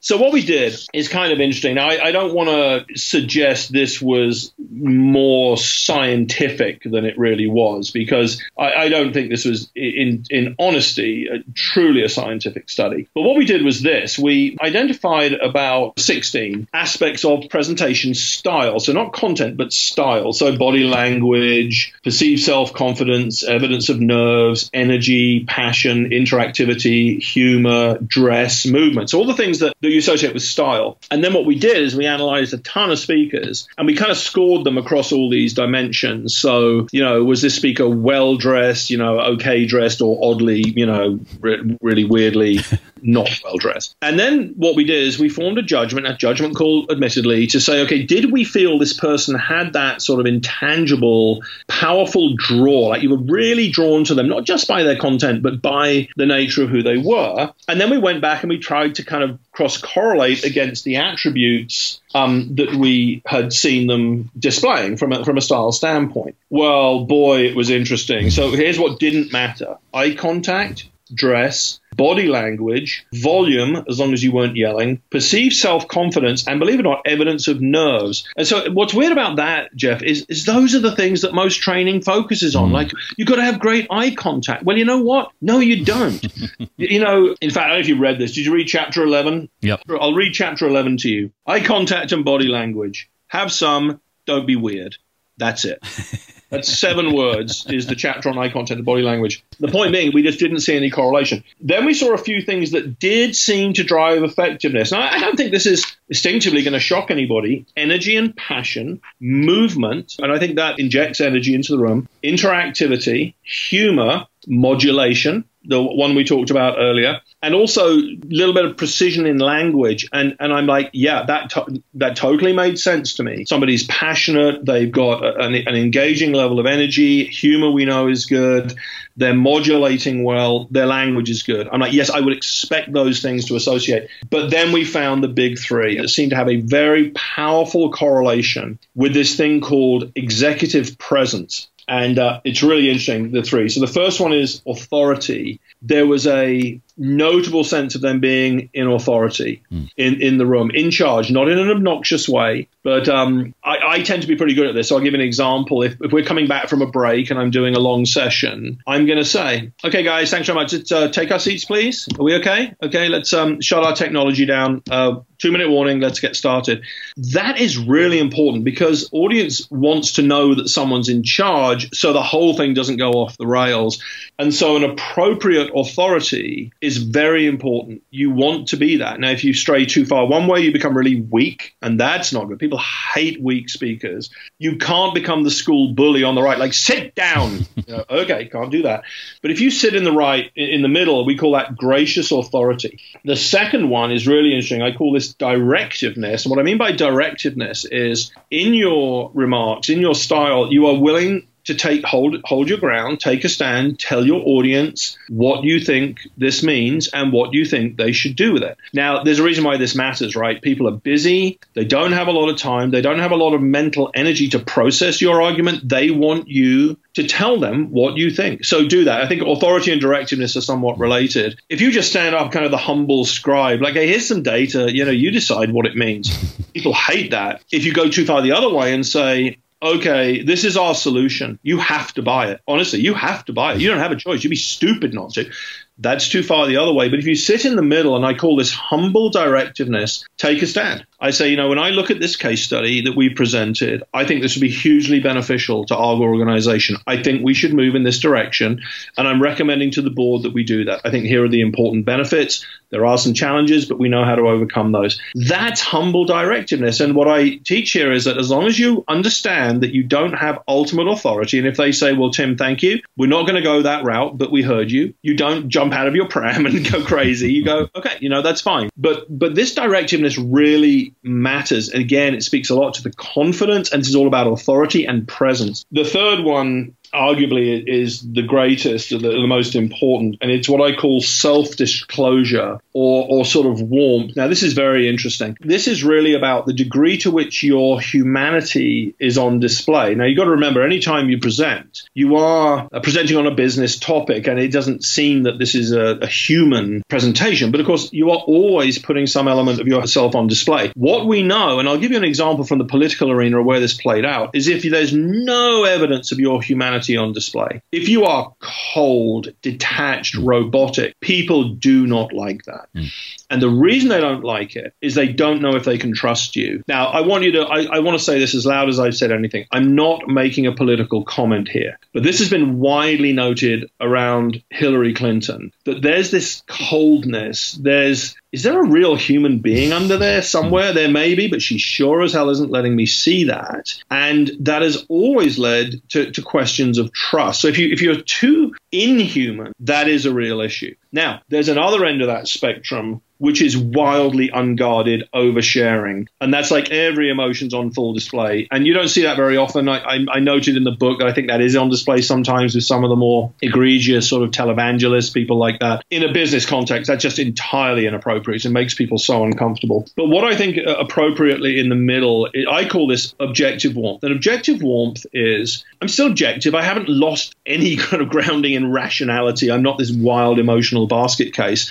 so, 0.00 0.18
what 0.18 0.32
we 0.32 0.44
did 0.44 0.78
is 0.92 1.08
kind 1.08 1.32
of 1.32 1.40
interesting. 1.40 1.76
Now, 1.76 1.88
I, 1.88 2.08
I 2.08 2.12
don't 2.12 2.34
want 2.34 2.50
to 2.50 2.98
suggest 2.98 3.72
this 3.72 4.00
was 4.00 4.52
more 4.58 5.56
scientific 5.56 6.82
than 6.82 7.06
it 7.06 7.18
really 7.18 7.46
was, 7.46 7.90
because 7.90 8.42
I, 8.58 8.72
I 8.72 8.88
don't 8.90 9.14
think 9.14 9.30
this 9.30 9.46
was, 9.46 9.70
in, 9.74 10.24
in 10.28 10.56
honesty, 10.58 11.28
a, 11.32 11.42
truly 11.54 12.02
a 12.02 12.08
scientific 12.08 12.68
study. 12.68 13.08
But 13.14 13.22
what 13.22 13.36
we 13.36 13.46
did 13.46 13.62
was 13.62 13.80
this 13.80 14.18
we 14.18 14.56
identified 14.60 15.32
about 15.32 15.98
16 15.98 16.68
aspects 16.74 17.24
of 17.24 17.48
presentation 17.48 18.14
style. 18.14 18.80
So, 18.80 18.92
not 18.92 19.14
content, 19.14 19.56
but 19.56 19.72
style. 19.72 20.34
So, 20.34 20.56
body 20.58 20.84
language, 20.84 21.94
perceived 22.04 22.42
self 22.42 22.65
self 22.66 22.76
confidence, 22.76 23.44
evidence 23.44 23.88
of 23.88 24.00
nerves, 24.00 24.70
energy, 24.72 25.44
passion, 25.44 26.10
interactivity, 26.10 27.22
humor, 27.22 27.98
dress, 27.98 28.66
movement. 28.66 29.10
So 29.10 29.18
all 29.18 29.26
the 29.26 29.34
things 29.34 29.60
that, 29.60 29.74
that 29.80 29.88
you 29.88 29.98
associate 29.98 30.34
with 30.34 30.42
style. 30.42 30.98
And 31.10 31.22
then 31.22 31.32
what 31.32 31.46
we 31.46 31.58
did 31.58 31.76
is 31.76 31.94
we 31.94 32.06
analyzed 32.06 32.54
a 32.54 32.58
ton 32.58 32.90
of 32.90 32.98
speakers 32.98 33.68
and 33.78 33.86
we 33.86 33.94
kind 33.94 34.10
of 34.10 34.16
scored 34.16 34.64
them 34.64 34.78
across 34.78 35.12
all 35.12 35.30
these 35.30 35.54
dimensions. 35.54 36.36
So, 36.36 36.88
you 36.92 37.02
know, 37.02 37.22
was 37.24 37.40
this 37.42 37.54
speaker 37.54 37.88
well 37.88 38.36
dressed, 38.36 38.90
you 38.90 38.98
know, 38.98 39.20
okay 39.34 39.66
dressed 39.66 40.02
or 40.02 40.18
oddly, 40.22 40.62
you 40.68 40.86
know, 40.86 41.20
re- 41.40 41.76
really 41.80 42.04
weirdly 42.04 42.60
not 43.02 43.40
well 43.44 43.56
dressed. 43.56 43.96
And 44.02 44.18
then 44.18 44.54
what 44.56 44.74
we 44.74 44.84
did 44.84 45.02
is 45.02 45.18
we 45.18 45.28
formed 45.28 45.58
a 45.58 45.62
judgment, 45.62 46.06
a 46.06 46.14
judgment 46.14 46.56
call, 46.56 46.86
admittedly, 46.90 47.46
to 47.48 47.60
say, 47.60 47.82
okay, 47.82 48.02
did 48.02 48.32
we 48.32 48.44
feel 48.44 48.78
this 48.78 48.92
person 48.92 49.38
had 49.38 49.74
that 49.74 50.02
sort 50.02 50.20
of 50.20 50.26
intangible, 50.26 51.42
powerful 51.68 52.34
draw? 52.36 52.88
Like 52.88 53.02
you 53.02 53.10
were 53.10 53.16
really 53.16 53.70
drawn 53.70 54.04
to 54.04 54.14
them, 54.14 54.28
not 54.28 54.44
just 54.44 54.68
by 54.68 54.82
their 54.82 54.96
content, 54.96 55.42
but 55.42 55.62
by 55.62 56.08
the 56.16 56.26
nature 56.26 56.62
of 56.62 56.70
who 56.70 56.82
they 56.82 56.96
were. 56.96 57.52
And 57.68 57.80
then 57.80 57.90
we 57.90 57.98
went 57.98 58.20
back 58.20 58.42
and 58.42 58.50
we 58.50 58.58
tried 58.58 58.96
to 58.96 59.04
kind 59.04 59.22
of 59.22 59.38
cross 59.52 59.78
correlate 59.78 60.44
against 60.44 60.84
the 60.84 60.96
attributes 60.96 62.00
um, 62.14 62.54
that 62.56 62.74
we 62.74 63.22
had 63.26 63.52
seen 63.52 63.86
them 63.86 64.30
displaying 64.38 64.96
from 64.96 65.12
a, 65.12 65.24
from 65.24 65.36
a 65.36 65.40
style 65.40 65.72
standpoint. 65.72 66.36
Well, 66.50 67.04
boy, 67.04 67.46
it 67.46 67.56
was 67.56 67.70
interesting. 67.70 68.30
So 68.30 68.50
here's 68.50 68.78
what 68.78 68.98
didn't 68.98 69.32
matter 69.32 69.78
eye 69.92 70.14
contact, 70.14 70.88
dress, 71.12 71.80
body 71.96 72.28
language, 72.28 73.06
volume, 73.12 73.84
as 73.88 73.98
long 73.98 74.12
as 74.12 74.22
you 74.22 74.32
weren't 74.32 74.56
yelling, 74.56 75.02
perceived 75.10 75.54
self 75.54 75.88
confidence, 75.88 76.46
and 76.46 76.60
believe 76.60 76.78
it 76.78 76.86
or 76.86 76.94
not, 76.94 77.02
evidence 77.06 77.48
of 77.48 77.60
nerves. 77.60 78.28
And 78.36 78.46
so, 78.46 78.70
what's 78.70 78.94
weird 78.94 79.12
about 79.12 79.36
that, 79.36 79.74
Jeff, 79.74 80.02
is, 80.02 80.26
is 80.28 80.44
those 80.44 80.74
are 80.74 80.80
the 80.80 80.94
things 80.94 81.22
that 81.22 81.34
most 81.34 81.56
training 81.56 82.02
focuses 82.02 82.54
on. 82.54 82.70
Mm. 82.70 82.72
Like, 82.72 82.92
you've 83.16 83.28
got 83.28 83.36
to 83.36 83.44
have 83.44 83.58
great 83.58 83.86
eye 83.90 84.14
contact. 84.14 84.64
Well, 84.64 84.76
you 84.76 84.84
know 84.84 85.00
what? 85.00 85.32
No, 85.40 85.58
you 85.58 85.84
don't. 85.84 86.24
you 86.76 87.00
know, 87.00 87.34
in 87.40 87.50
fact, 87.50 87.66
I 87.66 87.68
don't 87.68 87.76
know 87.76 87.80
if 87.80 87.88
you 87.88 87.98
read 87.98 88.18
this. 88.18 88.32
Did 88.32 88.46
you 88.46 88.54
read 88.54 88.66
chapter 88.66 89.02
11? 89.02 89.48
Yep. 89.62 89.82
I'll 90.00 90.14
read 90.14 90.32
chapter 90.32 90.66
11 90.66 90.98
to 90.98 91.08
you. 91.08 91.32
Eye 91.46 91.60
contact 91.60 92.12
and 92.12 92.24
body 92.24 92.48
language. 92.48 93.08
Have 93.28 93.50
some, 93.50 94.00
don't 94.26 94.46
be 94.46 94.56
weird. 94.56 94.96
That's 95.38 95.64
it. 95.64 95.78
That's 96.50 96.78
seven 96.78 97.12
words, 97.12 97.66
is 97.68 97.86
the 97.86 97.96
chapter 97.96 98.28
on 98.28 98.38
eye 98.38 98.50
contact 98.50 98.76
and 98.76 98.84
body 98.84 99.02
language. 99.02 99.44
The 99.58 99.68
point 99.68 99.92
being, 99.92 100.12
we 100.12 100.22
just 100.22 100.38
didn't 100.38 100.60
see 100.60 100.76
any 100.76 100.90
correlation. 100.90 101.42
Then 101.60 101.84
we 101.84 101.94
saw 101.94 102.14
a 102.14 102.18
few 102.18 102.40
things 102.40 102.70
that 102.70 102.98
did 102.98 103.34
seem 103.34 103.72
to 103.74 103.84
drive 103.84 104.22
effectiveness. 104.22 104.92
Now, 104.92 105.00
I 105.00 105.18
don't 105.18 105.36
think 105.36 105.50
this 105.50 105.66
is 105.66 105.84
instinctively 106.08 106.62
going 106.62 106.74
to 106.74 106.80
shock 106.80 107.10
anybody. 107.10 107.66
Energy 107.76 108.16
and 108.16 108.36
passion, 108.36 109.00
movement, 109.18 110.14
and 110.20 110.32
I 110.32 110.38
think 110.38 110.56
that 110.56 110.78
injects 110.78 111.20
energy 111.20 111.54
into 111.54 111.72
the 111.72 111.78
room, 111.78 112.08
interactivity, 112.22 113.34
humor, 113.42 114.26
modulation, 114.46 115.44
the 115.68 115.82
one 115.82 116.14
we 116.14 116.24
talked 116.24 116.50
about 116.50 116.76
earlier, 116.78 117.20
and 117.42 117.54
also 117.54 117.98
a 117.98 118.18
little 118.24 118.54
bit 118.54 118.64
of 118.64 118.76
precision 118.76 119.26
in 119.26 119.38
language. 119.38 120.08
And 120.12 120.36
and 120.40 120.52
I'm 120.52 120.66
like, 120.66 120.90
yeah, 120.92 121.24
that 121.26 121.50
to- 121.50 121.82
that 121.94 122.16
totally 122.16 122.52
made 122.52 122.78
sense 122.78 123.14
to 123.14 123.22
me. 123.22 123.44
Somebody's 123.46 123.84
passionate, 123.86 124.64
they've 124.64 124.90
got 124.90 125.24
an, 125.24 125.54
an 125.54 125.74
engaging 125.74 126.32
level 126.32 126.60
of 126.60 126.66
energy, 126.66 127.24
humor 127.24 127.70
we 127.70 127.84
know 127.84 128.08
is 128.08 128.26
good, 128.26 128.74
they're 129.16 129.34
modulating 129.34 130.24
well, 130.24 130.68
their 130.70 130.86
language 130.86 131.30
is 131.30 131.42
good. 131.42 131.68
I'm 131.70 131.80
like, 131.80 131.92
yes, 131.92 132.10
I 132.10 132.20
would 132.20 132.36
expect 132.36 132.92
those 132.92 133.22
things 133.22 133.46
to 133.46 133.56
associate. 133.56 134.08
But 134.28 134.50
then 134.50 134.72
we 134.72 134.84
found 134.84 135.22
the 135.22 135.28
big 135.28 135.58
three. 135.58 135.98
that 136.00 136.08
seemed 136.08 136.30
to 136.30 136.36
have 136.36 136.48
a 136.48 136.56
very 136.56 137.10
powerful 137.10 137.90
correlation 137.90 138.78
with 138.94 139.14
this 139.14 139.36
thing 139.36 139.60
called 139.60 140.12
executive 140.14 140.98
presence. 140.98 141.68
And 141.88 142.18
uh, 142.18 142.40
it's 142.44 142.62
really 142.62 142.88
interesting, 142.88 143.30
the 143.30 143.42
three. 143.42 143.68
So 143.68 143.80
the 143.80 143.86
first 143.86 144.20
one 144.20 144.32
is 144.32 144.60
authority. 144.66 145.60
There 145.82 146.06
was 146.06 146.26
a 146.26 146.80
notable 146.96 147.64
sense 147.64 147.94
of 147.94 148.00
them 148.00 148.20
being 148.20 148.70
in 148.72 148.86
authority 148.86 149.62
mm. 149.72 149.88
in, 149.96 150.20
in 150.22 150.38
the 150.38 150.46
room, 150.46 150.70
in 150.70 150.90
charge, 150.90 151.30
not 151.30 151.48
in 151.48 151.58
an 151.58 151.70
obnoxious 151.70 152.28
way, 152.28 152.68
but 152.82 153.08
um, 153.08 153.54
I, 153.64 153.78
I, 153.86 154.02
tend 154.02 154.22
to 154.22 154.28
be 154.28 154.36
pretty 154.36 154.54
good 154.54 154.66
at 154.66 154.74
this. 154.74 154.88
So 154.88 154.96
I'll 154.96 155.02
give 155.02 155.14
an 155.14 155.20
example. 155.20 155.82
If, 155.82 156.00
if, 156.00 156.12
we're 156.12 156.24
coming 156.24 156.46
back 156.46 156.68
from 156.68 156.82
a 156.82 156.86
break 156.86 157.30
and 157.30 157.38
I'm 157.38 157.50
doing 157.50 157.74
a 157.74 157.80
long 157.80 158.06
session, 158.06 158.78
I'm 158.86 159.06
going 159.06 159.18
to 159.18 159.24
say, 159.24 159.72
okay, 159.84 160.02
guys, 160.02 160.30
thanks 160.30 160.46
very 160.46 160.58
much. 160.58 160.92
Uh, 160.92 161.08
take 161.08 161.30
our 161.30 161.40
seats, 161.40 161.64
please. 161.64 162.08
Are 162.18 162.22
we 162.22 162.36
okay? 162.36 162.74
Okay, 162.82 163.08
let's 163.08 163.32
um, 163.32 163.60
shut 163.60 163.84
our 163.84 163.94
technology 163.94 164.46
down. 164.46 164.82
Uh, 164.90 165.20
two 165.38 165.52
minute 165.52 165.68
warning, 165.68 166.00
let's 166.00 166.20
get 166.20 166.36
started. 166.36 166.84
That 167.16 167.60
is 167.60 167.76
really 167.76 168.18
important 168.18 168.64
because 168.64 169.08
audience 169.12 169.68
wants 169.70 170.12
to 170.12 170.22
know 170.22 170.54
that 170.54 170.68
someone's 170.68 171.08
in 171.08 171.22
charge 171.22 171.90
so 171.92 172.12
the 172.12 172.22
whole 172.22 172.56
thing 172.56 172.74
doesn't 172.74 172.96
go 172.96 173.10
off 173.12 173.36
the 173.36 173.46
rails. 173.46 174.02
And 174.38 174.54
so 174.54 174.76
an 174.76 174.84
appropriate 174.84 175.70
authority 175.74 176.72
is 176.86 176.98
very 176.98 177.46
important. 177.46 178.02
You 178.10 178.30
want 178.30 178.68
to 178.68 178.76
be 178.76 178.98
that. 178.98 179.18
Now, 179.18 179.30
if 179.30 179.42
you 179.42 179.52
stray 179.52 179.86
too 179.86 180.06
far 180.06 180.26
one 180.26 180.46
way, 180.46 180.60
you 180.60 180.72
become 180.72 180.96
really 180.96 181.20
weak, 181.20 181.74
and 181.82 181.98
that's 181.98 182.32
not 182.32 182.44
good. 182.44 182.60
People 182.60 182.78
hate 182.78 183.42
weak 183.42 183.68
speakers. 183.68 184.30
You 184.58 184.76
can't 184.76 185.12
become 185.12 185.42
the 185.42 185.50
school 185.50 185.94
bully 185.94 186.22
on 186.22 186.36
the 186.36 186.42
right, 186.42 186.58
like 186.58 186.72
sit 186.72 187.16
down. 187.16 187.66
you 187.74 187.94
uh, 187.94 187.96
know, 187.96 188.04
okay, 188.08 188.46
can't 188.46 188.70
do 188.70 188.82
that. 188.82 189.02
But 189.42 189.50
if 189.50 189.60
you 189.60 189.72
sit 189.72 189.96
in 189.96 190.04
the 190.04 190.12
right, 190.12 190.50
in 190.54 190.82
the 190.82 190.88
middle, 190.88 191.26
we 191.26 191.36
call 191.36 191.52
that 191.52 191.76
gracious 191.76 192.30
authority. 192.30 193.00
The 193.24 193.36
second 193.36 193.90
one 193.90 194.12
is 194.12 194.28
really 194.28 194.52
interesting. 194.52 194.82
I 194.82 194.92
call 194.92 195.12
this 195.12 195.34
directiveness. 195.34 196.44
And 196.44 196.50
what 196.50 196.60
I 196.60 196.62
mean 196.62 196.78
by 196.78 196.92
directiveness 196.92 197.84
is 197.84 198.30
in 198.50 198.74
your 198.74 199.32
remarks, 199.34 199.88
in 199.88 200.00
your 200.00 200.14
style, 200.14 200.72
you 200.72 200.86
are 200.86 200.98
willing 200.98 201.48
to 201.66 201.74
take 201.74 202.04
hold 202.04 202.40
hold 202.44 202.68
your 202.68 202.78
ground, 202.78 203.20
take 203.20 203.44
a 203.44 203.48
stand, 203.48 203.98
tell 203.98 204.24
your 204.24 204.42
audience 204.44 205.18
what 205.28 205.64
you 205.64 205.80
think 205.80 206.20
this 206.36 206.62
means 206.62 207.08
and 207.08 207.32
what 207.32 207.52
you 207.52 207.64
think 207.64 207.96
they 207.96 208.12
should 208.12 208.36
do 208.36 208.52
with 208.52 208.62
it. 208.62 208.78
Now, 208.92 209.22
there's 209.22 209.38
a 209.38 209.44
reason 209.44 209.64
why 209.64 209.76
this 209.76 209.94
matters, 209.94 210.36
right? 210.36 210.60
People 210.60 210.88
are 210.88 210.96
busy, 210.96 211.58
they 211.74 211.84
don't 211.84 212.12
have 212.12 212.28
a 212.28 212.32
lot 212.32 212.48
of 212.48 212.56
time, 212.56 212.90
they 212.90 213.02
don't 213.02 213.18
have 213.18 213.32
a 213.32 213.36
lot 213.36 213.54
of 213.54 213.60
mental 213.60 214.10
energy 214.14 214.48
to 214.50 214.58
process 214.58 215.20
your 215.20 215.42
argument. 215.42 215.88
They 215.88 216.10
want 216.10 216.48
you 216.48 216.96
to 217.14 217.26
tell 217.26 217.58
them 217.58 217.90
what 217.90 218.16
you 218.16 218.30
think. 218.30 218.64
So 218.64 218.86
do 218.86 219.04
that. 219.04 219.22
I 219.22 219.28
think 219.28 219.42
authority 219.42 219.90
and 219.90 220.00
directiveness 220.00 220.56
are 220.56 220.60
somewhat 220.60 220.98
related. 220.98 221.58
If 221.68 221.80
you 221.80 221.90
just 221.90 222.10
stand 222.10 222.34
up 222.34 222.52
kind 222.52 222.64
of 222.64 222.70
the 222.70 222.76
humble 222.76 223.24
scribe, 223.24 223.80
like, 223.80 223.94
hey, 223.94 224.06
here's 224.06 224.28
some 224.28 224.42
data, 224.42 224.92
you 224.92 225.04
know, 225.04 225.10
you 225.10 225.30
decide 225.30 225.72
what 225.72 225.86
it 225.86 225.96
means. 225.96 226.30
People 226.74 226.94
hate 226.94 227.30
that. 227.30 227.62
If 227.72 227.84
you 227.84 227.94
go 227.94 228.08
too 228.08 228.26
far 228.26 228.42
the 228.42 228.52
other 228.52 228.68
way 228.68 228.92
and 228.92 229.04
say, 229.04 229.58
okay, 229.82 230.42
this 230.42 230.64
is 230.64 230.76
our 230.76 230.94
solution. 230.94 231.58
You 231.62 231.78
have 231.78 232.12
to 232.14 232.22
buy 232.22 232.50
it. 232.50 232.60
Honestly, 232.66 233.00
you 233.00 233.14
have 233.14 233.44
to 233.46 233.52
buy 233.52 233.74
it. 233.74 233.80
You 233.80 233.88
don't 233.88 233.98
have 233.98 234.12
a 234.12 234.16
choice. 234.16 234.42
You'd 234.42 234.50
be 234.50 234.56
stupid 234.56 235.14
not 235.14 235.34
to. 235.34 235.50
That's 235.98 236.28
too 236.28 236.42
far 236.42 236.66
the 236.66 236.76
other 236.76 236.92
way. 236.92 237.08
But 237.08 237.18
if 237.18 237.26
you 237.26 237.34
sit 237.34 237.64
in 237.64 237.76
the 237.76 237.82
middle, 237.82 238.16
and 238.16 238.26
I 238.26 238.34
call 238.34 238.56
this 238.56 238.72
humble 238.72 239.30
directiveness, 239.30 240.26
take 240.36 240.60
a 240.62 240.66
stand. 240.66 241.05
I 241.20 241.30
say, 241.30 241.48
you 241.48 241.56
know, 241.56 241.68
when 241.68 241.78
I 241.78 241.90
look 241.90 242.10
at 242.10 242.20
this 242.20 242.36
case 242.36 242.62
study 242.62 243.02
that 243.02 243.16
we 243.16 243.30
presented, 243.30 244.02
I 244.12 244.24
think 244.24 244.42
this 244.42 244.54
would 244.54 244.60
be 244.60 244.70
hugely 244.70 245.20
beneficial 245.20 245.86
to 245.86 245.96
our 245.96 246.20
organization. 246.20 246.96
I 247.06 247.22
think 247.22 247.42
we 247.42 247.54
should 247.54 247.72
move 247.72 247.94
in 247.94 248.02
this 248.02 248.18
direction. 248.18 248.82
And 249.16 249.26
I'm 249.26 249.42
recommending 249.42 249.90
to 249.92 250.02
the 250.02 250.10
board 250.10 250.42
that 250.42 250.52
we 250.52 250.64
do 250.64 250.84
that. 250.84 251.00
I 251.04 251.10
think 251.10 251.26
here 251.26 251.44
are 251.44 251.48
the 251.48 251.62
important 251.62 252.04
benefits. 252.04 252.64
There 252.90 253.06
are 253.06 253.18
some 253.18 253.34
challenges, 253.34 253.86
but 253.86 253.98
we 253.98 254.08
know 254.08 254.24
how 254.24 254.36
to 254.36 254.48
overcome 254.48 254.92
those. 254.92 255.20
That's 255.34 255.80
humble 255.80 256.24
directiveness. 256.24 257.00
And 257.00 257.14
what 257.14 257.28
I 257.28 257.56
teach 257.56 257.90
here 257.92 258.12
is 258.12 258.24
that 258.24 258.38
as 258.38 258.50
long 258.50 258.66
as 258.66 258.78
you 258.78 259.04
understand 259.08 259.82
that 259.82 259.92
you 259.92 260.04
don't 260.04 260.34
have 260.34 260.62
ultimate 260.68 261.08
authority, 261.08 261.58
and 261.58 261.66
if 261.66 261.76
they 261.76 261.92
say, 261.92 262.12
well, 262.12 262.30
Tim, 262.30 262.56
thank 262.56 262.82
you, 262.82 263.00
we're 263.16 263.26
not 263.26 263.42
going 263.42 263.56
to 263.56 263.62
go 263.62 263.82
that 263.82 264.04
route, 264.04 264.38
but 264.38 264.52
we 264.52 264.62
heard 264.62 264.90
you, 264.90 265.14
you 265.22 265.36
don't 265.36 265.68
jump 265.68 265.92
out 265.92 266.06
of 266.06 266.14
your 266.14 266.28
pram 266.28 266.66
and 266.66 266.90
go 266.90 267.02
crazy. 267.02 267.52
You 267.52 267.64
go, 267.64 267.88
okay, 267.94 268.16
you 268.20 268.28
know, 268.28 268.42
that's 268.42 268.60
fine. 268.60 268.90
But 268.96 269.26
but 269.28 269.54
this 269.54 269.74
directiveness 269.74 270.38
really 270.38 271.14
matters. 271.22 271.88
Again, 271.90 272.34
it 272.34 272.42
speaks 272.42 272.70
a 272.70 272.74
lot 272.74 272.94
to 272.94 273.02
the 273.02 273.12
confidence, 273.12 273.92
and 273.92 274.00
this 274.00 274.08
is 274.08 274.14
all 274.14 274.26
about 274.26 274.46
authority 274.46 275.06
and 275.06 275.26
presence. 275.26 275.84
The 275.90 276.04
third 276.04 276.44
one 276.44 276.96
arguably 277.16 277.82
is 277.86 278.20
the 278.20 278.42
greatest, 278.42 279.10
the, 279.10 279.18
the 279.18 279.46
most 279.46 279.74
important, 279.74 280.38
and 280.40 280.50
it's 280.50 280.68
what 280.68 280.80
I 280.80 280.94
call 280.94 281.20
self 281.20 281.76
disclosure 281.76 282.78
or, 282.92 283.26
or 283.28 283.44
sort 283.44 283.66
of 283.66 283.80
warmth. 283.80 284.36
Now, 284.36 284.48
this 284.48 284.62
is 284.62 284.72
very 284.72 285.08
interesting. 285.08 285.56
This 285.60 285.88
is 285.88 286.04
really 286.04 286.34
about 286.34 286.66
the 286.66 286.72
degree 286.72 287.18
to 287.18 287.30
which 287.30 287.62
your 287.62 288.00
humanity 288.00 289.14
is 289.18 289.38
on 289.38 289.60
display. 289.60 290.14
Now, 290.14 290.24
you've 290.24 290.38
got 290.38 290.44
to 290.44 290.52
remember, 290.52 290.82
anytime 290.82 291.28
you 291.28 291.38
present, 291.38 292.02
you 292.14 292.36
are 292.36 292.88
presenting 293.02 293.36
on 293.36 293.46
a 293.46 293.54
business 293.54 293.98
topic, 293.98 294.46
and 294.46 294.58
it 294.58 294.72
doesn't 294.72 295.04
seem 295.04 295.44
that 295.44 295.58
this 295.58 295.74
is 295.74 295.92
a, 295.92 296.18
a 296.22 296.26
human 296.26 297.02
presentation, 297.08 297.70
but 297.70 297.80
of 297.80 297.86
course, 297.86 298.12
you 298.12 298.30
are 298.30 298.38
always 298.38 298.98
putting 298.98 299.26
some 299.26 299.48
element 299.48 299.80
of 299.80 299.86
yourself 299.86 300.34
on 300.34 300.46
display. 300.46 300.92
What 300.94 301.26
we 301.26 301.42
know, 301.42 301.78
and 301.78 301.88
I'll 301.88 301.98
give 301.98 302.10
you 302.10 302.16
an 302.16 302.24
example 302.24 302.64
from 302.64 302.78
the 302.78 302.84
political 302.84 303.30
arena 303.30 303.62
where 303.62 303.80
this 303.80 303.94
played 303.94 304.24
out, 304.24 304.50
is 304.54 304.68
if 304.68 304.82
there's 304.82 305.12
no 305.12 305.84
evidence 305.84 306.32
of 306.32 306.38
your 306.38 306.62
humanity 306.62 307.05
humanity 307.06 307.16
on 307.16 307.32
display. 307.32 307.82
If 307.92 308.08
you 308.08 308.24
are 308.24 308.54
cold, 308.60 309.48
detached, 309.62 310.36
robotic, 310.36 311.18
people 311.20 311.70
do 311.70 312.06
not 312.06 312.32
like 312.32 312.64
that. 312.64 312.88
Mm. 312.94 313.12
And 313.50 313.62
the 313.62 313.68
reason 313.68 314.08
they 314.08 314.20
don't 314.20 314.44
like 314.44 314.76
it 314.76 314.94
is 315.00 315.14
they 315.14 315.28
don't 315.28 315.62
know 315.62 315.76
if 315.76 315.84
they 315.84 315.98
can 315.98 316.14
trust 316.14 316.56
you. 316.56 316.82
Now, 316.88 317.06
I 317.06 317.20
want 317.20 317.44
you 317.44 317.52
to, 317.52 317.60
I, 317.62 317.96
I 317.96 317.98
want 318.00 318.18
to 318.18 318.24
say 318.24 318.38
this 318.38 318.54
as 318.54 318.66
loud 318.66 318.88
as 318.88 318.98
I've 318.98 319.16
said 319.16 319.30
anything. 319.30 319.66
I'm 319.70 319.94
not 319.94 320.26
making 320.26 320.66
a 320.66 320.74
political 320.74 321.24
comment 321.24 321.68
here, 321.68 321.98
but 322.12 322.22
this 322.22 322.40
has 322.40 322.50
been 322.50 322.78
widely 322.78 323.32
noted 323.32 323.90
around 324.00 324.62
Hillary 324.70 325.14
Clinton 325.14 325.72
that 325.84 326.02
there's 326.02 326.30
this 326.30 326.62
coldness, 326.66 327.72
there's 327.72 328.34
is 328.52 328.62
there 328.62 328.80
a 328.80 328.88
real 328.88 329.16
human 329.16 329.58
being 329.58 329.92
under 329.92 330.16
there 330.16 330.40
somewhere? 330.40 330.92
There 330.92 331.10
may 331.10 331.34
be, 331.34 331.48
but 331.48 331.62
she 331.62 331.78
sure 331.78 332.22
as 332.22 332.32
hell 332.32 332.50
isn't 332.50 332.70
letting 332.70 332.94
me 332.94 333.06
see 333.06 333.44
that. 333.44 333.94
And 334.10 334.50
that 334.60 334.82
has 334.82 335.04
always 335.08 335.58
led 335.58 336.00
to, 336.10 336.30
to 336.30 336.42
questions 336.42 336.98
of 336.98 337.12
trust. 337.12 337.60
So 337.60 337.68
if 337.68 337.78
you 337.78 337.92
if 337.92 338.00
you're 338.00 338.20
too 338.20 338.74
inhuman, 338.92 339.72
that 339.80 340.08
is 340.08 340.26
a 340.26 340.34
real 340.34 340.60
issue. 340.60 340.94
Now, 341.12 341.42
there's 341.48 341.68
another 341.68 342.04
end 342.04 342.22
of 342.22 342.28
that 342.28 342.48
spectrum 342.48 343.20
which 343.38 343.60
is 343.60 343.76
wildly 343.76 344.50
unguarded 344.52 345.28
oversharing. 345.34 346.28
And 346.40 346.52
that's 346.52 346.70
like 346.70 346.90
every 346.90 347.30
emotion's 347.30 347.74
on 347.74 347.90
full 347.90 348.14
display. 348.14 348.68
And 348.70 348.86
you 348.86 348.94
don't 348.94 349.08
see 349.08 349.22
that 349.22 349.36
very 349.36 349.56
often. 349.56 349.88
I, 349.88 349.98
I, 349.98 350.26
I, 350.32 350.40
noted 350.40 350.76
in 350.76 350.84
the 350.84 350.92
book 350.92 351.18
that 351.18 351.28
I 351.28 351.32
think 351.32 351.48
that 351.48 351.60
is 351.60 351.76
on 351.76 351.90
display 351.90 352.22
sometimes 352.22 352.74
with 352.74 352.84
some 352.84 353.04
of 353.04 353.10
the 353.10 353.16
more 353.16 353.52
egregious 353.60 354.28
sort 354.28 354.42
of 354.42 354.50
televangelists, 354.50 355.34
people 355.34 355.58
like 355.58 355.80
that. 355.80 356.04
In 356.10 356.22
a 356.22 356.32
business 356.32 356.66
context, 356.66 357.08
that's 357.08 357.22
just 357.22 357.38
entirely 357.38 358.06
inappropriate. 358.06 358.64
It 358.64 358.70
makes 358.70 358.94
people 358.94 359.18
so 359.18 359.44
uncomfortable. 359.44 360.06
But 360.16 360.28
what 360.28 360.44
I 360.44 360.56
think 360.56 360.78
uh, 360.78 360.96
appropriately 360.98 361.78
in 361.78 361.88
the 361.88 361.94
middle, 361.94 362.48
I 362.70 362.88
call 362.88 363.06
this 363.06 363.34
objective 363.40 363.96
warmth. 363.96 364.22
And 364.22 364.32
objective 364.32 364.82
warmth 364.82 365.26
is 365.32 365.84
I'm 366.00 366.08
still 366.08 366.28
objective. 366.28 366.74
I 366.74 366.82
haven't 366.82 367.08
lost 367.08 367.54
any 367.66 367.96
kind 367.96 368.22
of 368.22 368.28
grounding 368.28 368.74
in 368.74 368.92
rationality. 368.92 369.70
I'm 369.70 369.82
not 369.82 369.98
this 369.98 370.12
wild 370.12 370.58
emotional 370.58 371.06
basket 371.06 371.52
case 371.52 371.90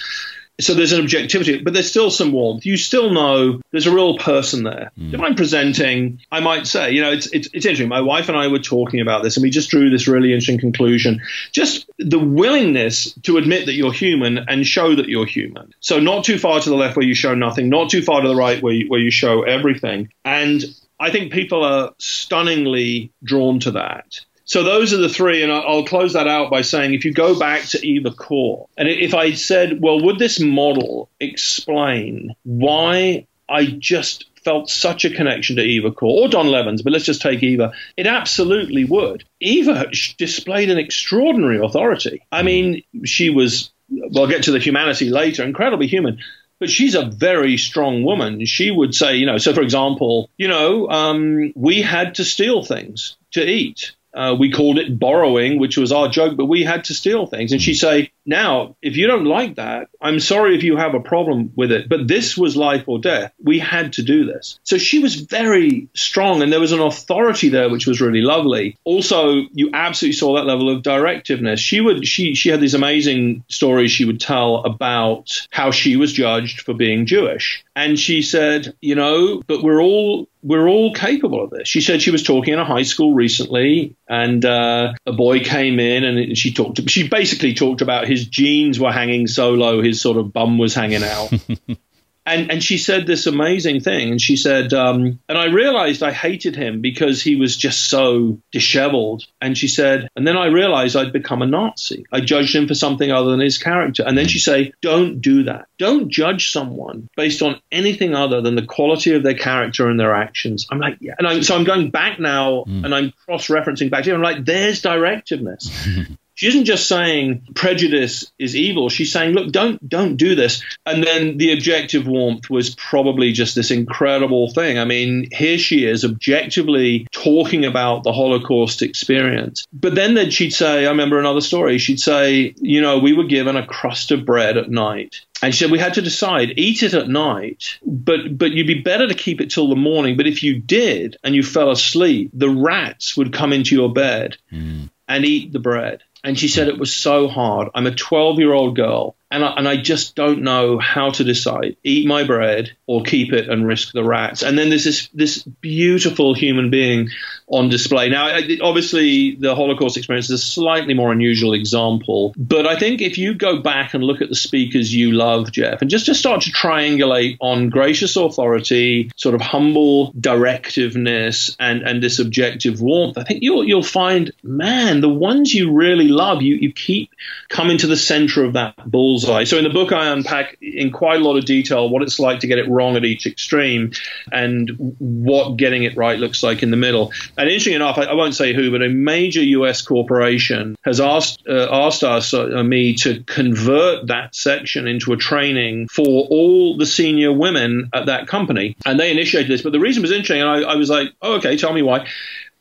so 0.59 0.73
there's 0.73 0.93
an 0.93 1.01
objectivity, 1.01 1.61
but 1.61 1.73
there's 1.73 1.89
still 1.89 2.09
some 2.09 2.31
warmth. 2.31 2.65
You 2.65 2.77
still 2.77 3.11
know 3.11 3.61
there's 3.71 3.87
a 3.87 3.93
real 3.93 4.17
person 4.17 4.63
there. 4.63 4.91
Mm. 4.97 5.13
If 5.13 5.21
I'm 5.21 5.35
presenting, 5.35 6.21
I 6.31 6.39
might 6.39 6.65
say, 6.65 6.91
you 6.91 7.01
know, 7.01 7.11
it's, 7.11 7.27
it's, 7.27 7.47
it's 7.47 7.65
interesting. 7.65 7.89
My 7.89 8.01
wife 8.01 8.29
and 8.29 8.37
I 8.37 8.47
were 8.47 8.59
talking 8.59 9.01
about 9.01 9.23
this, 9.23 9.35
and 9.35 9.43
we 9.43 9.49
just 9.49 9.69
drew 9.69 9.89
this 9.89 10.07
really 10.07 10.31
interesting 10.31 10.59
conclusion. 10.59 11.21
Just 11.51 11.89
the 11.97 12.19
willingness 12.19 13.13
to 13.23 13.37
admit 13.37 13.65
that 13.65 13.73
you're 13.73 13.91
human 13.91 14.37
and 14.37 14.65
show 14.65 14.95
that 14.95 15.09
you're 15.09 15.25
human. 15.25 15.73
So 15.81 15.99
not 15.99 16.23
too 16.23 16.39
far 16.39 16.61
to 16.61 16.69
the 16.69 16.75
left 16.75 16.95
where 16.95 17.05
you 17.05 17.15
show 17.15 17.35
nothing, 17.35 17.69
not 17.69 17.89
too 17.89 18.01
far 18.01 18.21
to 18.21 18.27
the 18.27 18.35
right 18.35 18.61
where 18.63 18.73
you, 18.73 18.87
where 18.87 18.99
you 18.99 19.11
show 19.11 19.43
everything. 19.43 20.13
And 20.23 20.63
I 20.99 21.11
think 21.11 21.33
people 21.33 21.63
are 21.63 21.93
stunningly 21.97 23.11
drawn 23.23 23.59
to 23.61 23.71
that. 23.71 24.21
So 24.45 24.63
those 24.63 24.93
are 24.93 24.97
the 24.97 25.09
three, 25.09 25.41
and 25.43 25.51
I'll 25.51 25.85
close 25.85 26.13
that 26.13 26.27
out 26.27 26.51
by 26.51 26.61
saying 26.61 26.93
if 26.93 27.03
you 27.03 27.13
go 27.13 27.37
back 27.37 27.63
to 27.69 27.85
Eva 27.85 28.11
Kor, 28.11 28.67
and 28.77 28.87
if 28.87 29.13
I 29.13 29.33
said, 29.33 29.81
well, 29.81 29.99
would 30.01 30.19
this 30.19 30.39
model 30.39 31.09
explain 31.19 32.35
why 32.43 33.25
I 33.49 33.65
just 33.65 34.25
felt 34.43 34.69
such 34.69 35.03
a 35.03 35.09
connection 35.09 35.55
to 35.55 35.63
Eva 35.63 35.91
Kor 35.91 36.25
or 36.25 36.29
Don 36.29 36.47
Levins, 36.47 36.83
but 36.83 36.93
let's 36.93 37.05
just 37.05 37.23
take 37.23 37.41
Eva. 37.41 37.73
It 37.97 38.05
absolutely 38.05 38.85
would. 38.85 39.23
Eva 39.39 39.87
displayed 40.17 40.69
an 40.69 40.77
extraordinary 40.77 41.57
authority. 41.57 42.23
I 42.31 42.43
mean, 42.43 42.83
she 43.03 43.31
was, 43.31 43.71
well, 43.89 44.25
I'll 44.25 44.29
get 44.29 44.43
to 44.43 44.51
the 44.51 44.59
humanity 44.59 45.09
later, 45.09 45.43
incredibly 45.43 45.87
human 45.87 46.19
but 46.59 46.69
she's 46.69 46.95
a 46.95 47.05
very 47.05 47.57
strong 47.57 48.03
woman. 48.03 48.45
She 48.45 48.71
would 48.71 48.95
say, 48.95 49.17
you 49.17 49.25
know, 49.25 49.37
so 49.37 49.53
for 49.53 49.61
example, 49.61 50.29
you 50.37 50.47
know, 50.47 50.89
um, 50.89 51.51
we 51.55 51.81
had 51.81 52.15
to 52.15 52.23
steal 52.23 52.63
things 52.63 53.17
to 53.31 53.45
eat. 53.45 53.91
Uh, 54.15 54.35
we 54.37 54.51
called 54.51 54.79
it 54.79 54.97
borrowing, 54.97 55.59
which 55.59 55.77
was 55.77 55.91
our 55.91 56.07
joke, 56.07 56.37
but 56.37 56.45
we 56.45 56.63
had 56.63 56.85
to 56.85 56.93
steal 56.93 57.27
things. 57.27 57.51
And 57.51 57.61
she'd 57.61 57.75
say, 57.75 58.11
Now, 58.25 58.75
if 58.81 58.95
you 58.95 59.07
don't 59.07 59.25
like 59.25 59.55
that, 59.55 59.89
I'm 60.01 60.21
sorry 60.21 60.55
if 60.55 60.63
you 60.63 60.77
have 60.77 60.95
a 60.95 61.01
problem 61.01 61.51
with 61.55 61.71
it, 61.71 61.89
but 61.89 62.07
this 62.07 62.37
was 62.37 62.55
life 62.55 62.85
or 62.87 62.99
death. 62.99 63.33
We 63.43 63.59
had 63.59 63.93
to 63.93 64.03
do 64.03 64.25
this. 64.25 64.57
So 64.63 64.77
she 64.77 64.99
was 64.99 65.15
very 65.15 65.89
strong, 65.93 66.41
and 66.41 66.51
there 66.51 66.61
was 66.61 66.71
an 66.71 66.79
authority 66.79 67.49
there, 67.49 67.69
which 67.69 67.87
was 67.87 67.99
really 67.99 68.21
lovely. 68.21 68.77
Also, 68.85 69.41
you 69.51 69.69
absolutely 69.73 70.15
saw 70.15 70.35
that 70.35 70.45
level 70.45 70.69
of 70.69 70.81
directiveness. 70.81 71.59
She 71.59 71.81
would, 71.81 72.07
she, 72.07 72.35
she 72.35 72.49
had 72.49 72.61
these 72.61 72.73
amazing 72.73 73.43
stories 73.49 73.91
she 73.91 74.05
would 74.05 74.21
tell 74.21 74.57
about 74.57 75.45
how 75.51 75.71
she 75.71 75.97
was 75.97 76.13
judged 76.13 76.61
for 76.61 76.73
being 76.73 77.05
Jewish. 77.05 77.63
And 77.75 77.99
she 77.99 78.21
said, 78.21 78.73
you 78.79 78.95
know, 78.95 79.41
but 79.47 79.61
we're 79.61 79.81
all 79.81 80.29
we're 80.45 80.67
all 80.69 80.93
capable 80.93 81.43
of 81.43 81.49
this. 81.49 81.67
She 81.67 81.81
said 81.81 82.03
she 82.03 82.11
was 82.11 82.21
talking 82.21 82.53
in 82.53 82.59
a 82.59 82.65
high 82.65 82.83
school 82.83 83.15
recently, 83.15 83.95
and 84.07 84.45
uh, 84.45 84.93
a 85.05 85.11
boy 85.11 85.39
came 85.39 85.79
in, 85.79 86.03
and 86.03 86.37
she 86.37 86.53
talked. 86.53 86.87
She 86.87 87.07
basically 87.07 87.55
talked 87.55 87.81
about 87.81 88.07
his 88.07 88.27
jeans 88.27 88.79
were 88.79 88.91
hanging 88.91 89.25
so 89.25 89.53
low, 89.53 89.81
his 89.81 89.99
sort 89.99 90.17
of 90.17 90.31
bum 90.31 90.59
was 90.59 90.75
hanging 90.75 91.03
out. 91.03 91.33
and 92.25 92.51
and 92.51 92.63
she 92.63 92.77
said 92.77 93.05
this 93.05 93.27
amazing 93.27 93.81
thing. 93.81 94.11
And 94.11 94.21
she 94.21 94.35
said 94.35 94.73
um, 94.73 95.19
and 95.29 95.37
i 95.37 95.45
realized 95.45 96.03
i 96.03 96.11
hated 96.11 96.55
him 96.55 96.81
because 96.81 97.21
he 97.21 97.35
was 97.35 97.55
just 97.55 97.89
so 97.89 98.39
disheveled. 98.51 99.25
And 99.41 99.57
she 99.57 99.67
said 99.67 100.09
and 100.15 100.27
then 100.27 100.37
i 100.37 100.47
realized 100.47 100.95
i'd 100.95 101.13
become 101.13 101.41
a 101.41 101.45
nazi. 101.45 102.05
I 102.11 102.21
judged 102.21 102.55
him 102.55 102.67
for 102.67 102.75
something 102.75 103.11
other 103.11 103.31
than 103.31 103.39
his 103.39 103.57
character. 103.57 104.03
And 104.05 104.17
then 104.17 104.27
she 104.27 104.39
say 104.39 104.73
don't 104.81 105.21
do 105.21 105.43
that. 105.43 105.67
Don't 105.77 106.09
judge 106.09 106.51
someone 106.51 107.09
based 107.15 107.41
on 107.41 107.59
anything 107.71 108.15
other 108.15 108.41
than 108.41 108.55
the 108.55 108.65
quality 108.65 109.13
of 109.13 109.23
their 109.23 109.37
character 109.37 109.89
and 109.89 109.99
their 109.99 110.15
actions. 110.15 110.67
I'm 110.71 110.79
like 110.79 110.97
yeah. 110.99 111.15
And 111.17 111.27
I'm, 111.27 111.43
so 111.43 111.55
i'm 111.55 111.63
going 111.63 111.91
back 111.91 112.19
now 112.19 112.63
mm. 112.67 112.83
and 112.83 112.93
i'm 112.93 113.13
cross-referencing 113.25 113.89
back 113.89 114.03
to 114.03 114.11
him. 114.11 114.17
I'm 114.17 114.21
like 114.23 114.45
there's 114.45 114.81
directiveness 114.81 115.87
She 116.35 116.47
isn't 116.47 116.65
just 116.65 116.87
saying 116.87 117.47
prejudice 117.55 118.31
is 118.37 118.55
evil. 118.55 118.89
She's 118.89 119.11
saying, 119.11 119.33
look, 119.33 119.51
don't 119.51 119.87
don't 119.87 120.17
do 120.17 120.35
this. 120.35 120.61
And 120.85 121.01
then 121.01 121.37
the 121.37 121.53
objective 121.53 122.07
warmth 122.07 122.49
was 122.49 122.75
probably 122.75 123.31
just 123.31 123.55
this 123.55 123.71
incredible 123.71 124.51
thing. 124.51 124.77
I 124.77 124.85
mean, 124.85 125.29
here 125.31 125.57
she 125.57 125.85
is 125.85 126.03
objectively 126.03 127.07
talking 127.11 127.63
about 127.63 128.03
the 128.03 128.11
Holocaust 128.11 128.81
experience. 128.81 129.65
But 129.71 129.95
then 129.95 130.13
then 130.13 130.29
she'd 130.29 130.53
say, 130.53 130.85
I 130.85 130.89
remember 130.89 131.19
another 131.19 131.41
story. 131.41 131.77
She'd 131.77 132.01
say, 132.01 132.53
you 132.57 132.81
know, 132.81 132.99
we 132.99 133.13
were 133.13 133.23
given 133.23 133.55
a 133.55 133.65
crust 133.65 134.11
of 134.11 134.25
bread 134.25 134.57
at 134.57 134.69
night. 134.69 135.21
And 135.41 135.53
she 135.53 135.63
said 135.63 135.71
we 135.71 135.79
had 135.79 135.93
to 135.95 136.01
decide 136.01 136.53
eat 136.57 136.83
it 136.83 136.93
at 136.93 137.07
night, 137.07 137.77
but 137.85 138.37
but 138.37 138.51
you'd 138.51 138.67
be 138.67 138.81
better 138.81 139.07
to 139.07 139.13
keep 139.13 139.41
it 139.41 139.51
till 139.51 139.69
the 139.69 139.75
morning. 139.75 140.17
But 140.17 140.27
if 140.27 140.43
you 140.43 140.59
did 140.59 141.17
and 141.23 141.35
you 141.35 141.43
fell 141.43 141.71
asleep, 141.71 142.31
the 142.33 142.49
rats 142.49 143.15
would 143.15 143.33
come 143.33 143.53
into 143.53 143.75
your 143.75 143.91
bed 143.93 144.37
mm. 144.51 144.89
and 145.07 145.25
eat 145.25 145.53
the 145.53 145.59
bread. 145.59 146.03
And 146.25 146.39
she 146.39 146.47
said 146.47 146.67
it 146.67 146.79
was 146.79 146.93
so 146.93 147.27
hard. 147.27 147.69
I'm 147.75 147.85
a 147.85 147.93
12 147.93 148.39
year 148.39 148.51
old 148.51 148.75
girl 148.75 149.15
and 149.29 149.45
I, 149.45 149.53
and 149.57 149.67
I 149.67 149.77
just 149.77 150.15
don't 150.15 150.41
know 150.41 150.79
how 150.79 151.11
to 151.11 151.23
decide 151.23 151.77
eat 151.83 152.07
my 152.07 152.23
bread 152.23 152.75
or 152.87 153.03
keep 153.03 153.31
it 153.31 153.47
and 153.47 153.67
risk 153.67 153.91
the 153.93 154.03
rats. 154.03 154.41
And 154.41 154.57
then 154.57 154.69
there's 154.69 154.83
this, 154.83 155.07
this 155.13 155.43
beautiful 155.43 156.33
human 156.33 156.71
being 156.71 157.09
on 157.47 157.69
display. 157.69 158.09
Now, 158.09 158.39
obviously, 158.61 159.35
the 159.35 159.55
Holocaust 159.55 159.97
experience 159.97 160.29
is 160.29 160.41
a 160.41 160.43
slightly 160.43 160.93
more 160.93 161.11
unusual 161.11 161.53
example, 161.53 162.33
but 162.37 162.65
I 162.65 162.77
think 162.77 163.01
if 163.01 163.17
you 163.17 163.35
go 163.35 163.59
back 163.61 163.93
and 163.93 164.03
look 164.03 164.21
at 164.21 164.29
the 164.29 164.35
speakers 164.35 164.93
you 164.93 165.11
love, 165.11 165.51
Jeff, 165.51 165.81
and 165.81 165.89
just 165.89 166.07
to 166.07 166.15
start 166.15 166.41
to 166.43 166.51
triangulate 166.51 167.37
on 167.39 167.69
gracious 167.69 168.15
authority, 168.15 169.11
sort 169.15 169.35
of 169.35 169.41
humble 169.41 170.11
directiveness, 170.19 171.55
and, 171.59 171.83
and 171.83 172.01
this 172.01 172.17
objective 172.17 172.81
warmth, 172.81 173.17
I 173.17 173.23
think 173.23 173.43
you'll, 173.43 173.63
you'll 173.63 173.83
find, 173.83 174.31
man, 174.41 175.01
the 175.01 175.09
ones 175.09 175.53
you 175.53 175.71
really 175.71 176.07
love, 176.07 176.41
you, 176.41 176.55
you 176.55 176.71
keep 176.71 177.11
coming 177.49 177.77
to 177.77 177.87
the 177.87 177.97
center 177.97 178.43
of 178.43 178.53
that 178.53 178.75
bullseye. 178.89 179.43
So 179.43 179.57
in 179.57 179.63
the 179.63 179.69
book, 179.69 179.91
I 179.91 180.07
unpack 180.07 180.57
in 180.61 180.91
quite 180.91 181.21
a 181.21 181.23
lot 181.23 181.37
of 181.37 181.45
detail 181.45 181.89
what 181.89 182.01
it's 182.01 182.19
like 182.19 182.39
to 182.39 182.47
get 182.47 182.57
it 182.57 182.67
wrong 182.67 182.95
at 182.95 183.05
each 183.05 183.27
extreme 183.27 183.91
and 184.31 184.95
what 184.97 185.57
getting 185.57 185.83
it 185.83 185.95
right 185.95 186.17
looks 186.17 186.41
like 186.41 186.63
in 186.63 186.71
the 186.71 186.77
middle. 186.77 187.11
And 187.37 187.49
interesting 187.49 187.73
enough, 187.73 187.97
I, 187.97 188.03
I 188.03 188.13
won't 188.13 188.35
say 188.35 188.53
who, 188.53 188.71
but 188.71 188.81
a 188.81 188.89
major 188.89 189.41
U.S. 189.41 189.81
corporation 189.81 190.75
has 190.83 190.99
asked 190.99 191.43
uh, 191.47 191.67
asked 191.71 192.03
us, 192.03 192.33
uh, 192.33 192.63
me, 192.63 192.95
to 192.95 193.23
convert 193.23 194.07
that 194.07 194.35
section 194.35 194.87
into 194.87 195.13
a 195.13 195.17
training 195.17 195.87
for 195.87 196.27
all 196.29 196.77
the 196.77 196.85
senior 196.85 197.31
women 197.31 197.89
at 197.93 198.05
that 198.07 198.27
company, 198.27 198.75
and 198.85 198.99
they 198.99 199.11
initiated 199.11 199.51
this. 199.51 199.61
But 199.61 199.71
the 199.71 199.79
reason 199.79 200.01
was 200.01 200.11
interesting, 200.11 200.41
and 200.41 200.49
I, 200.49 200.73
I 200.73 200.75
was 200.75 200.89
like, 200.89 201.13
oh, 201.21 201.35
okay, 201.35 201.57
tell 201.57 201.73
me 201.73 201.81
why. 201.81 202.07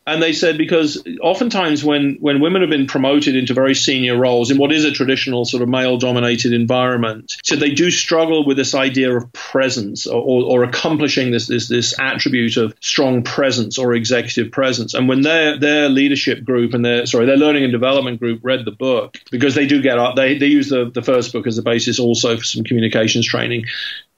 And 0.07 0.23
they 0.23 0.35
said 0.35 0.59
because 0.59 1.03
oftentimes 1.23 1.83
when, 1.83 2.17
when 2.21 2.41
women 2.41 2.61
have 2.61 2.71
been 2.71 2.87
promoted 2.87 3.35
into 3.35 3.55
very 3.55 3.75
senior 3.75 4.19
roles 4.19 4.51
in 4.51 4.59
what 4.59 4.71
is 4.71 4.85
a 4.85 4.93
traditional 4.93 5.47
sort 5.47 5.63
of 5.63 5.69
male 5.69 5.97
dominated 5.97 6.53
environment, 6.53 7.37
so 7.43 7.57
they 7.57 7.71
do 7.71 7.91
struggle 7.91 8.45
with 8.45 8.59
this 8.59 8.75
idea 8.75 9.17
of 9.17 9.33
presence 9.33 10.07
or, 10.07 10.21
or, 10.21 10.43
or, 10.45 10.65
accomplishing 10.65 11.31
this, 11.31 11.47
this 11.47 11.69
this 11.69 11.99
attribute 11.99 12.57
of 12.57 12.75
strong 12.81 13.23
presence 13.23 13.79
or 13.79 13.95
executive 13.95 14.53
presence. 14.53 14.93
And 14.93 15.09
when 15.09 15.23
their 15.23 15.59
their 15.59 15.89
leadership 15.89 16.45
group 16.45 16.75
and 16.75 16.85
their 16.85 17.07
sorry 17.07 17.27
their 17.27 17.37
learning 17.37 17.65
and 17.65 17.73
development 17.73 18.21
group 18.21 18.41
read 18.43 18.65
the 18.65 18.73
book 18.73 19.19
because 19.31 19.55
they 19.55 19.67
do 19.67 19.81
get 19.81 19.99
up 19.99 20.17
they 20.17 20.39
they 20.39 20.47
use 20.47 20.69
the, 20.69 20.91
the 20.91 21.03
first 21.03 21.33
book 21.33 21.47
as 21.47 21.57
the 21.57 21.63
basis 21.63 21.99
also 21.99 22.37
for 22.37 22.45
some 22.45 22.65
communications 22.65 23.27
training 23.27 23.65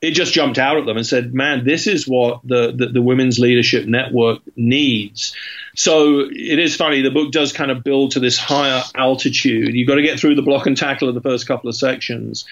it 0.07 0.13
just 0.13 0.33
jumped 0.33 0.59
out 0.59 0.77
at 0.77 0.87
them 0.87 0.97
and 0.97 1.05
said, 1.05 1.35
"Man, 1.35 1.65
this 1.65 1.89
is 1.89 2.07
what 2.07 2.41
the, 2.45 2.73
the, 2.73 2.87
the 2.87 3.03
women's 3.03 3.39
leadership 3.41 3.87
network 3.87 4.41
needs." 4.55 5.35
So 5.75 6.21
it 6.21 6.59
is 6.59 6.77
funny. 6.77 7.03
The 7.03 7.11
book 7.11 7.33
does 7.33 7.53
kind 7.53 7.71
of 7.71 7.85
build 7.85 8.13
to 8.13 8.21
this 8.21 8.39
higher 8.39 8.83
altitude. 8.95 9.75
You've 9.75 9.89
got 9.89 9.97
to 9.97 10.03
get 10.03 10.19
through 10.19 10.37
the 10.37 10.43
block 10.43 10.67
and 10.67 10.77
tackle 10.77 11.09
of 11.09 11.15
the 11.15 11.21
first 11.21 11.47
couple 11.47 11.69
of 11.69 11.77
sections, 11.77 12.47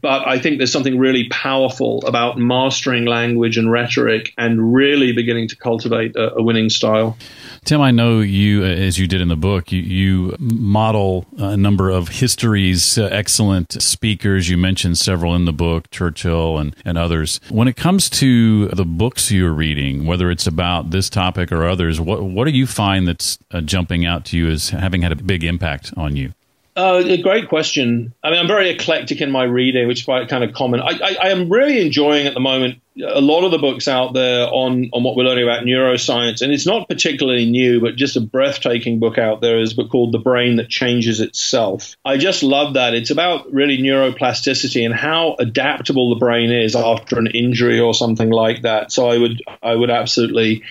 But 0.00 0.26
I 0.26 0.38
think 0.38 0.58
there's 0.58 0.72
something 0.72 0.98
really 0.98 1.28
powerful 1.28 2.02
about 2.06 2.38
mastering 2.38 3.04
language 3.04 3.58
and 3.58 3.70
rhetoric 3.70 4.32
and 4.38 4.72
really 4.72 5.12
beginning 5.12 5.48
to 5.48 5.56
cultivate 5.56 6.16
a, 6.16 6.36
a 6.36 6.42
winning 6.42 6.70
style. 6.70 7.18
Tim, 7.64 7.82
I 7.82 7.90
know 7.90 8.20
you, 8.20 8.62
uh, 8.62 8.68
as 8.68 8.98
you 8.98 9.06
did 9.06 9.20
in 9.20 9.28
the 9.28 9.36
book, 9.36 9.70
you, 9.70 9.80
you 9.80 10.36
model 10.38 11.26
a 11.36 11.56
number 11.56 11.90
of 11.90 12.08
history's 12.08 12.96
uh, 12.96 13.08
excellent 13.12 13.82
speakers. 13.82 14.48
You 14.48 14.56
mentioned 14.56 14.96
several 14.96 15.34
in 15.34 15.44
the 15.44 15.52
book, 15.52 15.90
Churchill 15.90 16.56
and, 16.56 16.74
and 16.84 16.96
others. 17.00 17.40
When 17.48 17.66
it 17.66 17.76
comes 17.76 18.08
to 18.10 18.68
the 18.68 18.84
books 18.84 19.30
you're 19.32 19.52
reading, 19.52 20.06
whether 20.06 20.30
it's 20.30 20.46
about 20.46 20.90
this 20.90 21.10
topic 21.10 21.50
or 21.50 21.66
others, 21.66 22.00
what, 22.00 22.22
what 22.22 22.44
do 22.44 22.52
you 22.52 22.66
find 22.66 23.08
that's 23.08 23.38
uh, 23.50 23.60
jumping 23.60 24.06
out 24.06 24.24
to 24.26 24.36
you 24.36 24.48
as 24.48 24.70
having 24.70 25.02
had 25.02 25.12
a 25.12 25.16
big 25.16 25.42
impact 25.42 25.92
on 25.96 26.14
you? 26.14 26.32
Uh, 26.76 27.02
a 27.04 27.20
great 27.20 27.48
question. 27.48 28.14
I 28.22 28.30
mean, 28.30 28.38
I'm 28.38 28.46
very 28.46 28.70
eclectic 28.70 29.20
in 29.20 29.30
my 29.30 29.42
reading, 29.42 29.88
which 29.88 30.00
is 30.00 30.04
quite 30.04 30.28
kind 30.28 30.44
of 30.44 30.54
common. 30.54 30.80
I, 30.80 30.92
I, 31.02 31.16
I, 31.22 31.28
am 31.30 31.50
really 31.50 31.84
enjoying 31.84 32.28
at 32.28 32.34
the 32.34 32.40
moment 32.40 32.80
a 33.04 33.20
lot 33.20 33.44
of 33.44 33.50
the 33.50 33.58
books 33.58 33.88
out 33.88 34.14
there 34.14 34.46
on, 34.46 34.88
on 34.92 35.02
what 35.02 35.16
we're 35.16 35.24
learning 35.24 35.44
about 35.44 35.64
neuroscience. 35.64 36.42
And 36.42 36.52
it's 36.52 36.66
not 36.66 36.88
particularly 36.88 37.50
new, 37.50 37.80
but 37.80 37.96
just 37.96 38.16
a 38.16 38.20
breathtaking 38.20 39.00
book 39.00 39.18
out 39.18 39.40
there 39.40 39.58
is 39.58 39.72
a 39.72 39.76
book 39.76 39.90
called 39.90 40.12
The 40.12 40.18
Brain 40.18 40.56
That 40.56 40.68
Changes 40.68 41.20
Itself. 41.20 41.96
I 42.04 42.18
just 42.18 42.44
love 42.44 42.74
that. 42.74 42.94
It's 42.94 43.10
about 43.10 43.52
really 43.52 43.78
neuroplasticity 43.78 44.84
and 44.84 44.94
how 44.94 45.34
adaptable 45.40 46.10
the 46.10 46.20
brain 46.20 46.52
is 46.52 46.76
after 46.76 47.18
an 47.18 47.26
injury 47.26 47.80
or 47.80 47.94
something 47.94 48.30
like 48.30 48.62
that. 48.62 48.92
So 48.92 49.08
I 49.08 49.18
would 49.18 49.42
I 49.60 49.74
would 49.74 49.90
absolutely 49.90 50.62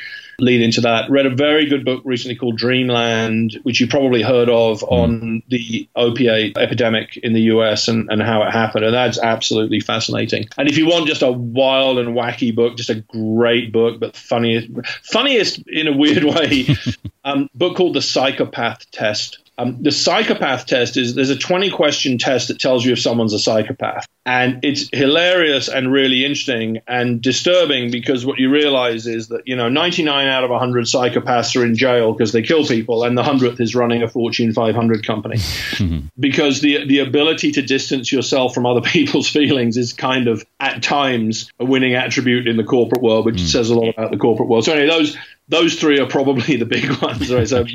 lead 0.42 0.62
into 0.62 0.82
that. 0.82 1.10
Read 1.10 1.26
a 1.26 1.36
very 1.36 1.68
good 1.68 1.86
book 1.86 2.02
recently 2.06 2.36
called 2.36 2.58
Dreamland, 2.58 3.60
which 3.64 3.80
you 3.80 3.88
probably 3.88 4.22
heard 4.22 4.50
of 4.50 4.82
mm. 4.82 4.92
on 4.92 5.44
the 5.48 5.88
opiate 5.96 6.58
epidemic 6.58 7.18
in 7.18 7.34
the 7.34 7.42
US 7.42 7.88
and, 7.88 8.10
and 8.10 8.22
how 8.22 8.44
it 8.44 8.52
happened. 8.52 8.86
And 8.86 8.94
that's 8.94 9.20
absolutely 9.20 9.80
fascinating. 9.80 10.46
And 10.58 10.70
if 10.70 10.78
you 10.78 10.88
want 10.88 11.08
just 11.08 11.22
a 11.22 11.32
wild 11.32 11.98
and 12.00 12.16
wacky 12.16 12.56
book, 12.56 12.78
just 12.78 12.90
a 12.90 13.02
great 13.02 13.72
book, 13.72 14.00
but 14.00 14.16
funniest, 14.16 14.68
funniest 15.04 15.64
in 15.68 15.88
a 15.88 15.96
weird 15.96 16.24
way, 16.24 16.68
um, 17.24 17.50
book 17.54 17.78
called 17.78 17.96
The 17.96 18.02
Psychopath 18.02 18.90
Test 18.92 19.40
um, 19.60 19.84
the 19.84 19.92
psychopath 19.92 20.68
test 20.68 20.96
is 20.96 21.16
there's 21.16 21.32
a 21.32 21.38
20 21.38 21.70
question 21.70 22.18
test 22.18 22.48
that 22.48 22.60
tells 22.60 22.86
you 22.86 22.94
if 22.94 23.02
someone's 23.02 23.34
a 23.34 23.40
psychopath. 23.40 24.08
And 24.30 24.60
it's 24.64 24.88
hilarious 24.94 25.70
and 25.70 25.92
really 25.92 26.24
interesting 26.24 26.82
and 26.88 27.20
disturbing 27.20 27.90
because 27.90 28.28
what 28.28 28.38
you 28.38 28.52
realize 28.52 29.08
is 29.08 29.30
that, 29.30 29.48
you 29.48 29.56
know, 29.56 29.70
99 29.70 30.28
out 30.28 30.44
of 30.44 30.52
100 30.52 30.86
psychopaths 30.86 31.60
are 31.60 31.66
in 31.66 31.76
jail 31.76 32.14
because 32.14 32.32
they 32.32 32.44
kill 32.44 32.64
people, 32.64 33.04
and 33.04 33.18
the 33.18 33.24
100th 33.24 33.60
is 33.60 33.74
running 33.74 34.04
a 34.04 34.08
Fortune 34.08 34.54
500 34.54 35.04
company. 35.06 35.38
Mm-hmm. 35.38 36.00
Because 36.20 36.62
the, 36.62 36.86
the 36.86 37.00
ability 37.00 37.54
to 37.54 37.62
distance 37.64 38.12
yourself 38.12 38.54
from 38.54 38.68
other 38.68 38.82
people's 38.98 39.28
feelings 39.28 39.78
is 39.78 39.94
kind 39.94 40.28
of, 40.28 40.46
at 40.60 40.84
times, 40.84 41.52
a 41.60 41.66
winning 41.66 41.96
attribute 41.96 42.48
in 42.48 42.56
the 42.56 42.64
corporate 42.64 43.02
world, 43.02 43.26
which 43.26 43.38
mm. 43.38 43.48
says 43.48 43.72
a 43.72 43.76
lot 43.76 43.90
about 43.90 44.12
the 44.12 44.18
corporate 44.18 44.48
world. 44.48 44.66
So, 44.66 44.74
anyway, 44.74 44.90
those 44.90 45.18
those 45.50 45.80
three 45.80 46.00
are 46.00 46.06
probably 46.06 46.56
the 46.56 46.66
big 46.66 46.90
ones, 47.02 47.34
right? 47.34 47.48
So 47.48 47.66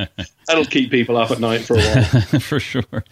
that'll 0.47 0.65
keep 0.65 0.91
people 0.91 1.17
up 1.17 1.31
at 1.33 1.41
night 1.41 1.63
for 1.63 1.75
a 1.75 1.81
while. 1.81 2.05
for 2.41 2.61
sure. 2.61 3.05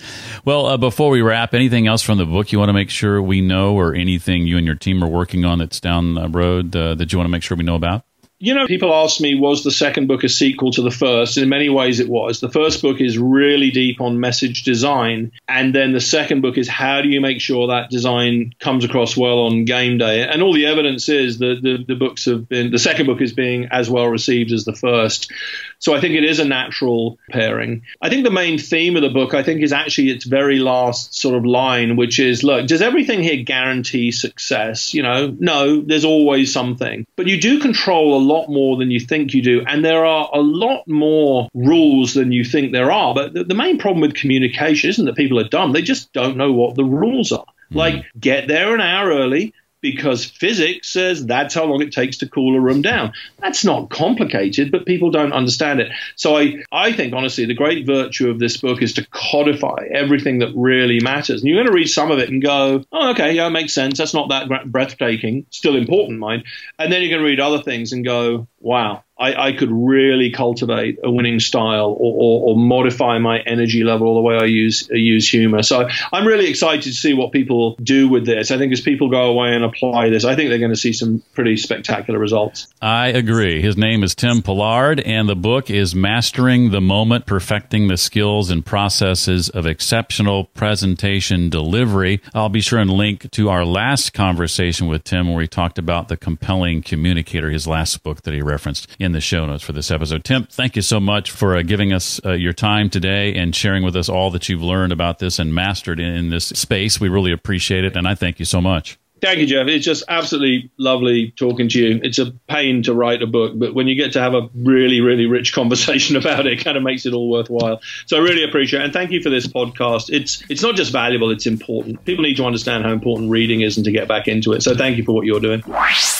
Well, 0.45 0.67
uh, 0.67 0.77
before 0.77 1.11
we 1.11 1.21
wrap, 1.21 1.53
anything 1.53 1.89
else 1.89 2.03
from 2.03 2.19
the 2.19 2.27
book 2.27 2.53
you 2.53 2.59
want 2.59 2.69
to 2.69 2.73
make 2.73 2.89
sure 2.89 3.21
we 3.21 3.32
know, 3.41 3.75
or 3.75 3.95
anything 3.95 4.47
you 4.47 4.59
and 4.59 4.67
your 4.67 4.77
team 4.77 5.03
are 5.03 5.09
working 5.09 5.45
on 5.45 5.59
that's 5.59 5.81
down 5.81 6.15
the 6.15 6.29
road 6.29 6.75
uh, 6.77 6.95
that 6.97 7.13
you 7.13 7.19
want 7.19 7.27
to 7.27 7.31
make 7.31 7.43
sure 7.43 7.57
we 7.57 7.65
know 7.65 7.77
about? 7.77 8.05
You 8.43 8.55
know, 8.55 8.67
people 8.67 8.93
ask 8.93 9.21
me, 9.21 9.37
was 9.37 9.63
the 9.63 9.71
second 9.71 10.09
book 10.09 10.25
a 10.25 10.29
sequel 10.29 10.73
to 10.73 10.83
the 10.83 10.91
first? 10.91 11.39
In 11.39 11.49
many 11.49 11.69
ways, 11.69 12.01
it 12.01 12.09
was. 12.09 12.41
The 12.41 12.51
first 12.51 12.83
book 12.83 13.01
is 13.01 13.17
really 13.17 13.71
deep 13.71 14.01
on 14.01 14.19
message 14.19 14.65
design. 14.65 15.31
And 15.47 15.73
then 15.73 15.93
the 15.93 16.01
second 16.01 16.41
book 16.41 16.59
is 16.59 16.67
how 16.67 17.03
do 17.03 17.09
you 17.09 17.21
make 17.21 17.41
sure 17.41 17.69
that 17.69 17.89
design 17.89 18.53
comes 18.59 18.85
across 18.85 19.17
well 19.17 19.39
on 19.47 19.65
game 19.65 19.97
day? 19.97 20.27
And 20.27 20.43
all 20.43 20.53
the 20.53 20.67
evidence 20.67 21.09
is 21.09 21.39
that 21.39 21.61
the, 21.63 21.85
the 21.87 21.95
books 21.95 22.25
have 22.25 22.49
been, 22.49 22.73
the 22.73 22.81
second 22.81 23.07
book 23.07 23.21
is 23.21 23.33
being 23.33 23.69
as 23.71 23.89
well 23.89 24.09
received 24.09 24.51
as 24.51 24.65
the 24.65 24.75
first. 24.75 25.31
So 25.79 25.95
I 25.95 26.01
think 26.01 26.15
it 26.15 26.25
is 26.25 26.41
a 26.41 26.45
natural 26.45 27.19
pairing. 27.31 27.83
I 28.01 28.09
think 28.09 28.25
the 28.25 28.31
main 28.31 28.59
theme 28.59 28.97
of 28.97 29.03
the 29.03 29.09
book, 29.09 29.35
I 29.35 29.45
think, 29.45 29.63
is 29.63 29.73
actually 29.73 30.11
its 30.11 30.25
very 30.25 30.59
last 30.59 31.15
sort 31.15 31.37
of 31.37 31.45
line, 31.45 31.95
which 31.95 32.19
is 32.19 32.43
look, 32.43 32.67
does 32.67 32.83
everything 32.83 33.23
here 33.23 33.45
guarantee 33.45 34.11
success? 34.11 34.95
You 34.95 35.05
know, 35.05 35.37
no, 35.39 35.81
there's 35.81 36.05
always 36.05 36.53
something. 36.53 37.07
But 37.15 37.29
you 37.29 37.41
do 37.41 37.61
control 37.61 38.17
a 38.17 38.23
lot 38.23 38.32
more 38.49 38.77
than 38.77 38.91
you 38.91 39.01
think 39.01 39.35
you 39.35 39.43
do. 39.43 39.65
And 39.67 39.85
there 39.85 40.05
are 40.05 40.29
a 40.33 40.41
lot 40.41 40.87
more 40.87 41.49
rules 41.55 42.15
than 42.15 42.33
you 42.33 42.45
think 42.45 42.73
there 42.73 42.91
are. 42.91 43.15
But 43.15 43.35
the, 43.35 43.45
the 43.45 43.55
main 43.55 43.79
problem 43.79 44.01
with 44.01 44.15
communication 44.15 44.91
isn't 44.91 45.05
that 45.05 45.17
people 45.17 45.39
are 45.39 45.49
dumb, 45.49 45.73
they 45.73 45.83
just 45.83 46.13
don't 46.13 46.37
know 46.37 46.53
what 46.53 46.75
the 46.75 46.85
rules 46.85 47.33
are. 47.33 47.45
Mm. 47.73 47.77
Like, 47.77 48.07
get 48.19 48.49
there 48.49 48.75
an 48.75 48.81
hour 48.81 49.11
early, 49.11 49.55
because 49.83 50.25
physics 50.25 50.89
says 50.89 51.27
that's 51.27 51.55
how 51.55 51.65
long 51.65 51.83
it 51.83 51.93
takes 51.93 52.19
to 52.19 52.29
cool 52.29 52.57
a 52.57 52.61
room 52.61 52.81
down. 52.81 53.13
That's 53.39 53.65
not 53.65 53.91
complicated, 53.91 54.71
but 54.71 54.87
people 54.87 55.11
don't 55.11 55.33
understand 55.33 55.81
it. 55.81 55.93
So 56.17 56.39
I, 56.39 56.63
I 56.73 56.93
think, 56.93 57.13
honestly, 57.13 57.45
the 57.45 57.55
great 57.55 57.85
virtue 57.85 58.31
of 58.31 58.39
this 58.39 58.57
book 58.57 58.81
is 58.81 58.95
to 58.95 59.07
codify 59.11 59.89
everything 59.93 60.39
that 60.39 60.53
really 60.55 61.01
matters. 61.01 61.43
And 61.43 61.51
you're 61.51 61.59
going 61.59 61.67
to 61.67 61.75
read 61.75 61.89
some 61.89 62.11
of 62.11 62.21
it 62.21 62.31
and 62.31 62.41
go, 62.41 62.85
oh, 62.93 63.11
okay, 63.11 63.35
yeah, 63.35 63.49
it 63.49 63.51
makes 63.51 63.75
sense. 63.75 63.99
That's 63.99 64.15
not 64.15 64.31
that 64.31 64.71
breathtaking. 64.71 65.47
Still 65.51 65.77
important, 65.77 66.21
mind. 66.21 66.45
And 66.79 66.93
then 66.93 67.03
you're 67.03 67.11
going 67.11 67.23
to 67.23 67.29
read 67.29 67.41
other 67.41 67.63
things 67.63 67.93
and 67.93 68.05
go, 68.05 68.47
wow, 68.61 69.03
I, 69.23 69.49
I, 69.49 69.53
could 69.53 69.71
really 69.71 70.31
cultivate 70.31 70.99
a 71.05 71.11
winning 71.11 71.39
style 71.39 71.91
or, 71.97 72.15
or, 72.15 72.49
or, 72.49 72.57
modify 72.57 73.19
my 73.19 73.39
energy 73.39 73.85
level 73.85 74.17
the 74.17 74.21
way 74.21 74.37
I 74.37 74.47
use 74.47 74.89
use 74.91 75.29
humor. 75.29 75.63
So 75.63 75.89
I'm 76.13 76.27
really 76.27 76.49
excited 76.49 76.83
to 76.83 76.93
see 76.93 77.15
what 77.15 77.31
people 77.31 77.77
do 77.77 78.09
with 78.09 78.27
this. 78.27 78.51
I 78.51 78.59
think 78.59 78.73
as 78.73 78.81
people 78.81 79.11
go 79.11 79.27
away 79.27 79.55
and 79.55 79.65
apply 79.65 80.11
this, 80.11 80.25
I 80.25 80.35
think 80.35 80.51
they're 80.51 80.59
going 80.59 80.73
to 80.73 80.77
see 80.77 80.93
some 80.93 81.23
pretty 81.35 81.57
spectacular 81.57 82.19
results. 82.19 82.67
I 82.81 83.09
agree. 83.09 83.63
His 83.63 83.77
name 83.77 84.03
is 84.03 84.17
Tim 84.17 84.43
Pollard, 84.43 84.99
and 85.01 85.29
the 85.29 85.37
book 85.37 85.71
is 85.71 85.95
Mastering 85.95 86.73
the 86.73 86.81
Moment, 86.81 87.25
Perfecting 87.25 87.87
the 87.87 87.97
Skills 87.97 88.51
and 88.51 88.67
Processes 88.67 89.49
of 89.51 89.67
Exceptional 89.67 90.47
Presentation 90.47 91.49
Delivery. 91.49 92.21
I'll 92.35 92.49
be 92.49 92.61
sure 92.61 92.81
and 92.81 92.91
link 92.91 93.31
to 93.31 93.49
our 93.49 93.65
last 93.65 94.13
conversation 94.13 94.89
with 94.89 95.05
Tim 95.05 95.33
where 95.33 95.43
he 95.43 95.49
talked 95.49 95.79
about 95.79 96.09
the 96.09 96.17
compelling 96.17 96.83
communicator, 96.83 97.51
his 97.51 97.69
last 97.69 98.03
book 98.03 98.23
that 98.23 98.35
he 98.35 98.43
referenced 98.43 98.89
in 98.99 99.12
the 99.13 99.21
show 99.21 99.47
notes 99.47 99.63
for 99.63 99.73
this 99.73 99.91
episode. 99.91 100.25
Tim, 100.25 100.45
thank 100.45 100.77
you 100.77 100.83
so 100.83 101.01
much 101.01 101.31
for 101.31 101.57
uh, 101.57 101.63
giving 101.63 101.93
us 101.93 102.21
uh, 102.25 102.33
your 102.33 102.53
time 102.53 102.91
today 102.91 103.35
and 103.35 103.55
sharing 103.55 103.83
with 103.85 103.97
us 103.97 104.09
all 104.09 104.31
that 104.31 104.49
you've 104.49 104.63
learned 104.63 104.93
about 104.93 105.19
this 105.19 105.39
and 105.39 105.55
mastered 105.55 106.01
in 106.01 106.31
this 106.31 106.47
space. 106.47 107.01
We 107.01 107.09
really 107.09 107.33
appreciate 107.33 107.85
it, 107.85 107.97
and 107.97 108.07
I 108.07 108.15
thank 108.15 108.39
you 108.39 108.45
so 108.45 108.61
much. 108.61 108.99
Thank 109.23 109.39
you, 109.39 109.47
Jeff. 109.47 109.69
It's 109.69 109.85
just 109.85 110.03
absolutely 110.09 110.73
lovely 110.79 111.31
talking 111.31 111.69
to 111.69 111.79
you. 111.79 112.01
It's 112.03 112.19
a 112.19 112.33
pain 112.49 112.83
to 112.83 112.93
write 112.93 113.23
a 113.23 113.27
book, 113.29 113.53
but 113.55 113.73
when 113.73 113.87
you 113.87 113.95
get 113.95 114.15
to 114.15 114.21
have 114.21 114.35
a 114.35 114.51
really, 114.53 115.01
really 115.01 115.27
rich 115.27 115.53
conversation 115.55 116.17
about 116.17 116.45
it, 116.45 116.55
it 116.55 116.65
kind 116.65 116.77
of 116.77 116.83
makes 116.83 117.07
it 117.07 117.15
all 117.15 117.31
worthwhile. 117.31 117.81
So 118.07 118.17
I 118.17 118.21
really 118.21 118.43
appreciate 118.43 118.81
it. 118.81 118.85
And 118.87 118.93
thank 118.93 119.13
you 119.13 119.23
for 119.23 119.31
this 119.31 119.47
podcast. 119.47 120.11
It's 120.11 120.43
it's 120.49 120.61
not 120.61 120.75
just 120.75 120.91
valuable, 120.91 121.31
it's 121.31 121.47
important. 121.47 122.05
People 122.05 122.25
need 122.25 122.37
to 122.39 122.45
understand 122.45 122.83
how 122.83 122.91
important 122.91 123.31
reading 123.31 123.61
is 123.61 123.77
and 123.77 123.85
to 123.85 123.93
get 123.93 124.09
back 124.09 124.27
into 124.27 124.55
it. 124.55 124.65
So 124.65 124.75
thank 124.75 124.97
you 124.97 125.05
for 125.05 125.13
what 125.13 125.25
you're 125.25 125.39
doing. 125.39 125.63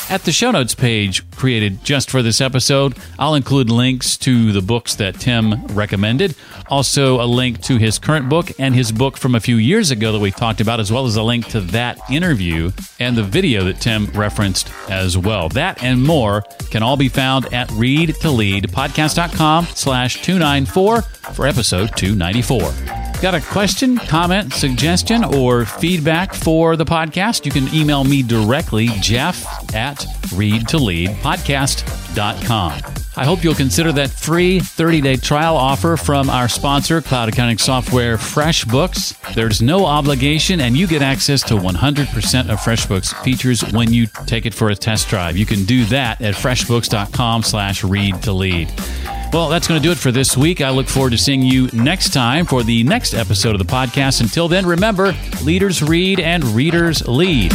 At 0.09 0.23
the 0.23 0.31
show 0.33 0.53
notes 0.53 0.77
page 0.77 1.29
created 1.33 1.83
just 1.83 2.09
for 2.09 2.23
this 2.23 2.41
episode, 2.41 2.97
I'll 3.19 3.35
include 3.35 3.69
links 3.69 4.17
to 4.19 4.53
the 4.53 4.63
books 4.63 4.95
that 4.97 5.19
Tim 5.19 5.67
recommended, 5.69 6.37
also 6.69 7.21
a 7.21 7.27
link 7.27 7.63
to 7.63 7.79
his 7.79 7.99
current 7.99 8.29
book 8.29 8.53
and 8.61 8.77
his 8.77 8.93
book 8.93 9.17
from 9.17 9.35
a 9.35 9.41
few 9.41 9.57
years 9.57 9.91
ago 9.91 10.13
that 10.13 10.21
we 10.21 10.31
talked 10.31 10.61
about, 10.61 10.79
as 10.79 10.93
well 10.93 11.05
as 11.07 11.17
a 11.17 11.23
link 11.25 11.49
to 11.49 11.61
that 11.61 11.99
interview 12.09 12.71
and 12.99 13.17
the 13.17 13.23
video 13.23 13.65
that 13.65 13.81
Tim 13.81 14.07
referenced 14.07 14.71
as 14.89 15.17
well. 15.19 15.49
That 15.51 15.83
and 15.83 16.03
more 16.03 16.43
can 16.71 16.83
all 16.83 16.97
be 16.97 17.09
found 17.09 17.53
at 17.53 17.69
readtoleadpodcast.com 17.71 19.67
slash 19.67 20.23
294 20.23 21.03
for 21.03 21.47
episode 21.47 21.95
294. 21.97 22.73
Got 23.21 23.35
a 23.35 23.41
question, 23.41 23.99
comment, 23.99 24.53
suggestion, 24.53 25.25
or 25.25 25.65
feedback 25.65 26.35
for 26.35 26.77
the 26.77 26.85
podcast? 26.85 27.45
You 27.45 27.51
can 27.53 27.73
email 27.73 28.03
me 28.05 28.23
directly, 28.23 28.89
jeff 29.01 29.45
at 29.75 29.99
readtoleadpodcast.com. 30.35 33.02
I 33.17 33.25
hope 33.25 33.45
you'll 33.45 33.55
consider 33.55 33.93
that 33.93 34.11
free 34.11 34.61
30 34.61 35.01
day 35.01 35.17
trial 35.17 35.57
offer 35.57 35.97
from 35.97 36.31
our 36.31 36.49
sponsor, 36.49 37.03
cloud 37.03 37.29
accounting 37.29 37.59
software 37.59 38.17
FreshBooks. 38.17 39.35
There's 39.35 39.61
no 39.61 39.85
obligation, 39.85 40.61
and 40.61 40.77
you 40.77 40.87
get 40.87 41.03
access 41.03 41.43
to 41.45 41.55
100% 41.55 42.49
of 42.49 42.59
FreshBooks 42.59 43.15
features 43.23 43.63
when 43.73 43.93
you 43.93 44.07
take 44.27 44.47
it 44.47 44.55
for 44.55 44.71
a 44.71 44.75
test 44.75 45.09
drive. 45.09 45.37
You 45.37 45.47
can 45.47 45.65
do 45.65 45.85
that 45.87 46.21
at 46.23 46.35
freshbooks.com 46.35 47.43
slash 47.43 47.85
read 47.85 48.23
to 48.23 48.33
lead. 48.33 48.73
Well, 49.33 49.49
that's 49.49 49.67
going 49.67 49.81
to 49.81 49.87
do 49.87 49.93
it 49.93 49.99
for 49.99 50.13
this 50.13 50.37
week. 50.37 50.61
I 50.61 50.71
look 50.71 50.89
forward 50.89 51.11
to 51.11 51.19
seeing 51.19 51.43
you 51.43 51.69
next 51.73 52.13
time 52.13 52.45
for 52.45 52.63
the 52.63 52.85
next 52.85 53.15
episode 53.15 53.55
of 53.55 53.59
the 53.59 53.73
podcast. 53.73 54.21
Until 54.21 54.47
then, 54.47 54.67
remember 54.67 55.15
leaders 55.43 55.83
read 55.83 56.21
and 56.21 56.45
readers 56.45 57.07
lead. 57.09 57.53